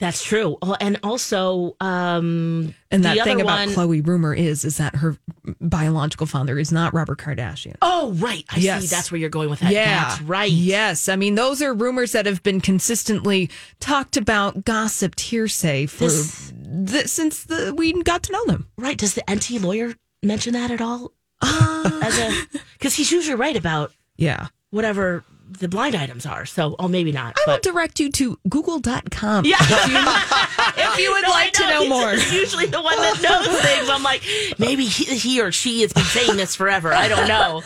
That's 0.01 0.23
true. 0.23 0.57
And 0.81 0.99
also, 1.03 1.77
um, 1.79 2.73
and 2.89 3.03
the 3.03 3.09
that 3.09 3.19
other 3.19 3.23
thing 3.29 3.39
about 3.39 3.59
one- 3.59 3.69
Khloe 3.69 4.05
rumor 4.05 4.33
is 4.33 4.65
is 4.65 4.77
that 4.77 4.95
her 4.97 5.15
biological 5.61 6.25
father 6.25 6.57
is 6.57 6.71
not 6.71 6.93
Robert 6.93 7.19
Kardashian. 7.19 7.75
Oh, 7.83 8.11
right. 8.13 8.43
I 8.49 8.57
Yes. 8.57 8.81
see. 8.81 8.87
That's 8.87 9.11
where 9.11 9.21
you're 9.21 9.29
going 9.29 9.49
with 9.51 9.59
that. 9.59 9.71
Yeah, 9.71 10.09
That's 10.09 10.21
right. 10.23 10.51
Yes, 10.51 11.07
I 11.07 11.15
mean 11.15 11.35
those 11.35 11.61
are 11.61 11.73
rumors 11.73 12.13
that 12.13 12.25
have 12.25 12.41
been 12.41 12.61
consistently 12.61 13.49
talked 13.79 14.17
about, 14.17 14.65
gossiped, 14.65 15.19
hearsay 15.21 15.85
for 15.85 16.05
This- 16.05 16.51
th- 16.87 17.07
since 17.07 17.43
the, 17.43 17.73
we 17.77 17.93
got 18.03 18.23
to 18.23 18.31
know 18.33 18.45
them. 18.47 18.67
Right. 18.77 18.97
Does 18.97 19.13
the 19.13 19.21
Enty 19.27 19.61
lawyer 19.61 19.93
mention 20.23 20.53
that 20.53 20.71
at 20.71 20.81
all? 20.81 21.13
Uh, 21.43 22.01
a 22.03 22.45
because 22.73 22.95
he's 22.95 23.11
usually 23.11 23.35
right 23.35 23.55
about 23.55 23.91
yeah, 24.17 24.47
whatever 24.71 25.23
the 25.59 25.67
blind 25.67 25.95
items 25.95 26.25
are. 26.25 26.45
So, 26.45 26.75
oh, 26.79 26.87
maybe 26.87 27.11
not. 27.11 27.37
I 27.47 27.51
will 27.51 27.59
direct 27.59 27.99
you 27.99 28.09
to 28.11 28.37
Google.com. 28.49 29.45
yeah. 29.45 29.57
if 29.59 30.97
you 30.99 31.11
would 31.11 31.21
No, 31.23 31.27
I 31.27 31.31
like 31.31 31.53
to 31.53 31.67
know 31.67 31.81
He's 31.81 31.89
more. 31.89 32.13
usually 32.13 32.65
the 32.65 32.81
one 32.81 32.95
that 32.97 33.21
knows 33.21 33.61
things. 33.61 33.89
I'm 33.89 34.03
like, 34.03 34.23
maybe 34.57 34.85
he, 34.85 35.05
he 35.15 35.41
or 35.41 35.51
she 35.51 35.81
has 35.81 35.93
been 35.93 36.03
saying 36.03 36.37
this 36.37 36.55
forever. 36.55 36.93
I 36.93 37.07
don't 37.07 37.27
know, 37.27 37.61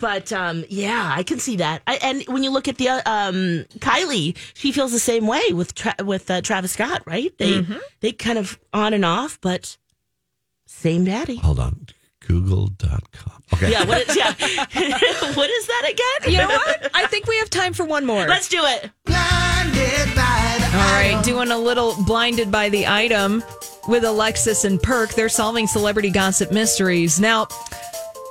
but 0.00 0.32
um, 0.32 0.64
yeah, 0.68 1.12
I 1.16 1.22
can 1.22 1.38
see 1.38 1.56
that. 1.56 1.82
I, 1.86 1.96
and 2.02 2.22
when 2.28 2.42
you 2.44 2.50
look 2.50 2.68
at 2.68 2.78
the 2.78 2.88
uh, 2.90 3.02
um, 3.06 3.64
Kylie, 3.78 4.36
she 4.54 4.72
feels 4.72 4.92
the 4.92 4.98
same 5.00 5.26
way 5.26 5.52
with 5.52 5.74
Tra- 5.74 5.96
with 6.04 6.30
uh, 6.30 6.40
Travis 6.42 6.72
Scott, 6.72 7.02
right? 7.06 7.36
They 7.38 7.52
Mm-hmm. 7.62 7.78
they 8.00 8.12
kind 8.12 8.38
of 8.38 8.58
on 8.72 8.94
and 8.94 9.04
off, 9.04 9.38
but 9.40 9.76
same 10.66 11.04
daddy. 11.04 11.36
Hold 11.36 11.58
on. 11.60 11.86
Google.com. 12.26 13.42
Okay. 13.54 13.70
Yeah, 13.70 13.84
what 13.84 14.08
is, 14.08 14.16
yeah. 14.16 14.30
what 15.34 15.50
is 15.50 15.66
that 15.66 15.88
again? 15.92 16.32
You 16.32 16.38
know 16.38 16.48
what? 16.48 16.90
I 16.94 17.06
think 17.06 17.21
we 17.21 17.21
have 17.21 17.21
time 17.62 17.72
for 17.72 17.84
one 17.84 18.04
more. 18.04 18.26
Let's 18.26 18.48
do 18.48 18.60
it. 18.60 18.90
Blinded 19.04 20.16
by 20.16 20.56
the 20.58 20.66
All 20.76 20.92
right, 20.92 21.12
item. 21.12 21.22
doing 21.22 21.50
a 21.52 21.58
little 21.58 21.94
blinded 22.04 22.50
by 22.50 22.68
the 22.68 22.86
item 22.88 23.44
with 23.86 24.04
Alexis 24.04 24.64
and 24.64 24.82
Perk. 24.82 25.10
They're 25.14 25.28
solving 25.28 25.68
celebrity 25.68 26.10
gossip 26.10 26.50
mysteries. 26.50 27.20
Now, 27.20 27.46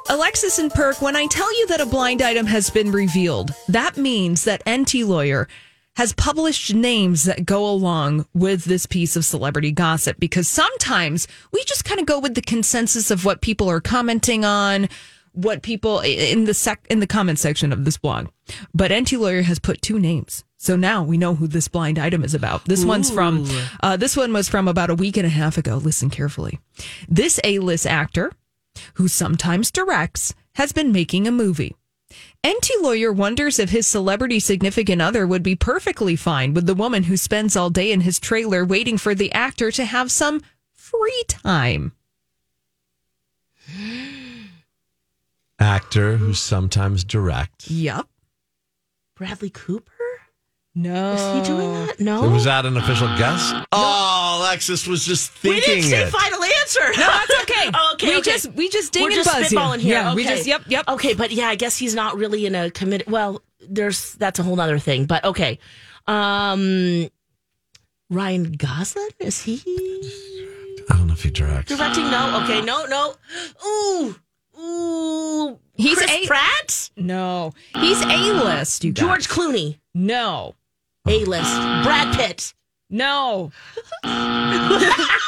Alexis 0.10 0.60
and 0.60 0.70
Perk, 0.70 1.02
when 1.02 1.16
I 1.16 1.28
tell 1.28 1.52
you 1.60 1.68
that 1.68 1.80
a 1.80 1.86
blind 1.86 2.22
item 2.22 2.46
has 2.48 2.70
been 2.70 2.92
revealed, 2.92 3.54
that 3.70 3.96
means 3.96 4.44
that 4.44 4.66
Enty 4.66 5.08
Lawyer 5.08 5.48
has 5.96 6.12
published 6.14 6.74
names 6.74 7.24
that 7.24 7.46
go 7.46 7.66
along 7.70 8.26
with 8.34 8.66
this 8.66 8.86
piece 8.86 9.16
of 9.16 9.24
celebrity 9.24 9.72
gossip 9.72 10.20
because 10.20 10.48
sometimes 10.48 11.28
we 11.54 11.64
just 11.64 11.86
kind 11.86 12.00
of 12.02 12.06
go 12.06 12.20
with 12.20 12.36
the 12.36 12.42
consensus 12.42 13.12
of 13.12 13.24
what 13.24 13.42
people 13.42 13.70
are 13.70 13.82
commenting 13.82 14.44
on, 14.44 14.90
what 15.34 15.62
people 15.62 16.00
in 16.02 16.46
the 16.46 16.54
sec 16.54 16.86
in 16.90 17.00
the 17.00 17.08
comment 17.08 17.40
section 17.40 17.72
of 17.72 17.86
this 17.86 17.98
blog. 17.98 18.28
But 18.74 18.92
Enty 18.92 19.18
Lawyer 19.18 19.44
has 19.44 19.60
put 19.60 19.82
two 19.82 20.00
names. 20.00 20.44
So 20.58 20.76
now 20.76 21.04
we 21.04 21.18
know 21.18 21.36
who 21.36 21.48
this 21.48 21.68
blind 21.68 21.98
item 21.98 22.24
is 22.24 22.36
about. 22.36 22.66
This 22.66 22.86
one's 22.86 23.10
from 23.10 23.48
uh, 23.82 23.98
this 23.98 24.16
one 24.16 24.32
was 24.32 24.48
from 24.48 24.68
about 24.68 24.90
a 24.90 24.96
week 24.96 25.18
and 25.18 25.26
a 25.26 25.30
half 25.30 25.58
ago. 25.58 25.78
Listen 25.78 26.10
carefully. 26.10 26.60
This 27.10 27.40
A-list 27.44 27.88
actor 27.88 28.32
who 28.96 29.08
sometimes 29.08 29.72
directs 29.72 30.34
has 30.56 30.72
been 30.72 30.92
making 30.92 31.28
a 31.28 31.32
movie. 31.32 31.76
Enty 32.44 32.82
Lawyer 32.82 33.12
wonders 33.12 33.58
if 33.58 33.70
his 33.70 33.88
celebrity 33.88 34.40
significant 34.40 35.02
other 35.02 35.26
would 35.26 35.44
be 35.44 35.56
perfectly 35.56 36.16
fine 36.16 36.54
with 36.54 36.66
the 36.66 36.76
woman 36.76 37.04
who 37.04 37.16
spends 37.16 37.56
all 37.56 37.70
day 37.70 37.92
in 37.92 38.02
his 38.02 38.20
trailer 38.20 38.66
waiting 38.66 38.98
for 38.98 39.16
the 39.16 39.32
actor 39.32 39.72
to 39.72 39.86
have 39.86 40.12
some 40.12 40.42
free 40.74 41.24
time. 41.28 41.94
Actor 45.62 46.18
who 46.18 46.34
sometimes 46.34 47.04
directs. 47.04 47.70
Yep. 47.70 48.08
Bradley 49.16 49.52
Cooper? 49.52 49.92
No. 50.74 51.14
Is 51.14 51.48
he 51.48 51.54
doing 51.54 51.74
that? 51.74 52.00
No. 52.00 52.28
Was 52.30 52.46
that 52.46 52.66
an 52.66 52.78
official 52.78 53.08
guess? 53.18 53.54
Oh, 53.72 54.38
Alexis 54.40 54.88
was 54.88 55.06
just 55.06 55.30
thinking. 55.32 55.60
we 55.60 55.66
didn't 55.66 55.84
say 55.84 56.02
it. 56.04 56.10
final 56.10 56.44
answer. 56.44 56.82
No, 56.98 57.08
that's 57.08 57.42
okay. 57.44 57.52
Oh, 57.74 57.92
okay. 57.94 58.08
We 58.08 58.18
okay. 58.18 58.32
just 58.32 58.52
we 58.54 58.70
just 58.70 58.92
ding 58.92 59.04
We're 59.04 59.10
and 59.10 59.16
just 59.16 59.30
buzz 59.32 59.52
you. 59.52 59.58
spitballing 59.58 59.80
here. 59.80 59.94
Yeah, 59.94 60.08
okay. 60.08 60.16
we 60.16 60.24
just 60.24 60.48
yep 60.48 60.64
yep. 60.68 60.88
Okay, 60.88 61.14
but 61.14 61.32
yeah, 61.32 61.48
I 61.48 61.56
guess 61.56 61.78
he's 61.78 61.94
not 61.94 62.18
really 62.18 62.46
in 62.48 62.56
a 62.56 62.72
committed. 62.72 63.08
Well, 63.10 63.44
there's 63.70 64.14
that's 64.16 64.40
a 64.40 64.44
whole 64.44 64.60
other 64.60 64.80
thing. 64.80 65.06
But 65.06 65.24
okay, 65.26 65.60
um, 66.08 67.08
Ryan 68.10 68.54
Gosling 68.54 69.10
is 69.20 69.42
he 69.44 69.62
I 70.90 70.98
don't 70.98 71.08
know 71.08 71.14
if 71.14 71.22
he 71.24 71.30
directs. 71.30 71.74
directing? 71.76 72.10
No. 72.10 72.42
Okay. 72.44 72.62
No. 72.62 72.86
No. 72.86 73.14
Ooh. 73.66 74.16
Ooh. 74.60 75.58
He's 75.76 75.98
Chris 75.98 76.12
a- 76.12 76.28
Pratt. 76.28 76.90
No, 76.98 77.54
he's 77.76 78.02
a 78.02 78.34
list. 78.44 78.84
You 78.84 78.92
guys. 78.92 79.04
George 79.06 79.28
Clooney. 79.30 79.80
No, 79.94 80.56
A 81.08 81.26
list. 81.26 81.52
Brad 81.84 82.16
Pitt. 82.16 82.54
no. 82.90 83.52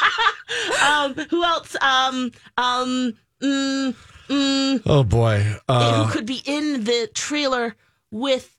Um. 0.86 1.14
Who 1.14 1.42
else? 1.42 1.74
Um. 1.80 2.30
Um. 2.56 3.14
Mm, 3.42 3.94
mm, 4.28 4.82
Oh 4.86 5.02
boy. 5.04 5.56
Uh, 5.68 6.04
who 6.04 6.12
could 6.12 6.26
be 6.26 6.42
in 6.46 6.84
the 6.84 7.10
trailer 7.14 7.74
with 8.10 8.56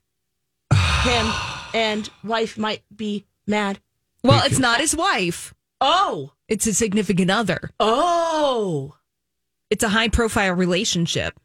him 1.02 1.26
and 1.74 2.08
wife 2.22 2.58
might 2.58 2.82
be 2.94 3.24
mad. 3.46 3.80
Well, 4.22 4.44
it's 4.44 4.58
not 4.58 4.80
his 4.80 4.94
wife. 4.94 5.54
Oh. 5.80 6.32
It's 6.48 6.64
his 6.66 6.76
significant 6.78 7.30
other. 7.30 7.70
Oh. 7.80 8.94
It's 9.70 9.82
a 9.82 9.88
high 9.88 10.08
profile 10.08 10.52
relationship. 10.52 11.38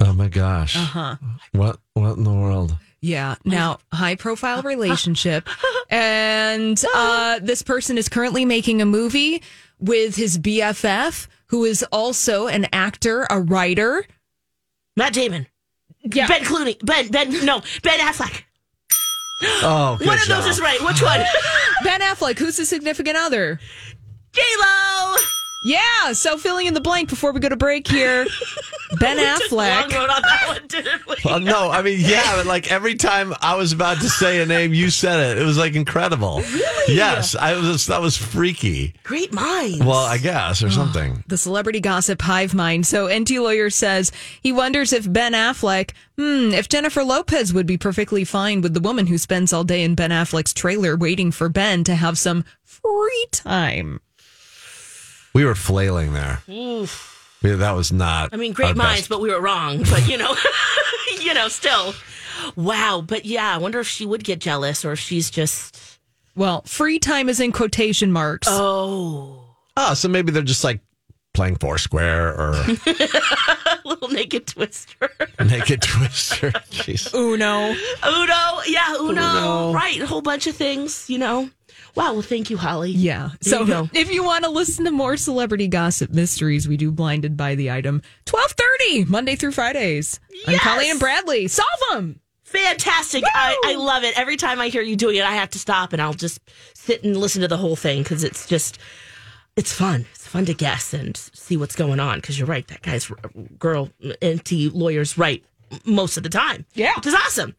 oh 0.00 0.12
my 0.12 0.28
gosh. 0.28 0.76
Uh 0.76 0.80
huh. 0.80 1.16
What 1.52 1.78
what 1.94 2.16
in 2.16 2.24
the 2.24 2.32
world? 2.32 2.76
Yeah. 3.00 3.34
Now, 3.44 3.78
high 3.92 4.14
profile 4.16 4.62
relationship. 4.62 5.48
And 5.90 6.82
uh, 6.94 7.38
this 7.42 7.60
person 7.60 7.98
is 7.98 8.08
currently 8.08 8.46
making 8.46 8.80
a 8.80 8.86
movie 8.86 9.42
with 9.78 10.16
his 10.16 10.38
BFF, 10.38 11.26
who 11.48 11.64
is 11.66 11.82
also 11.92 12.46
an 12.46 12.66
actor, 12.72 13.26
a 13.28 13.38
writer. 13.38 14.06
Matt 14.96 15.12
Damon. 15.12 15.46
Yeah. 16.02 16.26
Ben 16.28 16.44
Clooney. 16.44 16.82
Ben, 16.82 17.08
Ben, 17.08 17.44
no, 17.44 17.60
Ben 17.82 17.98
Affleck. 18.00 18.44
Oh, 19.62 19.96
good 19.98 20.06
one 20.06 20.18
of 20.18 20.28
those 20.28 20.46
is 20.46 20.60
right. 20.62 20.80
Which 20.82 21.02
one? 21.02 21.20
Ben 21.84 22.00
Affleck, 22.00 22.38
who's 22.38 22.56
the 22.56 22.64
significant 22.64 23.18
other? 23.18 23.60
J-Lo. 24.32 25.16
Yeah. 25.62 26.12
So 26.12 26.36
filling 26.36 26.66
in 26.66 26.74
the 26.74 26.80
blank 26.80 27.08
before 27.08 27.32
we 27.32 27.40
go 27.40 27.48
to 27.48 27.56
break 27.56 27.86
here, 27.88 28.26
Ben 28.98 29.16
Long 29.16 29.26
Affleck. 29.38 29.92
road 29.94 30.10
on 30.10 30.22
that 30.22 30.44
one, 30.48 30.66
didn't 30.66 31.06
we? 31.06 31.14
Well, 31.24 31.40
no, 31.40 31.70
I 31.70 31.82
mean, 31.82 31.98
yeah, 32.00 32.36
but 32.36 32.46
like 32.46 32.70
every 32.70 32.96
time 32.96 33.32
I 33.40 33.54
was 33.54 33.72
about 33.72 34.00
to 34.00 34.08
say 34.08 34.42
a 34.42 34.46
name, 34.46 34.74
you 34.74 34.90
said 34.90 35.20
it. 35.30 35.38
It 35.40 35.44
was 35.44 35.56
like 35.56 35.74
incredible. 35.74 36.40
Really? 36.40 36.94
Yes, 36.96 37.34
I 37.34 37.54
was. 37.54 37.86
That 37.86 38.00
was 38.02 38.16
freaky. 38.16 38.94
Great 39.04 39.32
minds. 39.32 39.78
Well, 39.78 40.04
I 40.04 40.18
guess 40.18 40.62
or 40.62 40.70
something. 40.70 41.22
The 41.28 41.38
celebrity 41.38 41.80
gossip 41.80 42.20
hive 42.22 42.54
mind. 42.54 42.86
So 42.86 43.06
Enty 43.06 43.40
lawyer 43.40 43.70
says 43.70 44.10
he 44.42 44.52
wonders 44.52 44.92
if 44.92 45.10
Ben 45.10 45.32
Affleck, 45.32 45.92
hmm, 46.18 46.52
if 46.52 46.68
Jennifer 46.68 47.04
Lopez 47.04 47.54
would 47.54 47.66
be 47.66 47.78
perfectly 47.78 48.24
fine 48.24 48.60
with 48.60 48.74
the 48.74 48.80
woman 48.80 49.06
who 49.06 49.16
spends 49.16 49.52
all 49.52 49.64
day 49.64 49.82
in 49.84 49.94
Ben 49.94 50.10
Affleck's 50.10 50.52
trailer 50.52 50.96
waiting 50.96 51.30
for 51.30 51.48
Ben 51.48 51.84
to 51.84 51.94
have 51.94 52.18
some 52.18 52.44
free 52.64 53.26
time. 53.30 54.00
We 55.34 55.44
were 55.44 55.54
flailing 55.54 56.12
there. 56.12 56.42
Yeah, 56.46 56.86
that 57.56 57.72
was 57.72 57.92
not. 57.92 58.30
I 58.32 58.36
mean, 58.36 58.52
our 58.52 58.54
great 58.54 58.66
best. 58.68 58.76
minds, 58.76 59.08
but 59.08 59.20
we 59.20 59.30
were 59.30 59.40
wrong. 59.40 59.78
But 59.84 60.08
you 60.08 60.16
know, 60.18 60.34
you 61.20 61.34
know, 61.34 61.48
still, 61.48 61.94
wow. 62.56 63.02
But 63.06 63.24
yeah, 63.24 63.54
I 63.54 63.58
wonder 63.58 63.80
if 63.80 63.88
she 63.88 64.06
would 64.06 64.24
get 64.24 64.38
jealous 64.38 64.84
or 64.84 64.92
if 64.92 64.98
she's 65.00 65.30
just 65.30 65.98
Well, 66.36 66.62
free 66.66 66.98
time 66.98 67.28
is 67.28 67.40
in 67.40 67.52
quotation 67.52 68.12
marks. 68.12 68.46
oh, 68.50 69.38
Oh, 69.76 69.94
so 69.94 70.06
maybe 70.08 70.30
they're 70.32 70.42
just 70.42 70.64
like 70.64 70.80
playing 71.34 71.56
Foursquare 71.56 72.28
or 72.38 72.52
a 72.86 73.78
little 73.86 74.08
naked 74.08 74.46
twister. 74.46 75.10
Naked 75.42 75.80
Twister. 75.82 76.50
Jeez. 76.70 77.12
Uno. 77.14 77.70
Uno, 77.70 78.60
yeah, 78.66 78.94
Uno, 79.00 79.08
Uno. 79.10 79.72
right? 79.72 79.98
A 80.00 80.06
whole 80.06 80.20
bunch 80.20 80.46
of 80.46 80.54
things, 80.54 81.08
you 81.08 81.16
know. 81.18 81.48
Wow. 81.94 82.14
Well, 82.14 82.22
thank 82.22 82.50
you, 82.50 82.56
Holly. 82.56 82.90
Yeah. 82.90 83.30
There 83.40 83.52
So 83.58 83.64
you 83.64 83.90
if 83.94 84.10
you 84.10 84.24
want 84.24 84.44
to 84.44 84.50
listen 84.50 84.84
to 84.86 84.90
more 84.90 85.16
celebrity 85.16 85.68
gossip 85.68 86.10
mysteries, 86.10 86.66
we 86.66 86.76
do 86.76 86.90
blinded 86.90 87.36
by 87.36 87.54
the 87.54 87.70
item. 87.70 88.02
Twelve 88.24 88.52
thirty, 88.52 89.04
Monday 89.04 89.36
through 89.36 89.52
Fridays. 89.52 90.20
I'm 90.46 90.58
Colleen 90.58 90.92
and 90.92 91.00
Bradley. 91.00 91.48
Solve 91.48 91.68
them. 91.90 92.20
Fantastic. 92.44 93.24
I, 93.26 93.58
I 93.64 93.74
love 93.76 94.04
it. 94.04 94.18
Every 94.18 94.36
time 94.36 94.60
I 94.60 94.68
hear 94.68 94.82
you 94.82 94.94
doing 94.94 95.16
it, 95.16 95.24
I 95.24 95.32
have 95.32 95.50
to 95.50 95.58
stop 95.58 95.94
and 95.94 96.02
I'll 96.02 96.12
just 96.12 96.38
sit 96.74 97.02
and 97.02 97.16
listen 97.16 97.40
to 97.40 97.48
the 97.48 97.56
whole 97.56 97.76
thing 97.76 98.02
because 98.02 98.24
it's 98.24 98.46
just, 98.46 98.78
it's 99.56 99.72
fun. 99.72 100.04
It's 100.12 100.26
fun 100.26 100.44
to 100.44 100.52
guess 100.54 100.92
and 100.92 101.16
see 101.16 101.56
what's 101.56 101.74
going 101.74 101.98
on 101.98 102.18
because 102.18 102.38
you're 102.38 102.46
right. 102.48 102.66
That 102.68 102.82
guy's 102.82 103.10
girl, 103.58 103.88
Enty 104.02 104.70
lawyer's 104.70 105.16
right 105.16 105.42
most 105.84 106.16
of 106.16 106.22
the 106.22 106.28
time. 106.28 106.64
Yeah. 106.74 106.94
Which 106.96 107.06
is 107.06 107.14
awesome. 107.14 107.54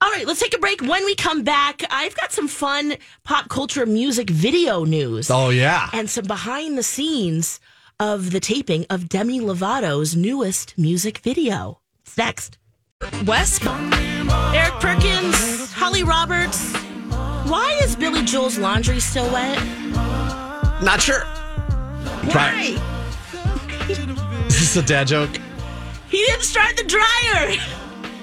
All 0.00 0.10
right, 0.10 0.26
let's 0.26 0.40
take 0.40 0.54
a 0.54 0.58
break. 0.58 0.80
When 0.82 1.04
we 1.04 1.14
come 1.14 1.42
back, 1.44 1.82
I've 1.90 2.16
got 2.16 2.32
some 2.32 2.48
fun 2.48 2.94
pop 3.24 3.48
culture 3.48 3.86
music 3.86 4.30
video 4.30 4.84
news 4.84 5.30
Oh 5.30 5.50
yeah. 5.50 5.88
and 5.92 6.08
some 6.10 6.24
behind 6.26 6.76
the 6.78 6.82
scenes 6.82 7.60
of 8.00 8.30
the 8.32 8.40
taping 8.40 8.86
of 8.90 9.08
Demi 9.08 9.40
Lovato's 9.40 10.16
newest 10.16 10.76
music 10.76 11.18
video. 11.18 11.80
It's 12.04 12.16
next. 12.18 12.58
West. 13.26 13.62
Eric 13.66 14.74
Perkins, 14.80 15.72
Holly 15.72 16.02
Roberts. 16.02 16.72
Why 17.46 17.78
is 17.82 17.94
Billy 17.94 18.22
Joel's 18.24 18.58
laundry 18.58 19.00
still 19.00 19.30
wet? 19.32 19.58
Not 20.82 21.00
sure. 21.00 21.20
Why? 22.32 22.78
Is 24.48 24.58
this 24.60 24.76
a 24.76 24.82
dad 24.82 25.06
joke? 25.08 25.30
He 26.14 26.22
didn't 26.26 26.44
start 26.44 26.76
the 26.76 26.84
dryer. 26.84 27.56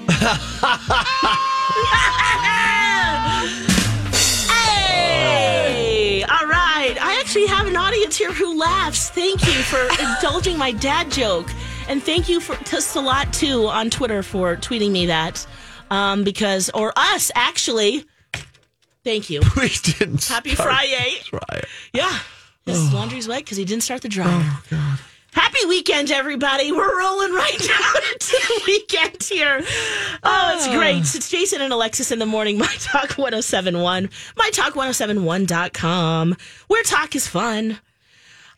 hey! 4.48 6.22
All 6.22 6.46
right. 6.46 6.96
I 6.98 7.18
actually 7.20 7.48
have 7.48 7.66
an 7.66 7.76
audience 7.76 8.16
here 8.16 8.32
who 8.32 8.58
laughs. 8.58 9.10
Thank 9.10 9.46
you 9.46 9.52
for 9.52 9.86
indulging 10.16 10.56
my 10.56 10.72
dad 10.72 11.10
joke. 11.10 11.50
And 11.86 12.02
thank 12.02 12.30
you 12.30 12.40
for 12.40 12.56
to 12.56 12.80
Salat 12.80 13.30
too 13.34 13.66
on 13.66 13.90
Twitter 13.90 14.22
for 14.22 14.56
tweeting 14.56 14.92
me 14.92 15.04
that. 15.06 15.46
Um, 15.90 16.24
because 16.24 16.70
or 16.70 16.94
us 16.96 17.30
actually. 17.34 18.06
Thank 19.04 19.28
you. 19.28 19.42
We 19.56 19.68
didn't. 19.68 20.24
Happy 20.24 20.54
Friday. 20.54 21.16
Try. 21.24 21.62
Yeah. 21.92 22.18
His 22.64 22.90
laundry's 22.94 23.28
wet 23.28 23.40
because 23.40 23.58
he 23.58 23.66
didn't 23.66 23.82
start 23.82 24.00
the 24.00 24.08
dryer. 24.08 24.30
Oh, 24.30 24.62
God. 24.70 24.98
Happy 25.32 25.64
weekend, 25.66 26.10
everybody. 26.10 26.72
We're 26.72 27.00
rolling 27.00 27.32
right 27.32 27.58
down 27.58 28.02
into 28.12 28.36
the 28.36 28.62
weekend 28.66 29.22
here. 29.22 29.62
Oh, 30.22 30.52
it's 30.54 30.68
ah. 30.68 30.74
great. 30.76 30.98
It's 30.98 31.30
Jason 31.30 31.62
and 31.62 31.72
Alexis 31.72 32.12
in 32.12 32.18
the 32.18 32.26
morning. 32.26 32.58
My 32.58 32.74
Talk 32.78 33.16
1071. 33.16 34.10
MyTalk1071.com. 34.36 36.36
Where 36.68 36.82
talk 36.82 37.16
is 37.16 37.26
fun. 37.26 37.78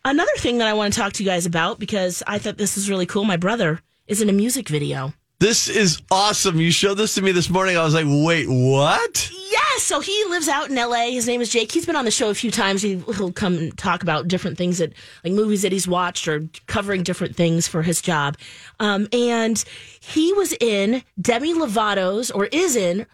Another 0.04 0.32
thing 0.38 0.58
that 0.58 0.66
I 0.66 0.72
want 0.72 0.92
to 0.92 1.00
talk 1.00 1.12
to 1.14 1.22
you 1.22 1.30
guys 1.30 1.46
about 1.46 1.78
because 1.78 2.24
I 2.26 2.38
thought 2.38 2.58
this 2.58 2.76
is 2.76 2.90
really 2.90 3.06
cool. 3.06 3.24
My 3.24 3.36
brother 3.36 3.80
is 4.08 4.20
in 4.20 4.28
a 4.28 4.32
music 4.32 4.68
video. 4.68 5.14
This 5.38 5.68
is 5.68 6.02
awesome. 6.10 6.58
You 6.58 6.72
showed 6.72 6.94
this 6.94 7.14
to 7.14 7.22
me 7.22 7.30
this 7.30 7.50
morning. 7.50 7.76
I 7.76 7.84
was 7.84 7.94
like, 7.94 8.06
wait, 8.08 8.46
what? 8.48 9.30
Yeah, 9.74 9.80
so 9.80 10.00
he 10.00 10.24
lives 10.28 10.48
out 10.48 10.70
in 10.70 10.76
LA. 10.76 11.10
His 11.10 11.26
name 11.26 11.40
is 11.40 11.48
Jake. 11.48 11.72
He's 11.72 11.86
been 11.86 11.96
on 11.96 12.04
the 12.04 12.10
show 12.10 12.30
a 12.30 12.34
few 12.34 12.50
times. 12.50 12.82
He, 12.82 12.96
he'll 13.16 13.32
come 13.32 13.56
and 13.56 13.76
talk 13.76 14.02
about 14.02 14.28
different 14.28 14.56
things 14.56 14.78
that, 14.78 14.92
like 15.24 15.32
movies 15.32 15.62
that 15.62 15.72
he's 15.72 15.88
watched 15.88 16.28
or 16.28 16.48
covering 16.66 17.02
different 17.02 17.34
things 17.34 17.66
for 17.66 17.82
his 17.82 18.00
job. 18.00 18.36
Um, 18.78 19.08
and 19.12 19.62
he 20.00 20.32
was 20.32 20.54
in 20.60 21.02
Demi 21.20 21.54
Lovato's, 21.54 22.30
or 22.30 22.46
is 22.46 22.76
in 22.76 23.06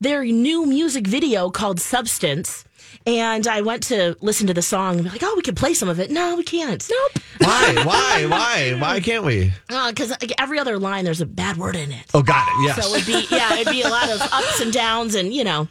their 0.00 0.24
new 0.24 0.66
music 0.66 1.06
video 1.06 1.50
called 1.50 1.80
Substance. 1.80 2.64
And 3.06 3.46
I 3.46 3.60
went 3.60 3.82
to 3.84 4.16
listen 4.20 4.46
to 4.46 4.54
the 4.54 4.62
song 4.62 4.94
and 4.96 5.04
be 5.04 5.10
like, 5.10 5.22
oh, 5.22 5.34
we 5.36 5.42
could 5.42 5.56
play 5.56 5.74
some 5.74 5.88
of 5.88 6.00
it. 6.00 6.10
No, 6.10 6.36
we 6.36 6.42
can't. 6.42 6.84
Nope. 6.90 7.22
Why? 7.38 7.74
Why? 7.84 8.26
Why? 8.26 8.78
Why 8.78 9.00
can't 9.00 9.24
we? 9.24 9.52
Because 9.68 10.10
like, 10.10 10.32
every 10.40 10.58
other 10.58 10.78
line, 10.78 11.04
there's 11.04 11.20
a 11.20 11.26
bad 11.26 11.56
word 11.56 11.76
in 11.76 11.92
it. 11.92 12.06
Oh, 12.14 12.22
got 12.22 12.48
it. 12.48 12.66
Yes. 12.66 12.84
So 12.84 12.94
it'd 12.94 13.06
be, 13.06 13.26
yeah, 13.34 13.54
it'd 13.54 13.72
be 13.72 13.82
a 13.82 13.88
lot 13.88 14.10
of 14.10 14.20
ups 14.22 14.60
and 14.60 14.72
downs 14.72 15.14
and, 15.14 15.32
you 15.32 15.44
know, 15.44 15.68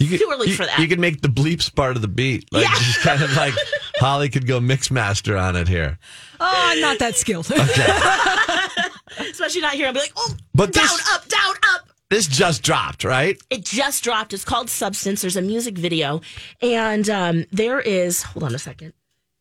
you 0.00 0.08
could, 0.08 0.20
too 0.20 0.30
early 0.32 0.48
you, 0.48 0.54
for 0.54 0.66
that. 0.66 0.78
You 0.78 0.88
could 0.88 0.98
make 0.98 1.20
the 1.20 1.28
bleeps 1.28 1.72
part 1.74 1.96
of 1.96 2.02
the 2.02 2.08
beat. 2.08 2.52
Like 2.52 2.64
Yeah. 2.64 2.74
just 2.74 3.00
kind 3.00 3.22
of 3.22 3.34
like 3.36 3.54
Holly 3.96 4.28
could 4.28 4.46
go 4.46 4.58
mix 4.60 4.90
master 4.90 5.36
on 5.36 5.56
it 5.56 5.68
here. 5.68 5.98
Oh, 6.40 6.52
I'm 6.52 6.80
not 6.80 6.98
that 6.98 7.16
skilled. 7.16 7.50
especially 9.18 9.60
not 9.60 9.74
here. 9.74 9.86
I'll 9.86 9.92
be 9.92 10.00
like, 10.00 10.12
oh, 10.16 10.34
But 10.54 10.72
down, 10.72 10.84
this- 10.84 11.08
up, 11.12 11.28
down, 11.28 11.54
up. 11.74 11.88
This 12.08 12.26
just 12.26 12.64
dropped, 12.64 13.04
right? 13.04 13.40
It 13.50 13.64
just 13.64 14.02
dropped. 14.02 14.34
It's 14.34 14.44
called 14.44 14.68
Substance. 14.68 15.20
There's 15.20 15.36
a 15.36 15.42
music 15.42 15.78
video, 15.78 16.22
and 16.60 17.08
um, 17.08 17.44
there 17.52 17.78
is. 17.78 18.24
Hold 18.24 18.42
on 18.42 18.52
a 18.52 18.58
second. 18.58 18.94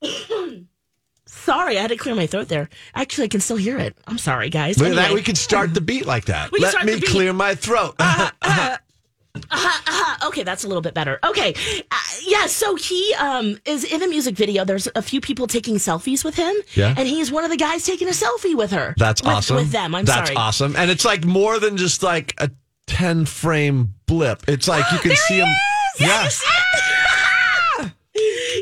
sorry, 1.25 1.79
I 1.79 1.81
had 1.81 1.89
to 1.89 1.97
clear 1.97 2.13
my 2.13 2.27
throat 2.27 2.47
there. 2.47 2.69
Actually, 2.93 3.25
I 3.25 3.27
can 3.29 3.41
still 3.41 3.57
hear 3.57 3.79
it. 3.79 3.97
I'm 4.05 4.19
sorry, 4.19 4.51
guys. 4.51 4.77
Look 4.77 4.89
at 4.89 4.95
that. 4.95 5.05
Anyway. 5.05 5.19
We 5.19 5.23
could 5.23 5.37
start 5.37 5.73
the 5.73 5.81
beat 5.81 6.05
like 6.05 6.25
that. 6.25 6.51
We 6.51 6.59
Let 6.59 6.85
me 6.85 7.01
clear 7.01 7.33
my 7.33 7.55
throat. 7.55 7.95
Okay, 10.25 10.43
that's 10.43 10.63
a 10.63 10.67
little 10.67 10.81
bit 10.81 10.93
better. 10.93 11.19
Okay, 11.23 11.53
uh, 11.91 11.95
yeah. 12.25 12.47
So 12.47 12.75
he 12.75 13.13
um, 13.19 13.57
is 13.65 13.83
in 13.83 14.01
a 14.03 14.07
music 14.07 14.35
video. 14.35 14.65
There's 14.65 14.87
a 14.95 15.01
few 15.01 15.21
people 15.21 15.47
taking 15.47 15.75
selfies 15.75 16.23
with 16.25 16.35
him. 16.35 16.55
Yeah. 16.73 16.93
and 16.97 17.07
he's 17.07 17.31
one 17.31 17.43
of 17.43 17.49
the 17.51 17.57
guys 17.57 17.85
taking 17.85 18.07
a 18.07 18.11
selfie 18.11 18.55
with 18.55 18.71
her. 18.71 18.93
That's 18.97 19.21
With- 19.21 19.31
awesome. 19.33 19.55
with 19.57 19.71
them. 19.71 19.93
I'm 19.95 20.05
That's 20.05 20.29
sorry. 20.29 20.35
awesome. 20.37 20.75
And 20.75 20.89
it's 20.91 21.05
like 21.05 21.25
more 21.25 21.59
than 21.59 21.77
just 21.77 22.01
like 22.03 22.33
a 22.39 22.49
10 22.87 23.25
frame 23.25 23.93
blip. 24.07 24.43
It's 24.47 24.67
like 24.67 24.91
you 24.91 24.97
can 25.09 25.15
see 25.15 25.39
him. 25.39 25.47
Yeah. 25.99 26.29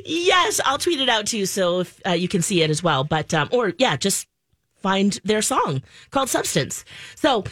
yes, 0.06 0.60
I'll 0.66 0.78
tweet 0.78 1.00
it 1.00 1.10
out 1.10 1.28
too, 1.28 1.46
so 1.46 1.82
if, 1.82 2.02
uh, 2.06 2.12
you 2.12 2.28
can 2.28 2.42
see 2.42 2.62
it 2.62 2.70
as 2.70 2.84
well. 2.84 3.04
But 3.04 3.34
um, 3.34 3.50
or 3.52 3.74
yeah, 3.78 3.96
just 3.98 4.28
find 4.82 5.20
their 5.24 5.42
song 5.42 5.82
called 6.12 6.30
Substance. 6.30 6.84
So. 7.16 7.44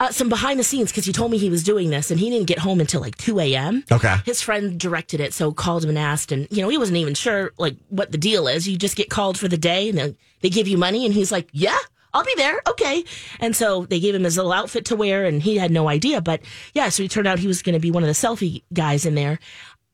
Uh, 0.00 0.10
some 0.10 0.30
behind 0.30 0.58
the 0.58 0.64
scenes 0.64 0.90
because 0.90 1.04
he 1.04 1.12
told 1.12 1.30
me 1.30 1.36
he 1.36 1.50
was 1.50 1.62
doing 1.62 1.90
this 1.90 2.10
and 2.10 2.18
he 2.18 2.30
didn't 2.30 2.46
get 2.46 2.58
home 2.58 2.80
until 2.80 3.02
like 3.02 3.16
2 3.18 3.38
a.m. 3.38 3.84
Okay. 3.92 4.16
His 4.24 4.40
friend 4.40 4.80
directed 4.80 5.20
it, 5.20 5.34
so 5.34 5.52
called 5.52 5.84
him 5.84 5.90
and 5.90 5.98
asked, 5.98 6.32
and 6.32 6.48
you 6.50 6.62
know 6.62 6.70
he 6.70 6.78
wasn't 6.78 6.96
even 6.96 7.12
sure 7.14 7.52
like 7.58 7.76
what 7.90 8.10
the 8.10 8.16
deal 8.16 8.48
is. 8.48 8.66
You 8.66 8.78
just 8.78 8.96
get 8.96 9.10
called 9.10 9.38
for 9.38 9.46
the 9.46 9.58
day 9.58 9.90
and 9.90 9.98
then 9.98 10.16
they 10.40 10.48
give 10.48 10.66
you 10.66 10.78
money, 10.78 11.04
and 11.04 11.12
he's 11.12 11.30
like, 11.30 11.50
"Yeah, 11.52 11.76
I'll 12.14 12.24
be 12.24 12.32
there, 12.38 12.62
okay." 12.66 13.04
And 13.40 13.54
so 13.54 13.84
they 13.84 14.00
gave 14.00 14.14
him 14.14 14.24
his 14.24 14.38
little 14.38 14.52
outfit 14.52 14.86
to 14.86 14.96
wear, 14.96 15.26
and 15.26 15.42
he 15.42 15.58
had 15.58 15.70
no 15.70 15.86
idea, 15.86 16.22
but 16.22 16.40
yeah, 16.72 16.88
so 16.88 17.02
he 17.02 17.08
turned 17.08 17.26
out 17.26 17.38
he 17.38 17.46
was 17.46 17.60
going 17.60 17.74
to 17.74 17.78
be 17.80 17.90
one 17.90 18.02
of 18.02 18.06
the 18.06 18.14
selfie 18.14 18.62
guys 18.72 19.04
in 19.04 19.14
there. 19.14 19.38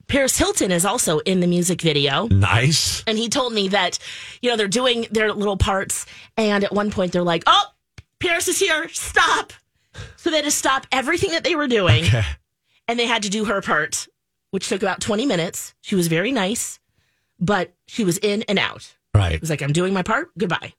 Paris 0.06 0.38
Hilton 0.38 0.70
is 0.70 0.84
also 0.84 1.18
in 1.18 1.40
the 1.40 1.48
music 1.48 1.82
video. 1.82 2.28
Nice. 2.28 3.02
And 3.08 3.18
he 3.18 3.28
told 3.28 3.52
me 3.52 3.66
that, 3.68 3.98
you 4.40 4.48
know, 4.48 4.56
they're 4.56 4.68
doing 4.68 5.08
their 5.10 5.32
little 5.32 5.56
parts. 5.56 6.06
And 6.36 6.62
at 6.62 6.72
one 6.72 6.92
point, 6.92 7.10
they're 7.10 7.24
like, 7.24 7.42
oh, 7.48 7.64
Paris 8.20 8.46
is 8.46 8.60
here. 8.60 8.88
Stop. 8.90 9.52
So 10.16 10.30
they 10.30 10.36
had 10.36 10.44
to 10.44 10.50
stop 10.50 10.86
everything 10.92 11.30
that 11.32 11.44
they 11.44 11.56
were 11.56 11.68
doing. 11.68 12.04
Okay. 12.04 12.24
And 12.88 12.98
they 12.98 13.06
had 13.06 13.22
to 13.24 13.30
do 13.30 13.44
her 13.46 13.60
part, 13.60 14.06
which 14.50 14.68
took 14.68 14.82
about 14.82 15.00
20 15.00 15.26
minutes. 15.26 15.74
She 15.80 15.94
was 15.94 16.08
very 16.08 16.32
nice, 16.32 16.78
but 17.40 17.74
she 17.86 18.04
was 18.04 18.18
in 18.18 18.42
and 18.42 18.58
out. 18.58 18.96
Right. 19.14 19.32
It 19.32 19.40
was 19.40 19.50
like, 19.50 19.62
I'm 19.62 19.72
doing 19.72 19.92
my 19.92 20.02
part. 20.02 20.30
Goodbye. 20.38 20.74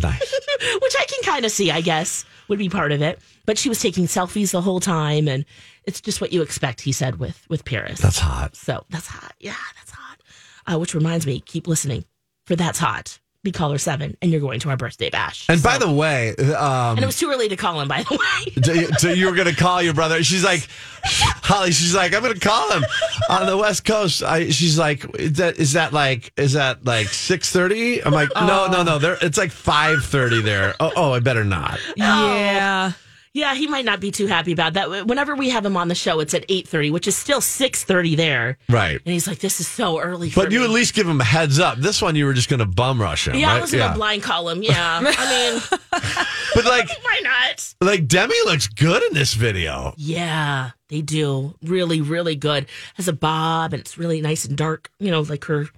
Nice. 0.00 0.20
which 0.80 0.94
I 0.98 1.04
can 1.06 1.22
kind 1.24 1.44
of 1.44 1.50
see, 1.50 1.70
I 1.70 1.80
guess, 1.80 2.24
would 2.48 2.58
be 2.58 2.68
part 2.68 2.92
of 2.92 3.02
it. 3.02 3.18
But 3.44 3.58
she 3.58 3.68
was 3.68 3.80
taking 3.80 4.04
selfies 4.04 4.52
the 4.52 4.60
whole 4.60 4.80
time. 4.80 5.28
And 5.28 5.44
it's 5.84 6.00
just 6.00 6.20
what 6.20 6.32
you 6.32 6.42
expect, 6.42 6.80
he 6.80 6.92
said, 6.92 7.18
with, 7.18 7.44
with 7.48 7.64
Paris. 7.64 8.00
That's 8.00 8.18
hot. 8.18 8.56
So 8.56 8.84
that's 8.90 9.06
hot. 9.06 9.34
Yeah, 9.40 9.56
that's 9.76 9.90
hot. 9.90 10.20
Uh, 10.66 10.78
which 10.78 10.94
reminds 10.94 11.26
me, 11.26 11.40
keep 11.40 11.66
listening 11.66 12.04
for 12.46 12.56
That's 12.56 12.78
Hot 12.78 13.18
be 13.42 13.50
caller 13.50 13.78
seven, 13.78 14.16
and 14.22 14.30
you're 14.30 14.40
going 14.40 14.60
to 14.60 14.70
our 14.70 14.76
birthday 14.76 15.10
bash. 15.10 15.46
And 15.48 15.60
by 15.62 15.76
the 15.78 15.90
way, 15.90 16.30
um, 16.36 16.96
and 16.96 17.00
it 17.00 17.06
was 17.06 17.18
too 17.18 17.28
early 17.28 17.48
to 17.48 17.56
call 17.56 17.80
him. 17.80 17.88
By 17.88 18.04
the 18.04 18.14
way, 18.16 18.62
so- 18.62 18.90
so 18.98 19.12
you 19.12 19.26
were 19.26 19.32
going 19.34 19.48
to 19.48 19.54
call 19.56 19.82
your 19.82 19.94
brother. 19.94 20.22
She's 20.22 20.44
like, 20.44 20.66
Holly. 21.04 21.72
She's 21.72 21.94
like, 21.94 22.14
I'm 22.14 22.22
going 22.22 22.34
to 22.34 22.40
call 22.40 22.70
him 22.70 22.84
on 23.28 23.46
the 23.46 23.56
West 23.56 23.84
Coast. 23.84 24.22
I, 24.22 24.50
she's 24.50 24.78
like, 24.78 25.04
is 25.18 25.32
that 25.34 25.56
is 25.58 25.72
that 25.72 25.92
like 25.92 26.32
is 26.36 26.52
that 26.52 26.84
like 26.84 27.08
six 27.08 27.50
thirty? 27.50 28.02
I'm 28.04 28.12
like, 28.12 28.28
no, 28.36 28.68
no, 28.68 28.84
no. 28.84 28.98
There, 28.98 29.18
it's 29.20 29.38
like 29.38 29.50
five 29.50 30.04
thirty 30.04 30.40
there. 30.40 30.74
Oh, 30.78 30.92
oh, 30.94 31.12
I 31.12 31.18
better 31.20 31.44
not. 31.44 31.80
Yeah. 31.96 32.92
Yeah, 33.34 33.54
he 33.54 33.66
might 33.66 33.84
not 33.84 34.00
be 34.00 34.10
too 34.10 34.26
happy 34.26 34.52
about 34.52 34.74
that. 34.74 35.06
Whenever 35.06 35.34
we 35.34 35.48
have 35.50 35.64
him 35.64 35.76
on 35.76 35.88
the 35.88 35.94
show, 35.94 36.20
it's 36.20 36.34
at 36.34 36.44
eight 36.48 36.68
thirty, 36.68 36.90
which 36.90 37.06
is 37.06 37.16
still 37.16 37.40
six 37.40 37.82
thirty 37.84 38.14
there. 38.14 38.58
Right. 38.68 39.00
And 39.04 39.12
he's 39.12 39.26
like, 39.26 39.38
"This 39.38 39.60
is 39.60 39.66
so 39.68 40.00
early." 40.00 40.30
For 40.30 40.44
But 40.44 40.52
you 40.52 40.60
me. 40.60 40.64
at 40.66 40.70
least 40.70 40.94
give 40.94 41.08
him 41.08 41.20
a 41.20 41.24
heads 41.24 41.58
up. 41.58 41.78
This 41.78 42.02
one, 42.02 42.14
you 42.16 42.26
were 42.26 42.34
just 42.34 42.48
going 42.48 42.60
to 42.60 42.66
bum 42.66 43.00
rush 43.00 43.28
him. 43.28 43.34
yeah, 43.36 43.52
I 43.54 43.60
was 43.60 43.72
gonna 43.72 43.94
blind 43.94 44.22
call 44.22 44.48
him. 44.48 44.62
Yeah, 44.62 45.00
I 45.04 45.50
mean, 45.52 45.62
But 46.54 46.64
like, 46.66 46.88
why 47.02 47.20
not? 47.22 47.74
like 47.80 48.06
Demi 48.06 48.34
looks 48.44 48.68
good 48.68 49.02
in 49.04 49.14
this 49.14 49.34
video. 49.34 49.94
Yeah, 49.96 50.70
they 50.88 51.00
do. 51.00 51.54
Really, 51.62 52.00
really 52.00 52.36
good. 52.36 52.66
Has 52.94 53.08
a 53.08 53.12
bob 53.12 53.72
and 53.72 53.80
it's 53.80 53.96
really 53.96 54.20
nice 54.20 54.44
and 54.44 54.56
dark. 54.56 54.90
You 54.98 55.10
know, 55.10 55.20
like 55.22 55.44
her, 55.46 55.68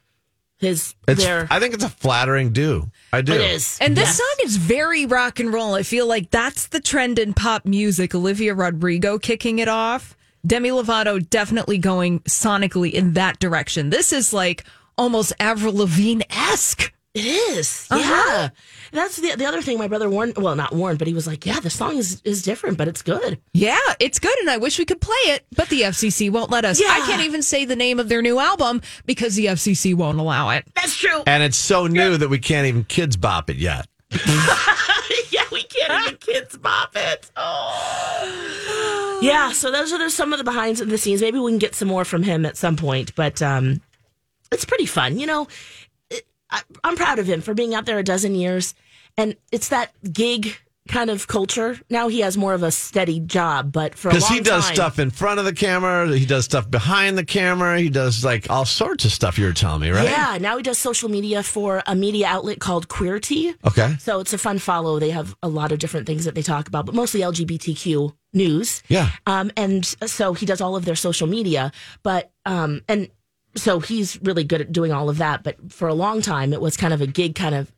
his 0.64 0.94
It's, 1.06 1.22
there. 1.22 1.46
I 1.50 1.60
think 1.60 1.74
it's 1.74 1.84
a 1.84 1.88
flattering 1.88 2.52
do. 2.52 2.90
I 3.12 3.20
do. 3.20 3.34
It 3.34 3.40
is. 3.42 3.78
And 3.80 3.96
this 3.96 4.08
Yes. 4.08 4.16
song 4.16 4.36
is 4.44 4.56
very 4.56 5.06
rock 5.06 5.38
and 5.38 5.52
roll. 5.52 5.74
I 5.74 5.82
feel 5.82 6.06
like 6.06 6.30
that's 6.30 6.66
the 6.66 6.80
trend 6.80 7.18
in 7.18 7.34
pop 7.34 7.64
music. 7.66 8.14
Olivia 8.14 8.54
Rodrigo 8.54 9.18
kicking 9.18 9.58
it 9.58 9.68
off. 9.68 10.16
Demi 10.46 10.70
Lovato 10.70 11.18
definitely 11.30 11.78
going 11.78 12.20
sonically 12.20 12.90
in 12.92 13.12
that 13.14 13.38
direction. 13.38 13.90
This 13.90 14.12
is 14.12 14.32
like 14.32 14.64
almost 14.96 15.32
Avril 15.38 15.74
Lavigne 15.76 16.22
esque. 16.30 16.92
It 17.14 17.24
is. 17.26 17.86
Uh-huh. 17.92 18.00
Yeah. 18.00 18.48
That's 18.90 19.16
the 19.16 19.36
the 19.36 19.46
other 19.46 19.62
thing 19.62 19.78
my 19.78 19.86
brother 19.86 20.10
warned 20.10 20.36
well, 20.36 20.56
not 20.56 20.74
warned, 20.74 20.98
but 20.98 21.06
he 21.06 21.14
was 21.14 21.26
like, 21.28 21.46
Yeah, 21.46 21.60
the 21.60 21.70
song 21.70 21.96
is, 21.96 22.20
is 22.24 22.42
different, 22.42 22.76
but 22.76 22.88
it's 22.88 23.02
good. 23.02 23.40
Yeah, 23.52 23.78
it's 24.00 24.18
good, 24.18 24.36
and 24.40 24.50
I 24.50 24.56
wish 24.56 24.78
we 24.78 24.84
could 24.84 25.00
play 25.00 25.14
it, 25.26 25.46
but 25.54 25.68
the 25.68 25.82
FCC 25.82 26.30
won't 26.30 26.50
let 26.50 26.64
us. 26.64 26.80
Yeah. 26.80 26.88
I 26.90 27.00
can't 27.06 27.22
even 27.22 27.42
say 27.42 27.64
the 27.64 27.76
name 27.76 28.00
of 28.00 28.08
their 28.08 28.20
new 28.20 28.40
album 28.40 28.82
because 29.06 29.36
the 29.36 29.46
FCC 29.46 29.94
won't 29.94 30.18
allow 30.18 30.50
it. 30.50 30.66
That's 30.74 30.96
true. 30.96 31.22
And 31.26 31.42
it's 31.42 31.56
so 31.56 31.86
new 31.86 32.16
that 32.16 32.28
we 32.28 32.38
can't 32.38 32.66
even 32.66 32.82
kids 32.84 33.16
bop 33.16 33.48
it 33.48 33.56
yet. 33.56 33.86
yeah, 35.30 35.44
we 35.52 35.62
can't 35.64 36.06
even 36.06 36.16
kids 36.20 36.56
bop 36.56 36.96
it. 36.96 37.30
Oh. 37.36 39.20
Yeah, 39.22 39.52
so 39.52 39.70
those 39.70 39.92
are 39.92 40.10
some 40.10 40.32
of 40.32 40.38
the 40.38 40.44
behind 40.44 40.78
the 40.78 40.98
scenes. 40.98 41.20
Maybe 41.20 41.38
we 41.38 41.50
can 41.52 41.58
get 41.58 41.74
some 41.76 41.88
more 41.88 42.04
from 42.04 42.24
him 42.24 42.44
at 42.44 42.56
some 42.56 42.76
point, 42.76 43.14
but 43.14 43.40
um, 43.40 43.80
it's 44.52 44.64
pretty 44.64 44.86
fun. 44.86 45.18
You 45.18 45.26
know, 45.26 45.42
it, 45.42 45.48
I, 46.54 46.60
I'm 46.84 46.96
proud 46.96 47.18
of 47.18 47.26
him 47.26 47.40
for 47.40 47.52
being 47.54 47.74
out 47.74 47.84
there 47.86 47.98
a 47.98 48.04
dozen 48.04 48.34
years, 48.34 48.74
and 49.16 49.36
it's 49.52 49.68
that 49.68 49.92
gig 50.12 50.56
kind 50.86 51.08
of 51.08 51.26
culture. 51.26 51.80
Now 51.88 52.08
he 52.08 52.20
has 52.20 52.36
more 52.36 52.52
of 52.52 52.62
a 52.62 52.70
steady 52.70 53.18
job, 53.18 53.72
but 53.72 53.94
for 53.94 54.08
a 54.08 54.12
Because 54.12 54.28
he 54.28 54.40
does 54.40 54.66
time- 54.66 54.74
stuff 54.74 54.98
in 54.98 55.10
front 55.10 55.38
of 55.38 55.46
the 55.46 55.54
camera, 55.54 56.14
he 56.14 56.26
does 56.26 56.44
stuff 56.44 56.70
behind 56.70 57.16
the 57.16 57.24
camera, 57.24 57.80
he 57.80 57.88
does 57.88 58.22
like 58.22 58.50
all 58.50 58.66
sorts 58.66 59.06
of 59.06 59.10
stuff. 59.10 59.38
You 59.38 59.46
were 59.46 59.54
telling 59.54 59.80
me, 59.80 59.88
right? 59.90 60.04
Yeah, 60.04 60.36
now 60.38 60.58
he 60.58 60.62
does 60.62 60.76
social 60.76 61.08
media 61.08 61.42
for 61.42 61.82
a 61.86 61.94
media 61.94 62.26
outlet 62.26 62.60
called 62.60 62.88
Queerty. 62.88 63.54
Okay. 63.66 63.96
So 63.98 64.20
it's 64.20 64.34
a 64.34 64.38
fun 64.38 64.58
follow. 64.58 64.98
They 64.98 65.08
have 65.10 65.34
a 65.42 65.48
lot 65.48 65.72
of 65.72 65.78
different 65.78 66.06
things 66.06 66.26
that 66.26 66.34
they 66.34 66.42
talk 66.42 66.68
about, 66.68 66.84
but 66.84 66.94
mostly 66.94 67.20
LGBTQ 67.20 68.14
news. 68.34 68.82
Yeah. 68.88 69.08
Um, 69.26 69.50
and 69.56 69.86
so 69.86 70.34
he 70.34 70.44
does 70.44 70.60
all 70.60 70.76
of 70.76 70.84
their 70.84 70.96
social 70.96 71.26
media, 71.26 71.72
but 72.02 72.30
um, 72.44 72.82
and 72.88 73.08
so 73.56 73.80
he's 73.80 74.20
really 74.22 74.44
good 74.44 74.60
at 74.60 74.72
doing 74.72 74.92
all 74.92 75.08
of 75.08 75.18
that. 75.18 75.42
But 75.42 75.72
for 75.72 75.88
a 75.88 75.94
long 75.94 76.22
time, 76.22 76.52
it 76.52 76.60
was 76.60 76.76
kind 76.76 76.92
of 76.94 77.00
a 77.00 77.06
gig 77.06 77.34
kind 77.34 77.54
of 77.54 77.72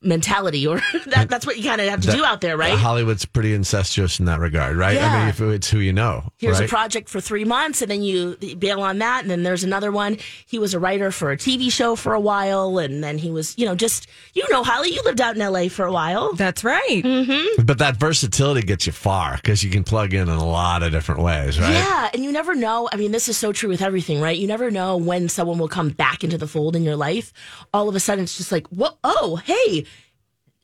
mentality, 0.00 0.66
or 0.66 0.76
that, 1.06 1.28
that's 1.28 1.46
what 1.46 1.56
you 1.56 1.64
kind 1.64 1.80
of 1.80 1.88
have 1.88 2.00
to 2.02 2.12
do 2.12 2.24
out 2.24 2.40
there, 2.40 2.56
right? 2.56 2.78
Hollywood's 2.78 3.24
pretty 3.24 3.54
incestuous 3.54 4.18
in 4.18 4.26
that 4.26 4.40
regard, 4.40 4.76
right? 4.76 4.96
I 4.96 5.18
mean, 5.18 5.28
if 5.28 5.40
it's 5.40 5.70
who 5.70 5.78
you 5.78 5.92
know. 5.92 6.32
Here's 6.38 6.60
right? 6.60 6.66
a 6.66 6.68
project 6.68 7.08
for 7.08 7.20
three 7.20 7.44
months, 7.44 7.82
and 7.82 7.90
then 7.90 8.02
you 8.02 8.36
bail 8.58 8.80
on 8.80 8.98
that, 8.98 9.22
and 9.22 9.30
then 9.30 9.42
there's 9.42 9.64
another 9.64 9.90
one. 9.90 10.18
He 10.46 10.58
was 10.58 10.74
a 10.74 10.78
writer 10.78 11.10
for 11.10 11.32
a 11.32 11.36
TV 11.36 11.70
show 11.70 11.96
for 11.96 12.14
a 12.14 12.20
while, 12.20 12.78
and 12.78 13.02
then 13.02 13.18
he 13.18 13.30
was, 13.30 13.56
you 13.58 13.66
know, 13.66 13.74
just 13.74 14.06
you 14.34 14.44
know, 14.50 14.62
Holly, 14.62 14.90
you 14.90 15.02
lived 15.02 15.20
out 15.20 15.36
in 15.36 15.52
LA 15.52 15.68
for 15.68 15.84
a 15.84 15.92
while. 15.92 16.32
That's 16.34 16.62
right. 16.62 17.02
Mm-hmm. 17.02 17.64
But 17.64 17.78
that 17.78 17.96
versatility 17.96 18.62
gets 18.62 18.86
you 18.86 18.92
far 18.92 19.36
because 19.36 19.64
you 19.64 19.70
can 19.70 19.84
plug 19.84 20.14
in 20.14 20.22
in 20.22 20.28
a 20.28 20.46
lot 20.46 20.82
of 20.82 20.92
different 20.92 21.22
ways, 21.22 21.58
right? 21.58 21.72
Yeah, 21.72 22.10
and 22.14 22.22
you 22.22 22.30
never 22.30 22.54
know. 22.54 22.88
I 22.92 22.96
mean, 22.96 23.12
this 23.12 23.28
is 23.28 23.36
so 23.36 23.52
true 23.52 23.68
with 23.68 23.82
everything, 23.82 24.20
right? 24.20 24.36
You 24.36 24.46
never 24.46 24.70
know 24.70 24.96
when 24.96 25.28
someone 25.28 25.58
will 25.58 25.68
come 25.68 25.90
back 25.90 26.22
into 26.22 26.38
the 26.38 26.46
fold 26.46 26.76
in 26.76 26.84
your 26.84 26.96
life. 26.96 27.32
All 27.74 27.88
of 27.88 27.94
a 27.94 28.00
sudden, 28.00 28.24
it's 28.24 28.36
just 28.36 28.52
like, 28.52 28.66
what? 28.68 28.96
Oh, 29.02 29.36
hey, 29.44 29.84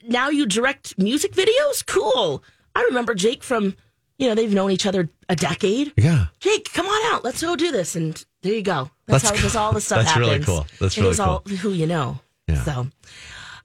now 0.06 0.28
you 0.30 0.46
direct 0.46 0.98
music 0.98 1.32
videos? 1.32 1.84
Cool. 1.86 2.42
I 2.74 2.82
remember 2.82 3.14
Jake 3.14 3.42
from, 3.42 3.76
you 4.18 4.28
know, 4.28 4.34
they've 4.34 4.52
known 4.52 4.70
each 4.70 4.86
other 4.86 5.08
a 5.28 5.36
decade. 5.36 5.92
Yeah. 5.96 6.26
Jake, 6.40 6.72
come 6.72 6.86
on 6.86 7.14
out. 7.14 7.24
Let's 7.24 7.40
go 7.42 7.56
do 7.56 7.70
this. 7.72 7.96
And 7.96 8.22
there 8.42 8.54
you 8.54 8.62
go. 8.62 8.90
That's, 9.06 9.22
That's 9.24 9.36
how 9.36 9.42
this, 9.42 9.56
all 9.56 9.72
this 9.72 9.86
stuff 9.86 9.98
that's 9.98 10.10
happens. 10.10 10.28
really 10.28 10.44
cool. 10.44 10.66
That's 10.80 10.96
It 10.96 11.00
really 11.00 11.10
is 11.12 11.20
all 11.20 11.40
who 11.40 11.70
you 11.70 11.86
know. 11.86 12.20
Yeah. 12.48 12.62
So, 12.64 12.86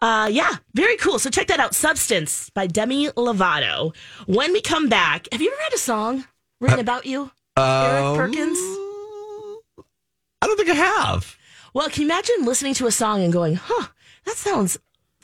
uh, 0.02 0.30
yeah, 0.32 0.56
very 0.74 0.96
cool. 0.98 1.20
So 1.20 1.30
check 1.30 1.48
that 1.48 1.60
out. 1.60 1.76
Substance 1.76 2.50
by 2.52 2.68
Demi 2.68 3.08
Lovato. 3.10 3.94
When 4.28 4.54
we 4.54 4.62
come 4.62 4.88
back, 4.90 5.28
have 5.32 5.42
you 5.42 5.52
ever 5.52 5.62
had 5.64 5.74
a 5.74 5.78
song 5.78 6.26
written 6.62 6.80
about 6.80 7.06
you? 7.06 7.32
Eric 7.58 8.04
Um, 8.06 8.16
Perkins? 8.16 8.58
I 10.42 10.48
don't 10.48 10.56
think 10.58 10.70
I 10.70 10.74
have. 10.76 11.38
Well, 11.74 11.90
can 11.90 12.02
you 12.04 12.08
imagine 12.08 12.46
listening 12.46 12.74
to 12.76 12.88
a 12.88 12.92
song 12.92 13.22
and 13.22 13.32
going, 13.34 13.56
huh, 13.62 13.88
that 14.26 14.36
sounds 14.38 14.78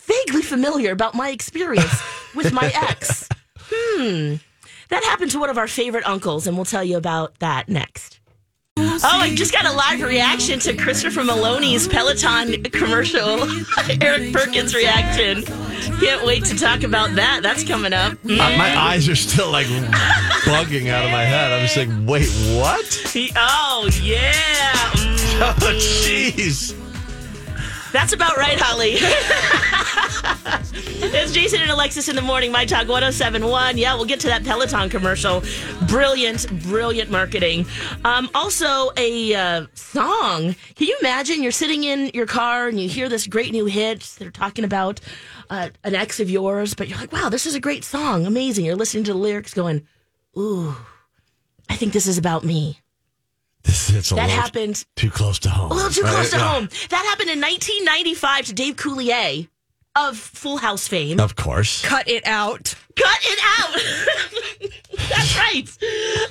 vaguely 0.06 0.42
familiar 0.42 0.92
about 0.92 1.14
my 1.16 1.30
experience 1.30 2.02
with 2.36 2.54
my 2.54 2.72
ex? 2.74 3.30
Hmm. 3.68 4.36
That 4.90 5.04
happened 5.04 5.32
to 5.32 5.40
one 5.40 5.50
of 5.50 5.58
our 5.58 5.68
favorite 5.68 6.08
uncles, 6.08 6.46
and 6.46 6.56
we'll 6.56 6.66
tell 6.66 6.84
you 6.84 6.98
about 6.98 7.40
that 7.40 7.68
next. 7.68 8.20
Oh, 8.78 9.00
I 9.04 9.34
just 9.34 9.52
got 9.52 9.66
a 9.66 9.72
live 9.72 10.02
reaction 10.02 10.60
to 10.60 10.76
Christopher 10.76 11.22
Meloni's 11.22 11.88
Peloton 11.88 12.62
commercial. 12.66 13.40
Eric 14.02 14.34
Perkins 14.34 14.76
reaction. 14.76 15.44
Can't 16.00 16.26
wait 16.26 16.46
to 16.46 16.56
talk 16.56 16.84
about 16.84 17.16
that. 17.16 17.40
That's 17.42 17.64
coming 17.64 17.94
up. 17.94 18.14
Uh, 18.24 18.36
my 18.36 18.78
eyes 18.78 19.10
are 19.10 19.16
still 19.16 19.50
like 19.52 19.68
bugging 20.46 20.90
out 20.90 21.06
of 21.06 21.12
my 21.12 21.24
head. 21.24 21.52
I'm 21.54 21.62
just 21.62 21.78
like, 21.78 21.90
wait, 22.08 22.30
what? 22.56 23.32
Oh, 23.36 23.90
yeah. 24.02 24.72
Mm. 24.94 25.16
Oh, 25.38 25.54
jeez. 25.60 26.85
That's 27.96 28.12
about 28.12 28.36
right, 28.36 28.60
Holly. 28.60 28.96
it's 31.18 31.32
Jason 31.32 31.62
and 31.62 31.72
Alexis 31.72 32.10
in 32.10 32.18
the 32.18 32.22
morning, 32.22 32.52
My 32.52 32.66
Talk 32.66 32.90
1071. 32.90 33.78
Yeah, 33.78 33.96
we'll 33.96 34.04
get 34.04 34.20
to 34.20 34.28
that 34.28 34.44
Peloton 34.44 34.90
commercial. 34.90 35.42
Brilliant, 35.88 36.46
brilliant 36.64 37.10
marketing. 37.10 37.66
Um, 38.04 38.30
also, 38.36 38.92
a 38.98 39.34
uh, 39.34 39.68
song. 39.76 40.58
Can 40.76 40.88
you 40.88 40.98
imagine 41.00 41.42
you're 41.42 41.54
sitting 41.54 41.86
in 41.86 42.12
your 42.14 42.26
car 42.26 42.68
and 42.68 42.78
you 42.78 42.90
hear 42.90 43.08
this 43.08 43.28
great 43.28 43.54
new 43.54 43.64
hit? 43.64 44.02
They're 44.20 44.30
talking 44.30 44.66
about 44.66 45.00
uh, 45.50 45.70
an 45.86 45.96
ex 45.96 46.20
of 46.20 46.30
yours, 46.30 46.74
but 46.74 46.90
you're 46.90 46.98
like, 46.98 47.14
wow, 47.14 47.30
this 47.30 47.46
is 47.46 47.56
a 47.56 47.62
great 47.62 47.86
song. 47.86 48.26
Amazing. 48.26 48.66
You're 48.66 48.76
listening 48.76 49.06
to 49.06 49.14
the 49.14 49.20
lyrics 49.20 49.54
going, 49.54 49.88
ooh, 50.38 50.76
I 51.70 51.78
think 51.78 51.94
this 51.94 52.08
is 52.08 52.18
about 52.18 52.44
me. 52.44 52.82
This 53.66 53.90
it's 53.90 54.12
a 54.12 54.16
That 54.16 54.28
little 54.28 54.42
happened 54.42 54.86
too 54.96 55.10
close 55.10 55.40
to 55.40 55.50
home. 55.50 55.72
a 55.72 55.74
little 55.74 55.92
too 55.92 56.02
right? 56.04 56.14
close 56.14 56.30
to 56.32 56.38
Yeah. 56.38 56.48
home. 56.54 56.70
That 56.90 57.06
happened 57.10 57.30
in 57.30 57.40
1995 57.42 58.46
to 58.48 58.54
Dave 58.54 58.76
Coulier 58.76 59.48
of 59.96 60.18
Full 60.18 60.58
House 60.58 60.88
fame. 60.88 61.20
Of 61.20 61.36
course. 61.36 61.82
Cut 61.84 62.08
it 62.08 62.26
out. 62.28 62.76
Cut 62.96 63.20
it 63.24 63.40
out. 63.60 64.70
That's 65.10 65.38
right. 65.38 65.78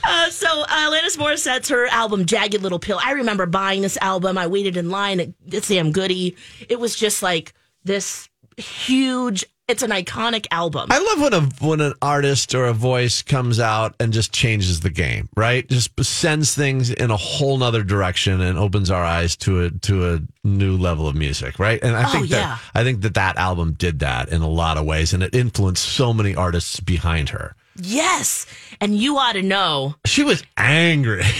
Uh, 0.05 0.31
so 0.31 0.63
uh, 0.63 0.67
Alanis 0.91 1.17
Morissette's 1.17 1.69
her 1.71 1.87
album 1.87 2.25
Jagged 2.27 2.63
Little 2.63 2.79
Pill. 2.79 2.99
I 3.03 3.13
remember 3.13 3.47
buying 3.47 3.83
this 3.83 3.97
album. 4.01 4.37
I 4.39 4.47
waited 4.47 4.77
in 4.77 4.91
line 4.91 5.21
at 5.21 5.65
Sam 5.65 5.93
Goody. 5.93 6.37
It 6.69 6.79
was 6.81 6.95
just 6.95 7.23
like 7.23 7.53
this 7.85 8.29
huge. 8.57 9.45
It's 9.67 9.83
an 9.83 9.91
iconic 9.93 10.47
album. 10.51 10.89
I 10.91 10.99
love 10.99 11.21
when 11.23 11.33
a 11.33 11.41
when 11.67 11.81
an 11.81 11.95
artist 12.03 12.55
or 12.55 12.67
a 12.67 12.75
voice 12.75 13.23
comes 13.23 13.59
out 13.59 13.95
and 13.99 14.13
just 14.13 14.31
changes 14.31 14.81
the 14.81 14.91
game, 14.91 15.31
right? 15.37 15.67
Just 15.67 15.99
sends 16.05 16.55
things 16.55 16.91
in 16.91 17.11
a 17.11 17.17
whole 17.17 17.57
nother 17.57 17.83
direction 17.83 18.43
and 18.43 18.59
opens 18.59 18.91
our 18.91 19.03
eyes 19.03 19.37
to 19.37 19.65
a 19.65 19.71
to 19.71 20.13
a 20.15 20.21
new 20.47 20.77
level 20.77 21.09
of 21.09 21.15
music, 21.17 21.59
right? 21.59 21.83
And 21.83 21.97
I 21.97 22.07
Oh, 22.07 22.13
think 22.13 22.29
that 22.29 22.37
yeah. 22.41 22.59
I 22.75 22.85
think 22.85 23.01
that 23.03 23.15
that 23.15 23.39
album 23.39 23.73
did 23.73 24.01
that 24.01 24.29
in 24.29 24.43
a 24.43 24.49
lot 24.51 24.77
of 24.77 24.85
ways, 24.85 25.15
and 25.15 25.23
it 25.23 25.35
influenced 25.35 25.83
so 25.83 26.13
many 26.13 26.35
artists 26.35 26.79
behind 26.81 27.31
her. 27.31 27.57
yes, 27.77 28.45
and 28.83 28.95
you 28.99 29.17
ought 29.17 29.33
to 29.33 29.43
know. 29.43 29.95
She 30.05 30.25
was 30.25 30.43
angry. 30.59 31.23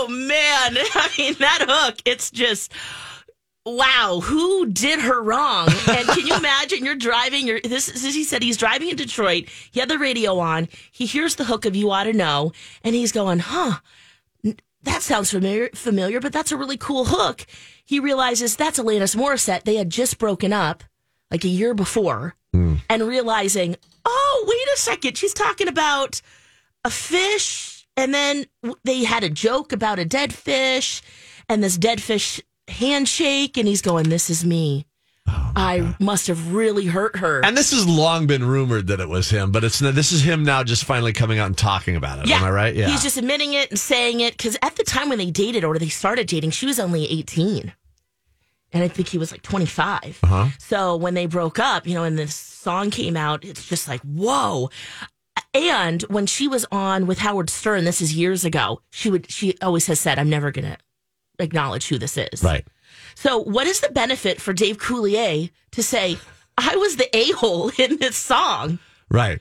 Oh 0.00 0.06
man, 0.10 0.76
I 0.94 1.08
mean 1.18 1.34
that 1.40 1.64
hook. 1.68 1.96
It's 2.04 2.30
just 2.30 2.72
wow. 3.70 4.20
Who 4.22 4.66
did 4.66 5.00
her 5.00 5.22
wrong? 5.22 5.68
And 5.88 6.08
can 6.08 6.26
you 6.26 6.36
imagine? 6.36 6.84
You're 6.84 6.94
driving. 6.94 7.46
You're 7.46 7.60
this. 7.60 7.86
this 7.86 8.14
he 8.14 8.24
said 8.24 8.42
he's 8.42 8.56
driving 8.56 8.90
in 8.90 8.96
Detroit. 8.96 9.48
He 9.70 9.80
had 9.80 9.88
the 9.88 9.98
radio 9.98 10.38
on. 10.38 10.68
He 10.90 11.06
hears 11.06 11.36
the 11.36 11.44
hook 11.44 11.64
of 11.64 11.76
"You 11.76 11.90
Ought 11.90 12.04
to 12.04 12.12
Know," 12.12 12.52
and 12.82 12.94
he's 12.94 13.12
going, 13.12 13.40
"Huh." 13.40 13.78
that 14.84 15.02
sounds 15.02 15.30
familiar, 15.30 15.70
familiar, 15.74 16.20
but 16.20 16.32
that's 16.32 16.52
a 16.52 16.56
really 16.56 16.76
cool 16.76 17.06
hook. 17.06 17.46
He 17.84 18.00
realizes 18.00 18.56
that's 18.56 18.78
Alanis 18.78 19.16
Morissette. 19.16 19.64
They 19.64 19.76
had 19.76 19.90
just 19.90 20.18
broken 20.18 20.52
up 20.52 20.84
like 21.30 21.44
a 21.44 21.48
year 21.48 21.74
before 21.74 22.36
hmm. 22.52 22.76
and 22.88 23.02
realizing, 23.02 23.76
oh, 24.04 24.44
wait 24.46 24.74
a 24.74 24.78
second. 24.78 25.16
She's 25.16 25.34
talking 25.34 25.68
about 25.68 26.22
a 26.84 26.90
fish. 26.90 27.86
And 27.96 28.14
then 28.14 28.46
they 28.84 29.04
had 29.04 29.24
a 29.24 29.30
joke 29.30 29.72
about 29.72 29.98
a 29.98 30.04
dead 30.04 30.32
fish 30.32 31.02
and 31.48 31.62
this 31.62 31.76
dead 31.76 32.00
fish 32.00 32.40
handshake. 32.68 33.56
And 33.56 33.66
he's 33.66 33.82
going, 33.82 34.08
this 34.08 34.30
is 34.30 34.44
me. 34.44 34.86
I 35.56 35.94
must 35.98 36.28
have 36.28 36.54
really 36.54 36.86
hurt 36.86 37.16
her. 37.16 37.44
And 37.44 37.56
this 37.56 37.72
has 37.72 37.86
long 37.86 38.26
been 38.26 38.44
rumored 38.44 38.86
that 38.86 39.00
it 39.00 39.08
was 39.08 39.28
him, 39.28 39.52
but 39.52 39.64
it's 39.64 39.78
this 39.78 40.12
is 40.12 40.22
him 40.22 40.44
now 40.44 40.62
just 40.62 40.84
finally 40.84 41.12
coming 41.12 41.38
out 41.38 41.46
and 41.46 41.58
talking 41.58 41.96
about 41.96 42.20
it. 42.20 42.30
Am 42.30 42.44
I 42.44 42.50
right? 42.50 42.74
Yeah. 42.74 42.88
He's 42.88 43.02
just 43.02 43.16
admitting 43.16 43.54
it 43.54 43.70
and 43.70 43.78
saying 43.78 44.20
it 44.20 44.36
because 44.36 44.56
at 44.62 44.76
the 44.76 44.84
time 44.84 45.08
when 45.08 45.18
they 45.18 45.30
dated 45.30 45.64
or 45.64 45.78
they 45.78 45.88
started 45.88 46.26
dating, 46.26 46.50
she 46.50 46.66
was 46.66 46.78
only 46.78 47.06
18. 47.06 47.72
And 48.72 48.82
I 48.82 48.88
think 48.88 49.08
he 49.08 49.18
was 49.18 49.32
like 49.32 49.42
25. 49.42 50.20
Uh-huh. 50.22 50.48
So 50.58 50.96
when 50.96 51.14
they 51.14 51.26
broke 51.26 51.58
up, 51.58 51.86
you 51.86 51.94
know, 51.94 52.04
and 52.04 52.18
this 52.18 52.34
song 52.34 52.90
came 52.90 53.16
out, 53.16 53.44
it's 53.44 53.66
just 53.66 53.88
like, 53.88 54.00
whoa. 54.02 54.70
And 55.54 56.02
when 56.02 56.26
she 56.26 56.46
was 56.48 56.66
on 56.70 57.06
with 57.06 57.18
Howard 57.18 57.48
Stern, 57.48 57.84
this 57.84 58.02
is 58.02 58.14
years 58.14 58.44
ago, 58.44 58.82
she 58.90 59.10
would, 59.10 59.30
she 59.30 59.56
always 59.62 59.86
has 59.86 59.98
said, 59.98 60.18
I'm 60.18 60.28
never 60.28 60.50
going 60.50 60.66
to 60.66 60.76
acknowledge 61.38 61.88
who 61.88 61.98
this 61.98 62.16
is. 62.16 62.42
right. 62.42 62.66
So, 63.14 63.38
what 63.38 63.66
is 63.66 63.80
the 63.80 63.88
benefit 63.90 64.40
for 64.40 64.52
Dave 64.52 64.78
Coulier 64.78 65.50
to 65.72 65.82
say, 65.82 66.16
I 66.56 66.76
was 66.76 66.96
the 66.96 67.14
a 67.16 67.30
hole 67.32 67.70
in 67.78 67.96
this 67.96 68.16
song? 68.16 68.78
Right. 69.10 69.40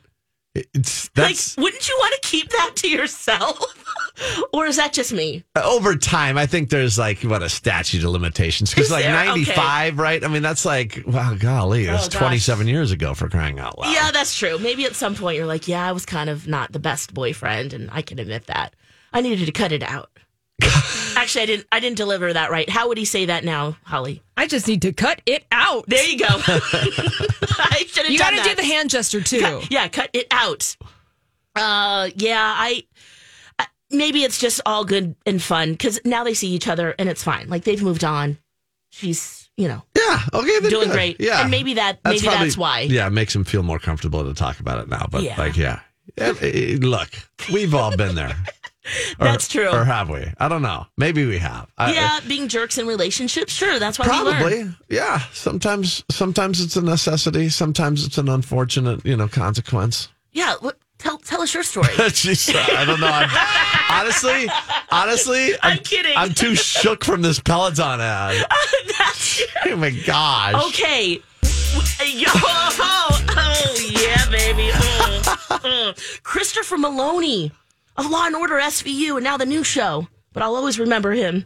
It's 0.74 1.10
that's 1.10 1.56
like, 1.56 1.64
wouldn't 1.64 1.88
you 1.88 1.96
want 2.00 2.16
to 2.20 2.28
keep 2.28 2.50
that 2.50 2.72
to 2.78 2.90
yourself? 2.90 3.60
or 4.54 4.66
is 4.66 4.78
that 4.78 4.92
just 4.94 5.14
me? 5.14 5.44
Uh, 5.56 5.62
over 5.64 5.96
time. 5.96 6.36
I 6.40 6.48
think 6.48 6.72
there's 6.72 6.98
like 6.98 7.22
what 7.22 7.44
a 7.44 7.50
statute 7.50 8.04
of 8.04 8.10
limitations 8.10 8.74
because 8.74 8.90
like 8.90 9.04
there? 9.04 9.14
Okay. 9.16 9.28
95, 9.28 10.00
right? 10.00 10.24
I 10.24 10.28
mean, 10.28 10.42
that's 10.42 10.66
like 10.66 11.04
wow, 11.06 11.36
golly, 11.36 11.86
it 11.86 11.92
was 11.92 12.08
Oh, 12.08 12.18
27 12.18 12.68
years 12.68 12.92
ago 12.92 13.14
for 13.14 13.30
crying 13.30 13.60
out 13.60 13.78
loud. 13.78 13.94
Yeah, 13.94 14.10
that's 14.10 14.36
true. 14.36 14.58
Maybe 14.58 14.86
at 14.86 14.96
some 14.96 15.14
point 15.14 15.38
you're 15.38 15.46
like, 15.46 15.68
yeah, 15.68 15.88
I 15.88 15.92
was 15.92 16.08
kind 16.08 16.32
of 16.32 16.48
not 16.48 16.72
the 16.72 16.80
best 16.80 17.14
boyfriend, 17.14 17.74
and 17.74 17.90
I 17.92 18.02
can 18.02 18.18
admit 18.18 18.48
that. 18.48 18.76
I 19.14 19.22
needed 19.22 19.46
to 19.46 19.52
cut 19.52 19.72
it 19.72 19.84
out. 19.84 20.10
Actually, 21.28 21.42
I 21.42 21.46
didn't. 21.46 21.68
I 21.74 21.80
didn't 21.82 21.98
deliver 21.98 22.32
that 22.32 22.52
right. 22.52 22.70
How 22.70 22.88
would 22.88 22.98
he 22.98 23.04
say 23.04 23.26
that 23.26 23.44
now, 23.44 23.76
Holly? 23.84 24.24
I 24.38 24.48
just 24.48 24.66
need 24.66 24.82
to 24.84 24.94
cut 24.94 25.22
it 25.26 25.44
out. 25.52 25.84
There 25.88 26.06
you 26.08 26.18
go. 26.20 26.26
I 26.30 27.84
should 27.86 28.04
have 28.06 28.12
You 28.14 28.18
got 28.18 28.30
to 28.30 28.42
do 28.44 28.56
the 28.56 28.64
hand 28.64 28.90
gesture 28.90 29.20
too. 29.22 29.42
Cut- 29.42 29.70
yeah, 29.72 29.90
cut 29.90 30.10
it 30.14 30.28
out. 30.32 30.78
Uh, 31.54 32.10
yeah, 32.16 32.40
I. 32.58 32.84
I- 33.60 33.68
Maybe 33.92 34.24
it's 34.24 34.38
just 34.38 34.62
all 34.66 34.86
good 34.86 35.16
and 35.26 35.42
fun 35.42 35.72
because 35.74 36.00
now 36.06 36.24
they 36.24 36.34
see 36.34 36.48
each 36.50 36.68
other 36.70 36.96
and 36.98 37.10
it's 37.10 37.24
fine. 37.24 37.50
Like 37.50 37.66
they've 37.66 37.82
moved 37.84 38.06
on. 38.06 38.38
She's, 38.90 39.50
you 39.58 39.68
know, 39.68 39.84
Yeah. 39.98 40.20
Okay. 40.34 40.60
then 40.62 40.70
doing 40.70 40.88
good. 40.88 40.94
great. 40.94 41.20
Yeah. 41.20 41.42
and 41.42 41.52
maybe 41.52 41.74
that. 41.74 42.00
maybe 42.06 42.22
probably- 42.22 42.46
that's 42.46 42.58
why. 42.58 42.82
Yeah, 42.82 43.08
it 43.08 43.12
makes 43.12 43.36
him 43.36 43.44
feel 43.44 43.64
more 43.64 43.80
comfortable 43.80 44.24
to 44.24 44.34
talk 44.34 44.62
about 44.62 44.80
it 44.80 44.88
now. 44.88 45.08
But 45.12 45.24
Yeah. 45.24 45.36
like, 45.38 45.58
yeah. 45.58 45.80
Look, 46.18 47.10
we've 47.52 47.74
all 47.76 47.96
been 47.98 48.16
there. 48.16 48.34
Or- 49.20 49.26
That's 49.26 49.48
true. 49.48 49.68
Or 49.70 49.84
have 49.84 50.10
we? 50.10 50.26
I 50.40 50.48
don't 50.48 50.62
know. 50.62 50.86
Maybe 50.98 51.26
we 51.26 51.38
have. 51.40 51.68
I- 51.78 51.94
Yeah, 51.94 52.20
being 52.28 52.48
jerks 52.48 52.78
in 52.78 52.88
relationships. 52.88 53.54
Sure, 53.54 53.80
that's 53.80 54.00
why 54.00 54.08
we 54.08 54.12
learn. 54.24 54.36
Probably, 54.42 54.76
yeah. 54.90 55.20
Sometimes, 55.34 56.04
sometimes 56.10 56.62
it's 56.62 56.76
a 56.76 56.82
necessity. 56.82 57.50
Sometimes 57.50 58.06
it's 58.06 58.18
an 58.18 58.30
unfortunate, 58.30 59.06
you 59.06 59.16
know, 59.18 59.28
consequence. 59.28 60.10
Yeah, 60.32 60.56
what, 60.60 60.78
tell 61.00 61.18
tell 61.18 61.42
us 61.42 61.54
your 61.54 61.64
story. 61.64 61.88
Jeez, 61.98 62.54
I 62.56 62.86
don't 62.86 63.00
know. 63.00 63.08
I'm, 63.12 63.30
honestly, 63.90 64.48
honestly, 64.92 65.54
I'm 65.64 65.80
kidding. 65.80 66.14
I'm 66.16 66.34
too 66.34 66.56
shook 66.56 67.04
from 67.04 67.22
this 67.22 67.40
Peloton 67.40 68.00
ad. 68.02 68.46
That's 68.98 69.42
Oh 69.66 69.76
my 69.76 69.90
gosh. 69.92 70.68
okay. 70.70 71.22
Yo, 72.06 72.26
oh, 72.34 73.26
oh, 73.30 73.90
yeah, 73.92 74.30
baby. 74.30 74.70
Mm, 74.70 75.22
mm. 75.60 76.24
Christopher 76.24 76.78
Meloni 76.78 77.52
of 77.98 78.10
Law 78.10 78.26
and 78.26 78.36
Order 78.36 78.56
SVU, 78.56 79.16
and 79.16 79.24
now 79.24 79.38
the 79.38 79.46
new 79.46 79.64
show. 79.64 80.08
But 80.34 80.44
I'll 80.44 80.56
always 80.56 80.80
remember 80.80 81.12
him, 81.12 81.46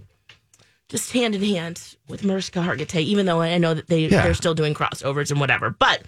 just 0.89 1.11
hand 1.13 1.35
in 1.35 1.43
hand 1.43 1.95
with 2.09 2.23
Mariska 2.23 2.59
Hargitay. 2.59 3.01
Even 3.01 3.25
though 3.25 3.41
I 3.41 3.57
know 3.57 3.73
that 3.73 3.87
they 3.87 4.01
Yeah. 4.07 4.23
they're 4.23 4.33
still 4.33 4.53
doing 4.55 4.73
crossovers 4.73 5.31
and 5.31 5.39
whatever, 5.39 5.69
but. 5.69 6.03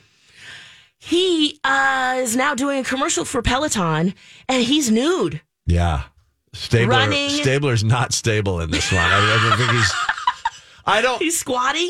He 1.05 1.59
uh, 1.65 2.15
is 2.19 2.37
now 2.37 2.55
doing 2.55 2.79
a 2.79 2.83
commercial 2.85 3.25
for 3.25 3.41
Peloton, 3.41 4.13
and 4.47 4.63
he's 4.63 4.89
nude. 4.89 5.41
Yeah. 5.67 6.03
Stabler, 6.53 6.87
Running. 6.95 7.29
Stabler's 7.29 7.83
not 7.83 8.13
stable 8.13 8.61
in 8.61 8.71
this 8.71 8.89
one. 8.89 9.01
I, 9.01 9.17
I 9.17 9.49
don't 9.49 9.57
think 9.57 9.71
he's. 9.71 9.93
I 10.85 11.01
don't. 11.01 11.21
He's 11.21 11.37
squatting. 11.37 11.89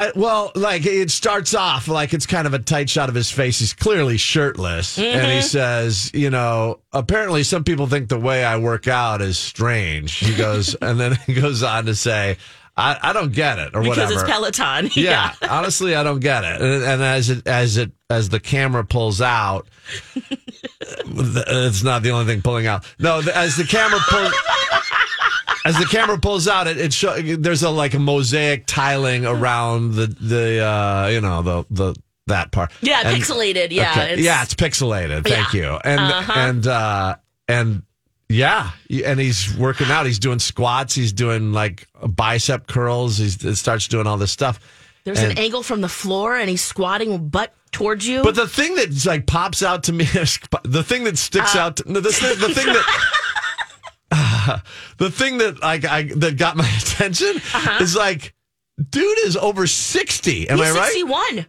I- 0.00 0.12
well, 0.16 0.50
like 0.54 0.86
it 0.86 1.10
starts 1.10 1.54
off 1.54 1.86
like 1.86 2.14
it's 2.14 2.24
kind 2.24 2.46
of 2.46 2.54
a 2.54 2.58
tight 2.58 2.88
shot 2.88 3.10
of 3.10 3.14
his 3.14 3.30
face. 3.30 3.58
He's 3.58 3.74
clearly 3.74 4.16
shirtless, 4.16 4.98
and 4.98 5.26
he 5.26 5.38
mm-hmm. 5.38 5.40
says, 5.42 6.10
"You 6.14 6.30
know, 6.30 6.80
apparently 6.90 7.42
some 7.42 7.64
people 7.64 7.86
think 7.86 8.08
the 8.08 8.18
way 8.18 8.42
I 8.42 8.56
work 8.56 8.88
out 8.88 9.20
is 9.20 9.38
strange." 9.38 10.14
He 10.14 10.34
goes, 10.34 10.74
and 10.80 10.98
then 10.98 11.18
he 11.26 11.34
goes 11.34 11.62
on 11.62 11.84
to 11.84 11.94
say, 11.94 12.38
"I, 12.78 12.98
I 13.02 13.12
don't 13.12 13.32
get 13.32 13.58
it, 13.58 13.74
or 13.74 13.82
Because 13.82 13.98
whatever." 13.98 14.12
it's 14.14 14.22
Peloton. 14.22 14.90
yeah, 14.96 15.34
honestly, 15.42 15.94
I 15.94 16.02
don't 16.02 16.20
get 16.20 16.44
it. 16.44 16.62
And, 16.62 16.82
and 16.82 17.02
as 17.02 17.28
it 17.28 17.46
as 17.46 17.76
it 17.76 17.92
as 18.08 18.30
the 18.30 18.40
camera 18.40 18.86
pulls 18.86 19.20
out, 19.20 19.68
it's 20.80 21.82
not 21.82 22.02
the 22.02 22.10
only 22.10 22.24
thing 22.24 22.40
pulling 22.40 22.66
out. 22.66 22.86
No, 22.98 23.20
as 23.34 23.56
the 23.56 23.64
camera 23.64 24.00
pulls. 24.08 24.32
As 25.64 25.76
the 25.78 25.84
camera 25.84 26.18
pulls 26.18 26.48
out, 26.48 26.66
it, 26.66 26.78
it 26.78 26.92
show, 26.92 27.20
there's 27.20 27.62
a 27.62 27.70
like 27.70 27.94
a 27.94 27.98
mosaic 27.98 28.64
tiling 28.66 29.26
around 29.26 29.94
the 29.94 30.06
the 30.06 30.64
uh, 30.64 31.08
you 31.12 31.20
know 31.20 31.42
the 31.42 31.64
the 31.70 31.94
that 32.26 32.50
part. 32.52 32.72
Yeah, 32.80 33.02
And- 33.04 33.16
pixelated. 33.22 33.68
Yeah, 33.70 33.90
okay. 33.92 34.02
it's- 34.12 34.20
yeah, 34.20 34.42
it's 34.42 34.54
pixelated. 34.54 35.24
Thank 35.24 35.52
Yeah. 35.52 35.60
you. 35.60 35.78
And 35.84 36.00
Uh-huh. 36.00 36.32
and 36.36 36.66
uh, 36.66 37.16
and 37.48 37.82
yeah, 38.28 38.70
and 39.04 39.18
he's 39.20 39.52
working 39.56 39.88
out. 39.90 40.06
He's 40.06 40.18
doing 40.20 40.38
squats. 40.38 40.94
He's 40.94 41.12
doing 41.12 41.52
like 41.52 41.86
bicep 42.08 42.66
curls. 42.66 43.18
He's 43.18 43.42
he 43.42 43.54
starts 43.54 43.88
doing 43.88 44.06
all 44.06 44.16
this 44.16 44.30
stuff. 44.32 44.60
There's 45.04 45.18
And- 45.18 45.32
an 45.32 45.38
angle 45.38 45.62
from 45.62 45.80
the 45.80 45.88
floor, 45.88 46.36
and 46.36 46.48
he's 46.48 46.62
squatting 46.62 47.28
butt 47.28 47.52
towards 47.72 48.06
you. 48.06 48.22
But 48.22 48.34
the 48.34 48.46
thing 48.48 48.74
that 48.76 49.04
like 49.06 49.26
pops 49.26 49.62
out 49.62 49.82
to 49.84 49.92
me, 49.92 50.04
is 50.14 50.38
the 50.62 50.82
thing 50.84 51.04
that 51.04 51.18
sticks 51.18 51.54
Uh. 51.56 51.60
out, 51.60 51.76
to, 51.76 51.82
the, 51.84 52.00
the 52.00 52.52
thing 52.54 52.66
that. 52.66 53.06
the 54.98 55.10
thing 55.10 55.38
that 55.38 55.60
like 55.62 55.84
I 55.84 56.02
that 56.16 56.36
got 56.36 56.56
my 56.56 56.68
attention 56.78 57.40
is 57.80 57.94
like, 57.96 58.34
dude 58.90 59.18
is 59.24 59.36
over 59.36 59.66
sixty. 59.66 60.48
Am 60.48 60.60
Uh-huh. 60.60 60.66
he's 60.68 60.76
I 60.76 60.78
right? 60.80 60.92
61. 60.92 61.46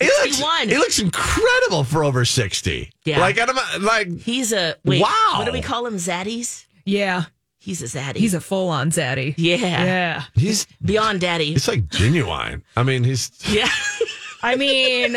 He 0.00 0.04
looks, 0.06 0.36
61. 0.36 0.68
he 0.68 0.78
looks 0.78 0.98
incredible 1.00 1.82
for 1.84 2.04
over 2.04 2.24
sixty. 2.24 2.90
Yeah. 3.04 3.20
like 3.20 3.38
I'm 3.40 3.82
like 3.82 4.08
He's 4.20 4.52
a 4.52 4.76
wait. 4.84 5.02
Wow. 5.02 5.34
What 5.38 5.46
do 5.46 5.52
we 5.52 5.60
call 5.62 5.86
him? 5.86 5.94
Zaddies. 5.96 6.66
Yeah, 6.84 7.24
He's 7.58 7.82
a 7.82 7.86
zaddy. 7.98 8.16
he's 8.16 8.32
a 8.34 8.40
full 8.40 8.68
on 8.68 8.90
zaddy. 8.90 9.34
yeah. 9.36 9.56
Yeah. 9.56 10.22
he's 10.34 10.66
Beyond 10.82 11.20
daddy. 11.20 11.52
It's 11.54 11.68
like 11.68 11.88
genuine. 11.88 12.62
I 12.76 12.82
mean, 12.84 13.02
he's 13.04 13.30
Yeah. 13.48 13.68
I 14.42 14.54
mean, 14.54 15.16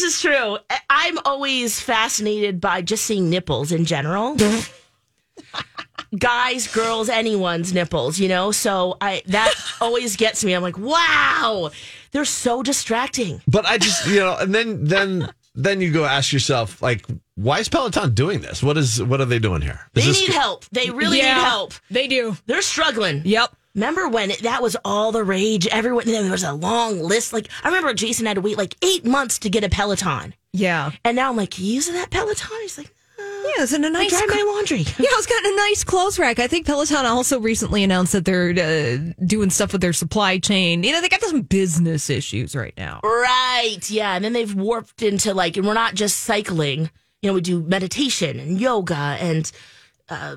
This 0.00 0.14
is 0.16 0.20
true. 0.22 0.56
I 0.70 0.78
I'm 0.88 1.18
always 1.26 1.78
fascinated 1.78 2.58
by 2.58 2.80
just 2.80 3.04
seeing 3.04 3.28
nipples 3.28 3.70
in 3.70 3.84
general. 3.84 4.34
Guys, 6.18 6.66
girls, 6.72 7.08
anyone's 7.10 7.72
nipples, 7.74 8.18
you 8.18 8.26
know? 8.28 8.50
So 8.50 8.96
I 9.00 9.22
that 9.26 9.54
always 9.80 10.16
gets 10.16 10.42
me. 10.42 10.54
I'm 10.54 10.62
like, 10.62 10.78
wow, 10.78 11.70
they're 12.12 12.24
so 12.24 12.62
distracting. 12.62 13.42
But 13.46 13.66
I 13.66 13.76
just, 13.78 14.06
you 14.08 14.20
know, 14.20 14.36
and 14.40 14.54
then 14.54 14.84
then 14.84 15.28
then 15.54 15.80
you 15.82 15.92
go 15.92 16.04
ask 16.06 16.32
yourself, 16.32 16.80
like, 16.80 17.04
why 17.34 17.58
is 17.58 17.68
Peloton 17.68 18.14
doing 18.14 18.40
this? 18.40 18.62
What 18.62 18.78
is 18.78 19.02
what 19.02 19.20
are 19.20 19.26
they 19.26 19.38
doing 19.38 19.60
here? 19.60 19.80
Is 19.94 20.04
They 20.04 20.10
this- 20.10 20.20
need 20.28 20.34
help. 20.34 20.64
They 20.72 20.88
really 20.90 21.18
Yeah, 21.18 21.34
need 21.34 21.40
help. 21.42 21.74
They 21.90 22.08
do. 22.08 22.36
They're 22.46 22.62
struggling. 22.62 23.20
Yep. 23.26 23.54
Remember 23.74 24.08
when 24.08 24.32
that 24.42 24.62
was 24.62 24.76
all 24.84 25.12
the 25.12 25.22
rage? 25.22 25.66
Everyone, 25.68 26.04
there 26.06 26.30
was 26.30 26.42
a 26.42 26.52
long 26.52 27.00
list. 27.00 27.32
Like, 27.32 27.48
I 27.62 27.68
remember 27.68 27.94
Jason 27.94 28.26
had 28.26 28.34
to 28.34 28.40
wait 28.40 28.58
like 28.58 28.74
eight 28.82 29.04
months 29.04 29.38
to 29.40 29.50
get 29.50 29.62
a 29.64 29.68
Peloton. 29.68 30.34
Yeah. 30.52 30.90
And 31.04 31.14
now 31.16 31.30
I'm 31.30 31.36
like, 31.36 31.58
you 31.58 31.66
using 31.74 31.94
that 31.94 32.10
Peloton? 32.10 32.48
He's 32.62 32.76
like, 32.78 32.92
Yeah, 33.18 33.62
it's 33.62 33.72
in 33.72 33.84
a 33.84 33.90
nice 33.90 34.10
dry 34.10 34.26
cl- 34.28 34.44
my 34.46 34.52
laundry. 34.52 34.78
Yeah, 34.98 35.06
it's 35.12 35.26
got 35.26 35.44
a 35.44 35.56
nice 35.56 35.84
clothes 35.84 36.18
rack. 36.18 36.40
I 36.40 36.48
think 36.48 36.66
Peloton 36.66 37.06
also 37.06 37.38
recently 37.38 37.84
announced 37.84 38.12
that 38.12 38.24
they're 38.24 38.50
uh, 38.50 39.12
doing 39.24 39.50
stuff 39.50 39.70
with 39.72 39.80
their 39.80 39.92
supply 39.92 40.38
chain. 40.38 40.82
You 40.82 40.90
know, 40.92 41.00
they 41.00 41.08
got 41.08 41.20
some 41.22 41.42
business 41.42 42.10
issues 42.10 42.56
right 42.56 42.74
now. 42.76 42.98
Right. 43.04 43.88
Yeah. 43.88 44.14
And 44.16 44.24
then 44.24 44.32
they've 44.32 44.52
warped 44.54 45.02
into 45.02 45.32
like, 45.32 45.56
and 45.56 45.64
we're 45.64 45.74
not 45.74 45.94
just 45.94 46.18
cycling. 46.20 46.90
You 47.22 47.30
know, 47.30 47.34
we 47.34 47.40
do 47.40 47.62
meditation 47.62 48.40
and 48.40 48.60
yoga 48.60 48.94
and 49.20 49.50
uh, 50.08 50.36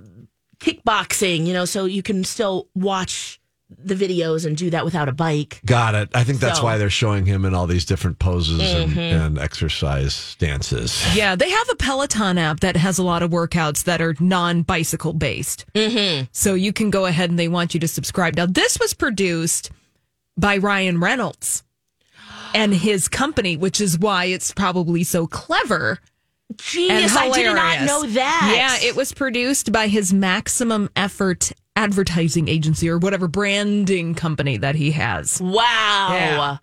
kickboxing, 0.64 1.45
you 1.45 1.53
know, 1.53 1.66
so 1.66 1.86
you 1.86 2.01
can 2.03 2.24
still 2.24 2.68
watch 2.74 3.39
the 3.76 3.95
videos 3.95 4.45
and 4.45 4.55
do 4.55 4.70
that 4.70 4.86
without 4.86 5.09
a 5.09 5.11
bike. 5.11 5.59
Got 5.66 5.95
it. 5.95 6.09
I 6.14 6.24
think 6.24 6.39
that's 6.39 6.57
So- 6.57 6.64
Mm-hmm. 6.64 6.66
why 6.74 6.78
they're 6.78 6.89
showing 6.91 7.26
him 7.26 7.43
in 7.43 7.55
all 7.55 7.66
these 7.66 7.86
different 7.86 8.20
poses 8.20 8.61
and, 8.61 8.95
and 8.97 9.39
exercise 9.39 10.14
stances. 10.14 11.03
Yeah, 11.16 11.36
they 11.36 11.49
have 11.49 11.70
a 11.72 11.76
Peloton 11.76 12.38
app 12.38 12.59
that 12.59 12.76
has 12.78 12.99
a 12.99 13.03
lot 13.03 13.24
of 13.24 13.32
workouts 13.32 13.86
that 13.86 13.99
are 13.99 14.16
non 14.20 14.61
bicycle 14.61 15.14
based. 15.14 15.66
Mm-hmm. 15.74 16.26
So 16.32 16.53
you 16.53 16.72
can 16.72 16.91
go 16.91 17.05
ahead 17.07 17.32
and 17.32 17.39
they 17.39 17.47
want 17.47 17.74
you 17.74 17.80
to 17.80 17.88
subscribe. 17.88 18.36
Now, 18.36 18.45
this 18.45 18.80
was 18.80 18.93
produced 18.93 19.72
by 20.38 20.57
Ryan 20.57 20.99
Reynolds 20.99 21.64
and 22.53 22.76
his 22.76 23.07
company, 23.07 23.57
which 23.57 23.82
is 23.82 23.97
why 23.97 24.26
it's 24.26 24.51
probably 24.51 25.03
so 25.03 25.26
clever 25.26 25.89
and 25.93 25.99
Genius. 26.58 27.16
I 27.16 27.32
did 27.32 27.54
not 27.56 27.82
know 27.86 28.04
that. 28.04 28.54
Yeah, 28.56 28.88
it 28.88 28.96
was 28.96 29.14
produced 29.14 29.72
by 29.72 29.88
his 29.88 30.14
Maximum 30.14 30.89
Effort 30.96 31.52
advertising 31.76 32.48
agency 32.48 32.89
or 32.89 32.98
whatever 33.00 33.28
branding 33.28 34.14
company 34.14 34.58
that 34.58 34.76
he 34.76 34.91
has. 34.91 35.41
Wow. 35.41 36.10
Yeah. 36.12 36.58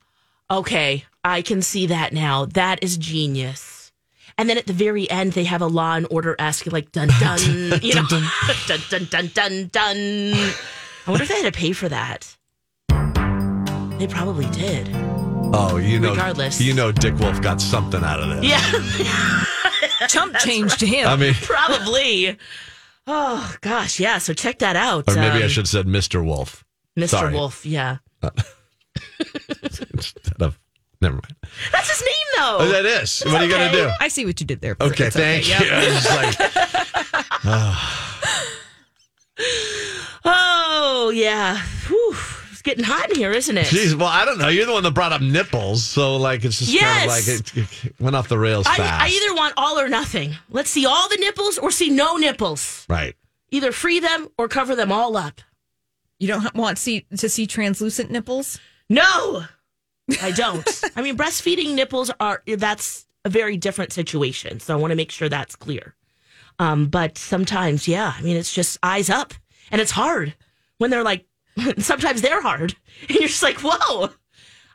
Okay. 0.50 1.04
I 1.24 1.42
can 1.42 1.62
see 1.62 1.86
that 1.86 2.12
now. 2.12 2.44
That 2.46 2.82
is 2.82 2.96
genius. 2.96 3.92
And 4.38 4.48
then 4.48 4.56
at 4.56 4.66
the 4.66 4.72
very 4.72 5.10
end, 5.10 5.32
they 5.32 5.44
have 5.44 5.60
a 5.60 5.66
Law 5.66 5.96
and 5.96 6.06
Order 6.10 6.34
esque 6.38 6.70
like 6.72 6.92
dun 6.92 7.08
dun, 7.20 7.40
you 7.82 7.94
know, 7.94 8.04
dun 8.66 8.80
dun 8.88 9.06
dun 9.10 9.30
dun 9.34 9.68
dun. 9.72 9.96
I 9.96 11.10
wonder 11.10 11.24
if 11.24 11.28
they 11.28 11.42
had 11.42 11.52
to 11.52 11.58
pay 11.58 11.72
for 11.72 11.88
that. 11.88 12.36
They 13.98 14.06
probably 14.06 14.46
did. 14.46 14.88
Oh, 15.52 15.76
you 15.76 15.98
know, 15.98 16.10
Regardless. 16.12 16.60
you 16.60 16.72
know, 16.72 16.90
Dick 16.92 17.18
Wolf 17.18 17.42
got 17.42 17.60
something 17.60 18.02
out 18.02 18.20
of 18.20 18.28
this. 18.30 18.44
Yeah, 18.44 18.60
Chump 20.08 20.36
change 20.38 20.76
to 20.78 20.86
him. 20.86 21.08
I 21.08 21.16
mean, 21.16 21.34
probably. 21.42 22.36
Oh 23.06 23.54
gosh, 23.60 23.98
yeah. 24.00 24.18
So 24.18 24.32
check 24.34 24.58
that 24.60 24.76
out. 24.76 25.04
or 25.08 25.14
maybe 25.14 25.38
I 25.38 25.42
Um, 25.42 25.48
should 25.48 25.62
have 25.62 25.68
said 25.68 25.86
Mr. 25.86 26.24
Wolf 26.24 26.64
Mr. 26.98 27.08
sorry. 27.08 27.32
Wolf. 27.34 27.64
Yeah, 27.66 27.98
instead 29.92 30.40
of. 30.40 30.58
Never 31.02 31.14
mind. 31.14 31.34
that's 31.72 31.88
his 31.90 32.02
name 32.02 32.26
though. 32.36 32.58
Oh, 32.60 32.68
that 32.68 32.84
is. 32.84 33.22
What 33.22 33.36
are 33.36 33.44
you 33.44 33.50
going 33.50 33.70
to 33.70 33.76
do? 33.76 33.90
I 34.00 34.08
see 34.08 34.26
what 34.26 34.38
you 34.38 34.46
did 34.46 34.60
there. 34.60 34.76
Okay, 34.78 35.06
It's 35.06 35.16
thank 35.16 35.48
Yep. 35.48 35.60
you. 35.62 35.70
I 35.72 35.86
was 35.86 35.94
just 35.94 36.10
like, 36.14 36.36
Oh 40.24 41.10
yeah. 41.14 41.58
Whew. 41.88 42.14
It's 42.60 42.62
getting 42.66 42.84
hot 42.84 43.08
in 43.08 43.16
here, 43.16 43.30
isn't 43.30 43.56
it? 43.56 43.68
geez, 43.68 43.96
well, 43.96 44.08
I 44.08 44.26
don't 44.26 44.36
know. 44.36 44.48
You're 44.48 44.66
the 44.66 44.74
one 44.74 44.82
that 44.82 44.90
brought 44.90 45.12
up 45.12 45.22
nipples, 45.22 45.82
so 45.82 46.18
like 46.18 46.44
it's 46.44 46.58
just 46.58 46.78
kind 46.78 47.04
of 47.04 47.08
like 47.08 47.26
it, 47.26 47.56
it 47.56 47.94
went 47.98 48.14
off 48.14 48.28
the 48.28 48.38
rails 48.38 48.66
I, 48.66 48.76
fast. 48.76 49.02
I 49.02 49.08
either 49.08 49.34
want 49.34 49.54
all 49.56 49.80
or 49.80 49.88
nothing. 49.88 50.34
Let's 50.50 50.68
see 50.68 50.84
all 50.84 51.08
the 51.08 51.16
nipples 51.16 51.56
or 51.56 51.70
see 51.70 51.88
no 51.88 52.18
nipples. 52.18 52.84
right. 52.86 53.16
Either 53.50 53.72
free 53.72 53.98
them 53.98 54.28
or 54.36 54.46
cover 54.46 54.76
them 54.76 54.92
all 54.92 55.16
up. 55.16 55.40
You 56.18 56.28
don't 56.28 56.42
ha- 56.42 56.50
want 56.54 56.76
see, 56.76 57.06
to 57.16 57.30
see 57.30 57.46
translucent 57.46 58.10
nipples? 58.10 58.60
No, 58.90 59.44
I 60.20 60.30
don't. 60.30 60.82
I 60.96 61.00
mean, 61.00 61.16
breastfeeding 61.16 61.72
nipples 61.72 62.10
are 62.20 62.42
that's 62.46 63.06
a 63.24 63.30
very 63.30 63.56
different 63.56 63.94
situation. 63.94 64.60
So 64.60 64.74
I 64.74 64.76
want 64.76 64.90
to 64.90 64.96
make 64.96 65.10
sure 65.10 65.30
that's 65.30 65.56
clear. 65.56 65.94
Um, 66.58 66.88
but 66.88 67.16
sometimes, 67.16 67.88
yeah, 67.88 68.12
I 68.18 68.20
mean, 68.20 68.36
it's 68.36 68.52
just 68.52 68.76
eyes 68.82 69.08
up, 69.08 69.32
and 69.70 69.80
it's 69.80 69.92
hard 69.92 70.34
when 70.76 70.90
they're 70.90 71.02
like. 71.02 71.24
Sometimes 71.78 72.22
they're 72.22 72.42
hard, 72.42 72.74
and 73.08 73.18
you're 73.18 73.28
just 73.28 73.42
like, 73.42 73.58
whoa. 73.62 74.10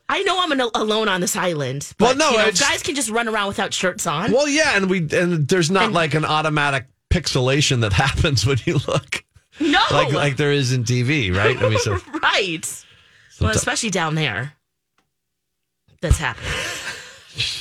I 0.08 0.22
know 0.22 0.38
I'm 0.40 0.52
an, 0.52 0.62
alone 0.76 1.10
on 1.10 1.20
this 1.20 1.36
island. 1.36 1.92
But, 1.98 2.16
Well, 2.16 2.18
no, 2.18 2.30
you 2.32 2.46
know, 2.46 2.52
guys 2.52 2.84
can 2.84 2.94
just 2.94 3.10
run 3.10 3.28
around 3.28 3.48
without 3.48 3.74
shirts 3.74 4.06
on. 4.06 4.32
Well, 4.32 4.48
yeah, 4.48 4.78
and 4.78 4.88
we 4.88 5.00
and 5.00 5.48
there's 5.48 5.72
not 5.72 5.86
And- 5.86 5.94
like 5.96 6.14
an 6.14 6.26
automatic 6.26 6.86
pixelation 7.10 7.82
that 7.82 7.94
happens 8.06 8.46
when 8.46 8.60
you 8.66 8.80
look 8.88 9.24
no, 9.60 9.80
like 9.92 10.12
like 10.14 10.38
there 10.38 10.52
is 10.52 10.74
in 10.74 10.84
TV, 10.84 11.36
right? 11.36 11.58
I 11.58 11.70
mean, 11.70 11.80
so 11.80 11.98
right. 12.22 12.86
Well, 13.42 13.50
especially 13.52 13.90
down 13.90 14.16
there. 14.16 14.54
That's 16.02 16.18
happening. 16.18 16.52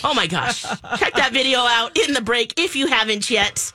Oh 0.05 0.13
my 0.15 0.27
gosh. 0.27 0.63
Check 0.99 1.15
that 1.15 1.31
video 1.33 1.61
out 1.61 1.97
in 1.97 2.13
the 2.15 2.21
break 2.21 2.59
if 2.59 2.77
you 2.77 2.87
haven't 2.89 3.31
yet. 3.31 3.73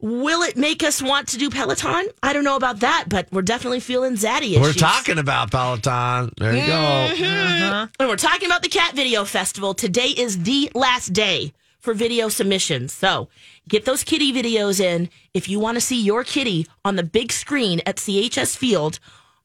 Will 0.00 0.42
it 0.42 0.56
make 0.56 0.84
us 0.84 1.02
want 1.02 1.26
to 1.28 1.38
do 1.38 1.50
Peloton? 1.50 2.06
I 2.22 2.32
don't 2.32 2.44
know 2.44 2.54
about 2.54 2.80
that, 2.80 3.06
but 3.08 3.26
we're 3.32 3.42
definitely 3.42 3.80
feeling 3.80 4.12
zaddy 4.12 4.60
we're 4.60 4.72
talking 4.72 5.18
about 5.18 5.50
Peloton. 5.50 6.32
There 6.36 6.54
you 6.54 6.66
go. 6.66 6.72
Mm-hmm. 6.72 7.64
Uh-huh. 7.64 7.86
And 7.98 8.08
we're 8.08 8.14
talking 8.14 8.46
about 8.46 8.62
the 8.62 8.68
Cat 8.68 8.94
Video 8.94 9.24
Festival. 9.24 9.74
Today 9.74 10.08
is 10.08 10.44
the 10.44 10.70
last 10.72 11.12
day 11.12 11.52
for 11.80 11.94
video 11.94 12.28
submissions. 12.28 12.92
So 12.92 13.28
get 13.68 13.86
those 13.86 14.04
kitty 14.04 14.32
videos 14.32 14.78
in 14.78 15.10
if 15.34 15.48
you 15.48 15.58
want 15.58 15.74
to 15.76 15.80
see 15.80 16.00
your 16.00 16.22
kitty 16.22 16.68
on 16.84 16.94
the 16.94 17.02
big 17.02 17.32
screen 17.32 17.80
at 17.84 17.96
CHS 17.96 18.56
Field 18.56 19.00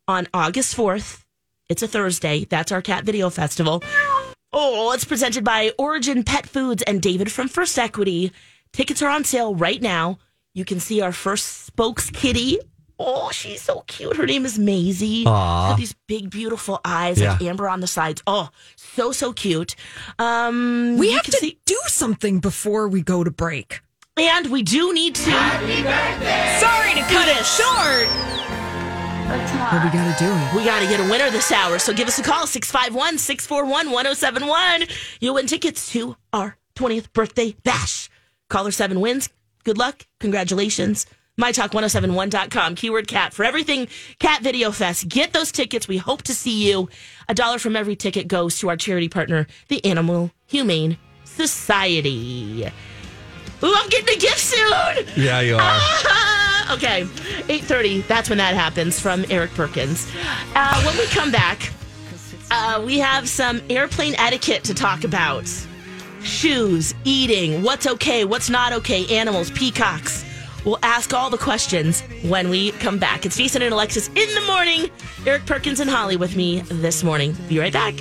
on 0.08 0.28
August 0.36 0.78
4th. 0.78 1.24
It's 1.68 1.82
a 1.82 1.88
Thursday. 1.88 2.46
That's 2.46 2.72
our 2.72 2.84
Cat 2.84 3.06
Video 3.06 3.32
Festival. 3.32 3.82
Oh, 4.52 4.92
it's 4.92 5.06
presented 5.06 5.44
by 5.44 5.72
Origin 5.80 6.24
Pet 6.24 6.46
Foods 6.46 6.84
and 6.84 7.02
David 7.02 7.32
from 7.32 7.48
First 7.48 7.80
Equity. 7.80 8.32
Tickets 8.72 9.02
are 9.02 9.10
on 9.10 9.24
sale 9.24 9.56
right 9.56 9.82
now. 9.82 10.20
You 10.54 10.66
can 10.66 10.80
see 10.80 11.02
our 11.02 11.12
first 11.12 11.66
spokes 11.66 12.10
kitty. 12.12 12.60
Oh, 13.00 13.32
she's 13.32 13.62
so 13.62 13.82
cute. 13.88 14.16
Her 14.16 14.26
name 14.28 14.46
is 14.46 14.60
Maisie. 14.60 15.24
Aw. 15.26 15.70
Got 15.72 15.78
these 15.78 15.96
big, 16.08 16.30
beautiful 16.30 16.80
eyes, 16.86 17.20
like 17.20 17.42
amber 17.42 17.68
on 17.68 17.80
the 17.80 17.88
sides. 17.88 18.22
Oh, 18.28 18.50
so 18.76 19.12
so 19.12 19.34
cute. 19.34 19.76
Um, 20.20 20.98
We 21.00 21.12
have 21.12 21.24
to 21.24 21.32
see- 21.32 21.60
do 21.66 21.78
something 21.88 22.40
before 22.40 22.88
we 22.88 23.02
go 23.02 23.24
to 23.24 23.32
break. 23.32 23.82
and 24.16 24.52
we 24.52 24.62
do 24.62 24.94
need 24.94 25.16
to. 25.16 25.24
Sorry 25.24 26.94
to 26.94 27.02
cut 27.10 27.28
it 27.28 27.44
short. 27.44 28.08
But 29.28 29.84
we 29.84 29.90
got 29.90 30.16
to 30.16 30.24
do 30.24 30.32
it. 30.32 30.56
We 30.56 30.64
got 30.64 30.80
to 30.82 30.86
get 30.88 31.00
a 31.00 31.10
winner 31.10 31.32
this 31.32 31.52
hour. 31.52 31.80
So 31.80 31.94
give 31.94 32.08
us 32.08 32.20
a 32.20 32.24
call 32.24 32.46
651 32.46 33.18
641 33.18 33.90
1071. 33.90 34.84
You'll 35.20 35.34
win 35.34 35.48
tickets 35.48 35.90
to 35.94 36.16
our 36.32 36.58
20th 36.76 37.12
birthday 37.14 37.56
bash. 37.64 38.10
Caller 38.50 38.70
7 38.70 39.02
wins. 39.02 39.30
Good 39.64 39.78
luck. 39.78 40.06
Congratulations. 40.20 41.06
MyTalk1071.com. 41.40 42.76
Keyword 42.76 43.08
cat 43.08 43.34
for 43.34 43.44
everything 43.44 43.88
Cat 44.20 44.44
Video 44.44 44.72
Fest. 44.72 45.08
Get 45.10 45.34
those 45.34 45.52
tickets. 45.52 45.88
We 45.88 45.98
hope 45.98 46.22
to 46.24 46.34
see 46.34 46.70
you. 46.70 46.90
A 47.28 47.34
dollar 47.34 47.58
from 47.60 47.76
every 47.76 47.96
ticket 47.96 48.28
goes 48.28 48.60
to 48.60 48.70
our 48.70 48.78
charity 48.78 49.10
partner, 49.10 49.48
the 49.68 49.84
Animal 49.84 50.32
Humane 50.48 50.98
Society. 51.24 52.66
Ooh, 53.64 53.74
I'm 53.76 53.90
getting 53.90 54.16
a 54.16 54.20
gift 54.20 54.40
soon. 54.40 55.06
Yeah, 55.16 55.40
you 55.40 55.56
are. 55.56 55.62
Ah, 55.62 56.76
okay, 56.76 57.08
eight 57.50 57.64
thirty. 57.64 58.02
That's 58.02 58.30
when 58.30 58.38
that 58.38 58.54
happens. 58.56 59.00
From 59.00 59.26
Eric 59.30 59.52
Perkins. 59.52 60.10
Uh, 60.54 60.84
when 60.84 60.98
we 60.98 61.06
come 61.08 61.32
back, 61.32 61.72
uh, 62.52 62.84
we 62.86 63.00
have 63.00 63.28
some 63.30 63.62
airplane 63.70 64.16
etiquette 64.16 64.66
to 64.66 64.74
talk 64.74 65.04
about: 65.06 65.46
shoes, 66.24 66.94
eating, 67.04 67.62
what's 67.64 67.88
okay, 67.88 68.26
what's 68.26 68.50
not 68.50 68.74
okay, 68.74 69.06
animals, 69.16 69.52
peacocks. 69.52 70.26
We'll 70.66 70.80
ask 70.82 71.14
all 71.14 71.30
the 71.30 71.38
questions 71.38 72.02
when 72.24 72.50
we 72.50 72.72
come 72.74 72.98
back. 72.98 73.26
It's 73.26 73.38
Jason 73.38 73.62
and 73.62 73.74
Alexis 73.74 74.08
in 74.10 74.34
the 74.34 74.44
morning. 74.48 74.90
Eric 75.26 75.46
Perkins 75.46 75.80
and 75.80 75.90
Holly 75.90 76.16
with 76.16 76.36
me 76.36 76.62
this 76.62 77.04
morning. 77.04 77.36
Be 77.50 77.60
right 77.60 77.74
back. 77.74 77.96